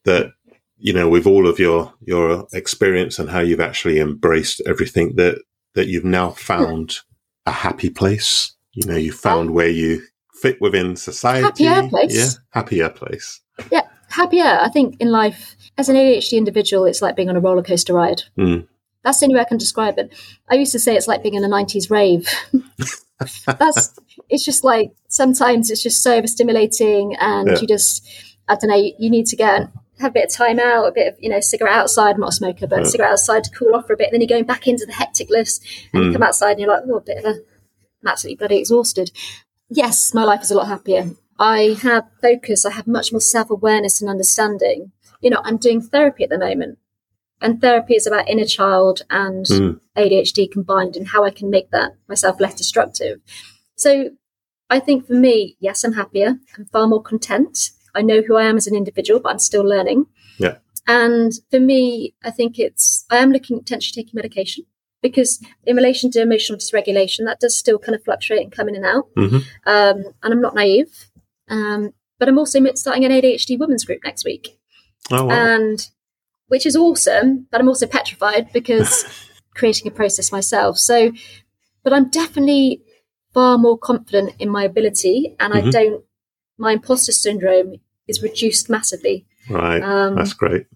that 0.04 0.32
you 0.78 0.92
know 0.92 1.08
with 1.08 1.26
all 1.26 1.46
of 1.48 1.58
your 1.58 1.92
your 2.00 2.46
experience 2.52 3.18
and 3.18 3.28
how 3.30 3.40
you've 3.40 3.60
actually 3.60 3.98
embraced 4.00 4.60
everything 4.66 5.16
that 5.16 5.42
that 5.74 5.86
you've 5.88 6.04
now 6.04 6.30
found 6.30 6.98
a 7.46 7.50
happy 7.52 7.90
place? 7.90 8.52
You 8.72 8.86
know, 8.86 8.96
you 8.96 9.12
found 9.12 9.50
where 9.50 9.68
you 9.68 10.02
fit 10.34 10.60
within 10.60 10.96
society. 10.96 11.64
Happier 11.64 11.88
place. 11.88 12.14
Yeah, 12.16 12.30
happier 12.50 12.88
place. 12.88 13.40
Yeah, 13.70 13.86
happier. 14.10 14.44
I 14.44 14.68
think 14.68 14.96
in 15.00 15.10
life, 15.10 15.56
as 15.78 15.88
an 15.88 15.96
ADHD 15.96 16.32
individual, 16.38 16.84
it's 16.84 17.00
like 17.02 17.16
being 17.16 17.28
on 17.30 17.36
a 17.36 17.40
roller 17.40 17.62
coaster 17.62 17.94
ride. 17.94 18.22
Mm. 18.38 18.66
That's 19.02 19.18
the 19.20 19.26
only 19.26 19.36
way 19.36 19.40
I 19.40 19.44
can 19.44 19.58
describe 19.58 19.98
it. 19.98 20.12
I 20.50 20.56
used 20.56 20.72
to 20.72 20.78
say 20.78 20.94
it's 20.96 21.08
like 21.08 21.22
being 21.22 21.34
in 21.34 21.44
a 21.44 21.48
90s 21.48 21.90
rave. 21.90 22.28
That's, 23.46 23.94
it's 24.28 24.44
just 24.44 24.64
like 24.64 24.92
sometimes 25.08 25.70
it's 25.70 25.82
just 25.82 26.02
so 26.02 26.20
overstimulating 26.20 27.16
and 27.20 27.48
Yeah. 27.48 27.58
you 27.60 27.66
just, 27.66 28.06
I 28.48 28.54
don't 28.56 28.70
know, 28.70 28.76
you, 28.76 28.92
you 28.98 29.10
need 29.10 29.26
to 29.26 29.36
get 29.36 29.68
have 30.00 30.12
a 30.12 30.14
bit 30.14 30.24
of 30.24 30.30
time 30.30 30.58
out, 30.58 30.86
a 30.86 30.92
bit 30.92 31.08
of, 31.12 31.16
you 31.22 31.28
know, 31.28 31.40
cigarette 31.40 31.74
outside. 31.74 32.14
I'm 32.14 32.20
not 32.20 32.30
a 32.30 32.32
smoker, 32.32 32.66
but 32.66 32.78
Yeah. 32.78 32.84
cigarette 32.88 33.12
outside 33.12 33.44
to 33.44 33.50
cool 33.50 33.74
off 33.74 33.86
for 33.86 33.92
a 33.92 33.96
bit. 33.98 34.06
And 34.06 34.14
then 34.14 34.22
you're 34.22 34.34
going 34.34 34.46
back 34.46 34.66
into 34.66 34.86
the 34.86 34.92
hectic 34.94 35.28
list 35.28 35.62
and 35.92 36.04
you 36.04 36.10
Mm. 36.10 36.12
come 36.14 36.22
outside 36.22 36.52
and 36.52 36.60
you're 36.60 36.70
like, 36.70 36.84
oh, 36.88 36.96
a 36.96 37.00
bit 37.02 37.18
of 37.18 37.24
a, 37.26 37.28
I'm 38.02 38.08
absolutely 38.08 38.36
bloody 38.36 38.56
exhausted. 38.56 39.10
Yes, 39.68 40.14
my 40.14 40.24
life 40.24 40.40
is 40.40 40.50
a 40.50 40.54
lot 40.54 40.68
happier. 40.68 41.10
I 41.40 41.76
have 41.82 42.04
focus. 42.20 42.64
I 42.66 42.70
have 42.72 42.86
much 42.86 43.10
more 43.12 43.20
self 43.20 43.50
awareness 43.50 44.00
and 44.00 44.10
understanding. 44.10 44.92
You 45.20 45.30
know, 45.30 45.40
I'm 45.42 45.56
doing 45.56 45.80
therapy 45.80 46.22
at 46.22 46.30
the 46.30 46.38
moment, 46.38 46.78
and 47.40 47.60
therapy 47.60 47.94
is 47.94 48.06
about 48.06 48.28
inner 48.28 48.44
child 48.44 49.02
and 49.10 49.46
Mm. 49.46 49.80
ADHD 49.96 50.46
combined 50.52 50.96
and 50.96 51.08
how 51.08 51.24
I 51.24 51.30
can 51.30 51.50
make 51.50 51.70
that 51.70 51.92
myself 52.08 52.38
less 52.40 52.54
destructive. 52.54 53.20
So 53.76 54.10
I 54.68 54.78
think 54.78 55.06
for 55.06 55.14
me, 55.14 55.56
yes, 55.58 55.82
I'm 55.82 55.94
happier. 55.94 56.38
I'm 56.56 56.66
far 56.66 56.86
more 56.86 57.02
content. 57.02 57.70
I 57.94 58.02
know 58.02 58.22
who 58.22 58.36
I 58.36 58.44
am 58.44 58.56
as 58.56 58.66
an 58.68 58.76
individual, 58.76 59.18
but 59.18 59.30
I'm 59.30 59.38
still 59.40 59.64
learning. 59.64 60.06
Yeah. 60.38 60.58
And 60.86 61.32
for 61.50 61.58
me, 61.58 62.14
I 62.22 62.30
think 62.30 62.58
it's, 62.58 63.04
I 63.10 63.16
am 63.18 63.32
looking 63.32 63.56
at 63.56 63.64
potentially 63.64 64.02
taking 64.02 64.16
medication 64.16 64.64
because 65.02 65.42
in 65.64 65.76
relation 65.76 66.10
to 66.12 66.20
emotional 66.22 66.58
dysregulation, 66.58 67.24
that 67.24 67.40
does 67.40 67.58
still 67.58 67.78
kind 67.78 67.94
of 67.96 68.04
fluctuate 68.04 68.42
and 68.42 68.52
come 68.52 68.68
in 68.68 68.76
and 68.76 68.84
out. 68.84 69.08
hmm 69.16 69.38
Um, 69.66 70.04
and 70.22 70.32
I'm 70.32 70.40
not 70.40 70.54
naive. 70.54 71.09
Um, 71.50 71.92
but 72.18 72.28
I'm 72.28 72.38
also 72.38 72.58
starting 72.74 73.04
an 73.04 73.12
ADHD 73.12 73.58
women's 73.58 73.84
group 73.84 74.00
next 74.04 74.24
week 74.24 74.58
Oh, 75.10 75.24
wow. 75.24 75.34
and 75.34 75.88
which 76.48 76.66
is 76.66 76.76
awesome 76.76 77.46
but 77.50 77.60
i'm 77.60 77.68
also 77.68 77.86
petrified 77.86 78.52
because 78.52 79.04
creating 79.54 79.86
a 79.88 79.90
process 79.90 80.30
myself 80.30 80.76
so 80.78 81.10
but 81.82 81.92
i'm 81.92 82.08
definitely 82.10 82.82
far 83.32 83.56
more 83.58 83.78
confident 83.78 84.34
in 84.38 84.48
my 84.50 84.64
ability 84.64 85.34
and 85.40 85.54
i 85.54 85.60
Mhm. 85.62 85.72
don't 85.72 86.04
my 86.58 86.72
imposter 86.72 87.12
syndrome 87.12 87.76
is 88.06 88.22
reduced 88.22 88.68
massively 88.68 89.26
right. 89.48 89.82
um, 89.82 90.16
That's 90.16 90.34
great. 90.34 90.66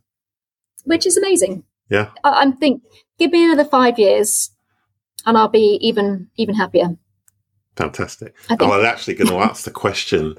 which 0.85 1.07
is 1.07 1.17
amazing 1.17 1.65
Yeah. 1.91 2.11
I, 2.25 2.31
i'm 2.43 2.57
think 2.57 2.83
give 3.19 3.31
me 3.33 3.45
another 3.45 3.69
five 3.69 3.99
years 3.99 4.51
and 5.27 5.37
i'll 5.37 5.49
be 5.49 5.79
even 5.83 6.31
even 6.37 6.55
happier 6.55 6.97
Fantastic. 7.77 8.35
I 8.49 8.57
I 8.61 8.67
was 8.69 8.85
actually 8.85 9.15
going 9.15 9.31
to 9.31 9.39
ask 9.39 9.65
the 9.65 9.71
question. 9.71 10.37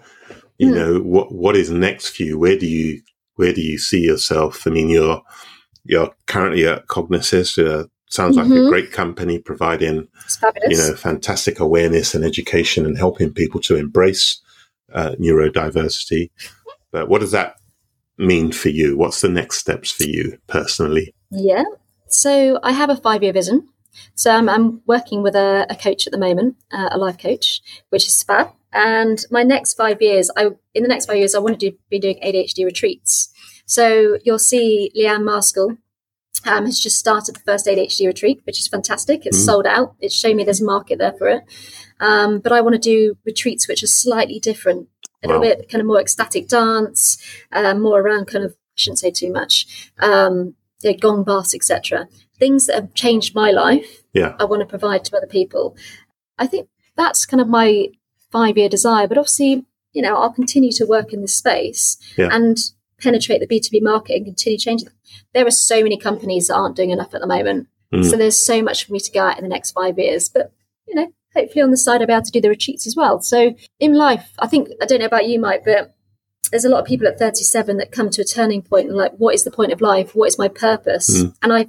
You 0.58 0.70
Hmm. 0.70 0.76
know, 0.76 1.00
what 1.00 1.34
what 1.34 1.56
is 1.58 1.70
next 1.70 2.16
for 2.16 2.24
you? 2.24 2.40
Where 2.40 2.58
do 2.58 2.66
you 2.68 3.02
where 3.36 3.54
do 3.54 3.62
you 3.62 3.78
see 3.78 4.00
yourself? 4.02 4.66
I 4.66 4.70
mean, 4.70 4.90
you're 4.90 5.22
you're 5.84 6.12
currently 6.28 6.66
at 6.68 6.88
Cognassist. 6.88 7.58
Uh, 7.64 7.88
sounds 8.10 8.38
like 8.38 8.48
a 8.48 8.50
Mhm. 8.50 8.70
great 8.70 8.92
company 8.92 9.38
providing 9.40 10.08
you 10.70 10.78
know 10.78 10.96
fantastic 10.96 11.60
awareness 11.60 12.16
and 12.16 12.24
education 12.24 12.86
and 12.86 12.98
helping 12.98 13.34
people 13.34 13.60
to 13.62 13.76
embrace 13.76 14.40
uh, 14.94 15.12
neurodiversity. 15.20 16.30
But 16.92 17.10
what 17.10 17.20
does 17.20 17.32
that 17.32 17.56
mean 18.18 18.54
for 18.54 18.70
you? 18.70 18.96
What's 18.98 19.20
the 19.20 19.28
next 19.30 19.58
steps 19.58 19.92
for 19.92 20.04
you 20.04 20.38
personally? 20.48 21.14
Yeah. 21.32 21.64
So 22.08 22.60
I 22.64 22.72
have 22.72 22.90
a 22.90 22.96
five 22.96 23.24
year 23.24 23.34
vision. 23.34 23.68
So 24.16 24.32
I'm, 24.32 24.48
I'm 24.50 24.82
working 24.86 25.24
with 25.24 25.36
a, 25.36 25.66
a 25.70 25.76
coach 25.76 26.08
at 26.08 26.12
the 26.12 26.20
moment, 26.20 26.56
uh, 26.72 26.90
a 26.92 26.98
life 26.98 27.18
coach, 27.18 27.62
which 27.90 28.08
is 28.08 28.24
fab. 28.24 28.50
And 28.74 29.24
my 29.32 29.44
next 29.44 29.76
five 29.76 30.02
years, 30.02 30.30
I 30.36 30.50
in 30.74 30.84
the 30.84 30.90
next 30.90 31.06
five 31.06 31.18
years, 31.18 31.34
I 31.36 31.40
want 31.40 31.60
to 31.60 31.72
do, 31.72 31.78
be 31.90 32.00
doing 32.00 32.20
ADHD 32.24 32.66
retreats. 32.66 33.30
So 33.66 34.18
you'll 34.24 34.40
see 34.40 34.92
Leanne 34.98 35.24
Maskell 35.24 35.78
um, 36.46 36.66
has 36.66 36.80
just 36.80 36.98
started 37.00 37.36
the 37.36 37.40
first 37.40 37.66
ADHD 37.66 38.06
retreat, 38.06 38.42
which 38.46 38.60
is 38.60 38.68
fantastic. 38.68 39.26
It's 39.26 39.38
Mm. 39.40 39.46
sold 39.46 39.66
out. 39.66 39.96
It's 40.00 40.14
showing 40.14 40.36
me 40.36 40.44
there's 40.44 40.62
a 40.62 40.66
market 40.66 41.00
there 41.00 41.14
for 41.14 41.28
it. 41.30 41.44
Um, 42.00 42.40
but 42.40 42.52
I 42.52 42.62
want 42.62 42.74
to 42.74 42.80
do 42.80 43.18
retreats 43.26 43.68
which 43.68 43.82
are 43.82 43.88
slightly 43.88 44.40
different, 44.40 44.90
a 45.24 45.28
little 45.28 45.42
bit 45.42 45.70
kind 45.70 45.80
of 45.82 45.88
more 45.88 46.02
ecstatic 46.02 46.48
dance, 46.50 47.18
uh, 47.54 47.74
more 47.74 48.02
around 48.02 48.26
kind 48.28 48.44
of 48.44 48.52
I 48.52 48.76
shouldn't 48.76 49.00
say 49.00 49.10
too 49.12 49.32
much, 49.32 49.90
um, 50.00 50.56
yeah, 50.82 50.94
gong 50.94 51.24
baths, 51.24 51.56
etc. 51.56 52.08
Things 52.38 52.68
that 52.68 52.76
have 52.76 52.94
changed 52.94 53.34
my 53.36 53.52
life. 53.52 54.04
Yeah. 54.14 54.36
I 54.40 54.46
want 54.46 54.62
to 54.62 54.66
provide 54.66 55.06
to 55.06 55.18
other 55.18 55.28
people. 55.28 55.76
I 56.38 56.48
think 56.48 56.68
that's 56.96 57.26
kind 57.26 57.42
of 57.42 57.48
my 57.48 57.88
five 58.32 58.58
year 58.58 58.70
desire. 58.70 59.08
But 59.08 59.18
obviously, 59.18 59.66
you 59.94 60.02
know, 60.02 60.16
I'll 60.16 60.34
continue 60.34 60.72
to 60.74 60.86
work 60.86 61.14
in 61.14 61.22
this 61.22 61.36
space 61.36 61.98
Yeah. 62.18 62.30
and 62.32 62.58
penetrate 63.02 63.40
the 63.40 63.48
B2B 63.48 63.82
market 63.82 64.16
and 64.16 64.26
continue 64.26 64.58
changing. 64.58 64.90
There 65.34 65.46
are 65.48 65.52
so 65.52 65.82
many 65.84 65.98
companies 65.98 66.48
that 66.48 66.56
aren't 66.56 66.76
doing 66.76 66.90
enough 66.92 67.14
at 67.14 67.22
the 67.22 67.28
moment. 67.28 67.68
Mm. 67.94 68.10
So 68.10 68.18
there's 68.18 68.38
so 68.38 68.62
much 68.62 68.86
for 68.86 68.94
me 68.94 69.00
to 69.00 69.12
go 69.12 69.28
at 69.28 69.38
in 69.38 69.44
the 69.44 69.50
next 69.50 69.72
five 69.72 69.98
years. 69.98 70.28
But, 70.30 70.52
you 70.88 70.96
know, 70.96 71.12
hopefully 71.34 71.62
on 71.62 71.72
the 71.72 71.78
side 71.78 72.02
I'll 72.02 72.08
be 72.08 72.14
able 72.14 72.24
to 72.24 72.32
do 72.32 72.42
the 72.42 72.50
retreats 72.50 72.86
as 72.88 72.96
well. 72.96 73.22
So 73.22 73.56
in 73.80 73.94
life, 73.94 74.32
I 74.40 74.48
think, 74.48 74.70
I 74.82 74.86
don't 74.86 75.00
know 75.00 75.06
about 75.06 75.28
you, 75.28 75.40
Mike, 75.40 75.64
but 75.66 75.95
there's 76.50 76.66
a 76.66 76.70
lot 76.70 76.80
of 76.80 76.86
people 76.86 77.08
at 77.08 77.20
37 77.20 77.78
that 77.78 77.92
come 77.92 78.10
to 78.10 78.22
a 78.22 78.26
turning 78.26 78.62
point 78.62 78.88
and 78.88 78.98
like, 78.98 79.14
what 79.14 79.36
is 79.36 79.44
the 79.44 79.52
point 79.52 79.72
of 79.72 79.82
life? 79.82 80.16
What 80.16 80.28
is 80.28 80.38
my 80.38 80.48
purpose? 80.48 81.24
Mm. 81.24 81.36
And 81.42 81.54
I, 81.54 81.68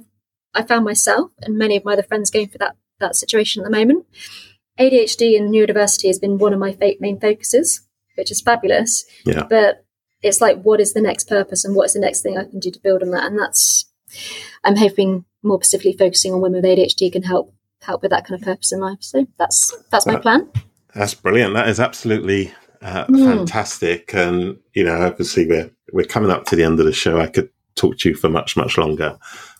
I 0.53 0.63
found 0.63 0.85
myself 0.85 1.31
and 1.41 1.57
many 1.57 1.77
of 1.77 1.85
my 1.85 1.93
other 1.93 2.03
friends 2.03 2.31
going 2.31 2.47
through 2.47 2.59
that, 2.59 2.75
that 2.99 3.15
situation 3.15 3.63
at 3.63 3.69
the 3.69 3.77
moment. 3.77 4.05
ADHD 4.79 5.37
and 5.37 5.53
neurodiversity 5.53 6.07
has 6.07 6.19
been 6.19 6.37
one 6.37 6.53
of 6.53 6.59
my 6.59 6.77
main 6.99 7.19
focuses, 7.19 7.81
which 8.15 8.31
is 8.31 8.41
fabulous. 8.41 9.05
Yeah. 9.25 9.43
But 9.49 9.85
it's 10.21 10.41
like, 10.41 10.61
what 10.61 10.79
is 10.79 10.93
the 10.93 11.01
next 11.01 11.27
purpose 11.27 11.65
and 11.65 11.75
what 11.75 11.85
is 11.85 11.93
the 11.93 11.99
next 11.99 12.21
thing 12.21 12.37
I 12.37 12.43
can 12.43 12.59
do 12.59 12.71
to 12.71 12.79
build 12.79 13.01
on 13.01 13.11
that? 13.11 13.25
And 13.25 13.39
that's, 13.39 13.85
I'm 14.63 14.75
hoping 14.75 15.25
more 15.43 15.61
specifically 15.63 15.97
focusing 15.97 16.33
on 16.33 16.41
women 16.41 16.61
with 16.61 16.77
ADHD 16.77 17.11
can 17.11 17.23
help 17.23 17.53
help 17.81 18.01
with 18.01 18.11
that 18.11 18.25
kind 18.25 18.39
of 18.39 18.45
purpose 18.45 18.71
in 18.71 18.79
life. 18.79 18.97
So 19.01 19.27
that's 19.37 19.75
that's 19.91 20.05
my 20.05 20.17
plan. 20.17 20.49
That's 20.93 21.13
brilliant. 21.13 21.53
That 21.53 21.69
is 21.69 21.79
absolutely 21.79 22.51
uh, 22.81 23.05
mm. 23.05 23.23
fantastic. 23.23 24.13
And 24.13 24.57
you 24.73 24.83
know, 24.83 25.01
obviously 25.01 25.47
we're 25.47 25.71
we're 25.93 26.05
coming 26.05 26.31
up 26.31 26.45
to 26.45 26.55
the 26.55 26.63
end 26.63 26.79
of 26.79 26.85
the 26.85 26.93
show. 26.93 27.19
I 27.19 27.27
could 27.27 27.49
talk 27.75 27.97
to 27.99 28.09
you 28.09 28.15
for 28.15 28.29
much 28.29 28.57
much 28.57 28.77
longer, 28.77 29.17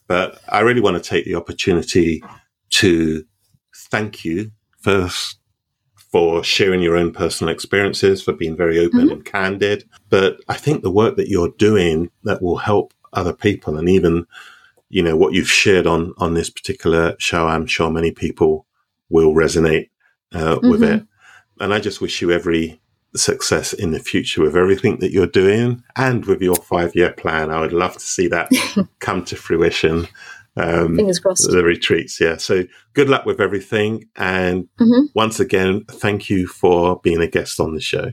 but 0.08 0.42
I 0.50 0.62
really 0.62 0.82
want 0.82 1.02
to 1.02 1.10
take 1.10 1.26
the 1.26 1.36
opportunity 1.36 2.24
to 2.70 3.26
thank 3.74 4.26
you 4.26 4.52
first 4.80 5.38
for 6.12 6.44
sharing 6.44 6.82
your 6.82 6.96
own 6.96 7.12
personal 7.12 7.54
experiences, 7.54 8.24
for 8.24 8.34
being 8.34 8.56
very 8.56 8.80
open 8.80 9.02
mm-hmm. 9.02 9.12
and 9.12 9.26
candid. 9.26 9.84
But 10.10 10.40
I 10.48 10.56
think 10.56 10.82
the 10.82 10.92
work 10.92 11.18
that 11.18 11.28
you're 11.28 11.52
doing 11.58 12.10
that 12.24 12.42
will 12.42 12.58
help 12.58 12.94
other 13.14 13.34
people 13.34 13.78
and 13.78 13.90
even, 13.90 14.26
you 14.90 15.04
know, 15.04 15.18
what 15.18 15.34
you've 15.34 15.52
shared 15.52 15.86
on, 15.86 16.14
on 16.18 16.34
this 16.34 16.50
particular 16.50 17.16
show, 17.20 17.48
I'm 17.48 17.66
sure 17.66 17.92
many 17.92 18.12
people 18.12 18.66
will 19.10 19.34
resonate 19.34 19.90
uh, 20.34 20.56
mm-hmm. 20.56 20.70
with 20.70 20.84
it. 20.84 21.06
And 21.60 21.74
I 21.74 21.80
just 21.80 22.00
wish 22.00 22.22
you 22.22 22.32
every 22.32 22.80
success 23.18 23.74
in 23.74 23.92
the 23.92 24.00
future 24.00 24.42
with 24.42 24.56
everything 24.56 24.98
that 25.00 25.12
you're 25.12 25.28
doing 25.28 25.84
and 25.96 26.26
with 26.26 26.42
your 26.42 26.56
five 26.56 26.96
year 26.96 27.12
plan. 27.12 27.52
I 27.52 27.60
would 27.60 27.74
love 27.74 27.94
to 27.94 28.00
see 28.00 28.28
that 28.28 28.52
come 29.00 29.24
to 29.26 29.36
fruition. 29.36 30.08
Um, 30.56 30.96
Fingers 30.96 31.20
crossed. 31.20 31.50
The 31.50 31.64
retreats, 31.64 32.20
yeah. 32.20 32.38
So 32.38 32.64
good 32.94 33.10
luck 33.10 33.26
with 33.26 33.40
everything. 33.40 34.10
And 34.16 34.68
mm-hmm. 34.80 35.06
once 35.14 35.40
again, 35.40 35.86
thank 35.86 36.30
you 36.30 36.48
for 36.48 37.00
being 37.02 37.22
a 37.22 37.28
guest 37.28 37.60
on 37.60 37.74
the 37.74 37.82
show. 37.82 38.12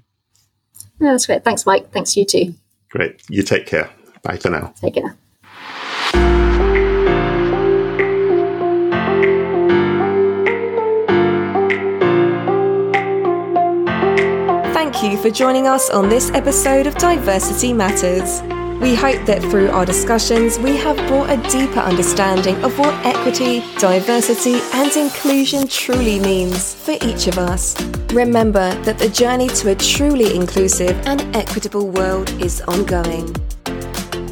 Yeah, 1.01 1.13
that's 1.13 1.27
great. 1.27 1.45
Thanks, 1.45 1.67
Mike. 1.67 1.91
Thanks, 1.91 2.17
you 2.17 2.25
too. 2.25 2.55
Great. 2.91 3.23
You 3.29 3.43
take 3.43 3.67
care. 3.67 3.91
Bye 4.23 4.37
for 4.37 4.51
now. 4.51 4.75
Take 4.81 4.95
care. 4.95 5.17
Thank 14.95 15.13
you 15.13 15.21
for 15.21 15.29
joining 15.29 15.67
us 15.67 15.91
on 15.91 16.09
this 16.09 16.31
episode 16.31 16.87
of 16.87 16.95
Diversity 16.99 17.73
Matters. 17.73 18.41
We 18.81 18.95
hope 18.95 19.27
that 19.27 19.43
through 19.43 19.71
our 19.71 19.85
discussions, 19.85 20.57
we 20.57 20.77
have 20.77 20.97
brought 21.09 21.31
a 21.31 21.51
deeper 21.51 21.81
understanding 21.81 22.55
of 22.63 22.79
what 22.79 22.95
equity, 23.05 23.65
diversity, 23.79 24.61
and 24.73 24.97
inclusion 24.97 25.67
truly 25.67 26.21
means 26.21 26.77
for 26.77 26.93
each 27.03 27.27
of 27.27 27.39
us. 27.39 27.75
Remember 28.13 28.73
that 28.85 28.99
the 28.99 29.09
journey 29.09 29.49
to 29.49 29.73
a 29.73 29.75
truly 29.75 30.37
inclusive 30.37 30.97
and 31.09 31.23
equitable 31.35 31.89
world 31.89 32.31
is 32.41 32.61
ongoing. 32.63 33.35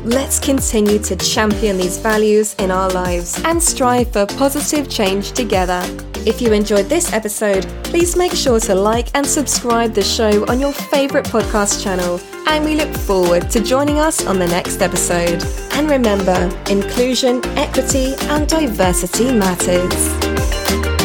Let's 0.05 0.40
continue 0.40 0.98
to 0.98 1.14
champion 1.14 1.76
these 1.76 1.96
values 1.96 2.55
in 2.55 2.72
our 2.72 2.90
lives 2.90 3.40
and 3.44 3.62
strive 3.62 4.12
for 4.12 4.26
positive 4.26 4.90
change 4.90 5.30
together. 5.30 5.80
If 6.26 6.42
you 6.42 6.53
enjoyed 6.53 6.86
this 6.86 7.12
episode, 7.12 7.64
please 7.84 8.16
make 8.16 8.32
sure 8.32 8.59
to 8.61 8.74
like 8.74 9.09
and 9.14 9.24
subscribe 9.24 9.94
the 9.94 10.03
show 10.03 10.44
on 10.48 10.59
your 10.59 10.72
favourite 10.72 11.26
podcast 11.26 11.84
channel. 11.84 12.20
And 12.48 12.64
we 12.64 12.74
look 12.74 12.92
forward 12.92 13.48
to 13.53 13.61
joining 13.61 14.00
us 14.00 14.26
on 14.26 14.40
the 14.40 14.48
next 14.48 14.82
episode. 14.82 15.40
And 15.74 15.88
remember, 15.88 16.50
inclusion, 16.68 17.40
equity, 17.57 18.14
and 18.22 18.48
diversity 18.48 19.32
matters. 19.32 21.01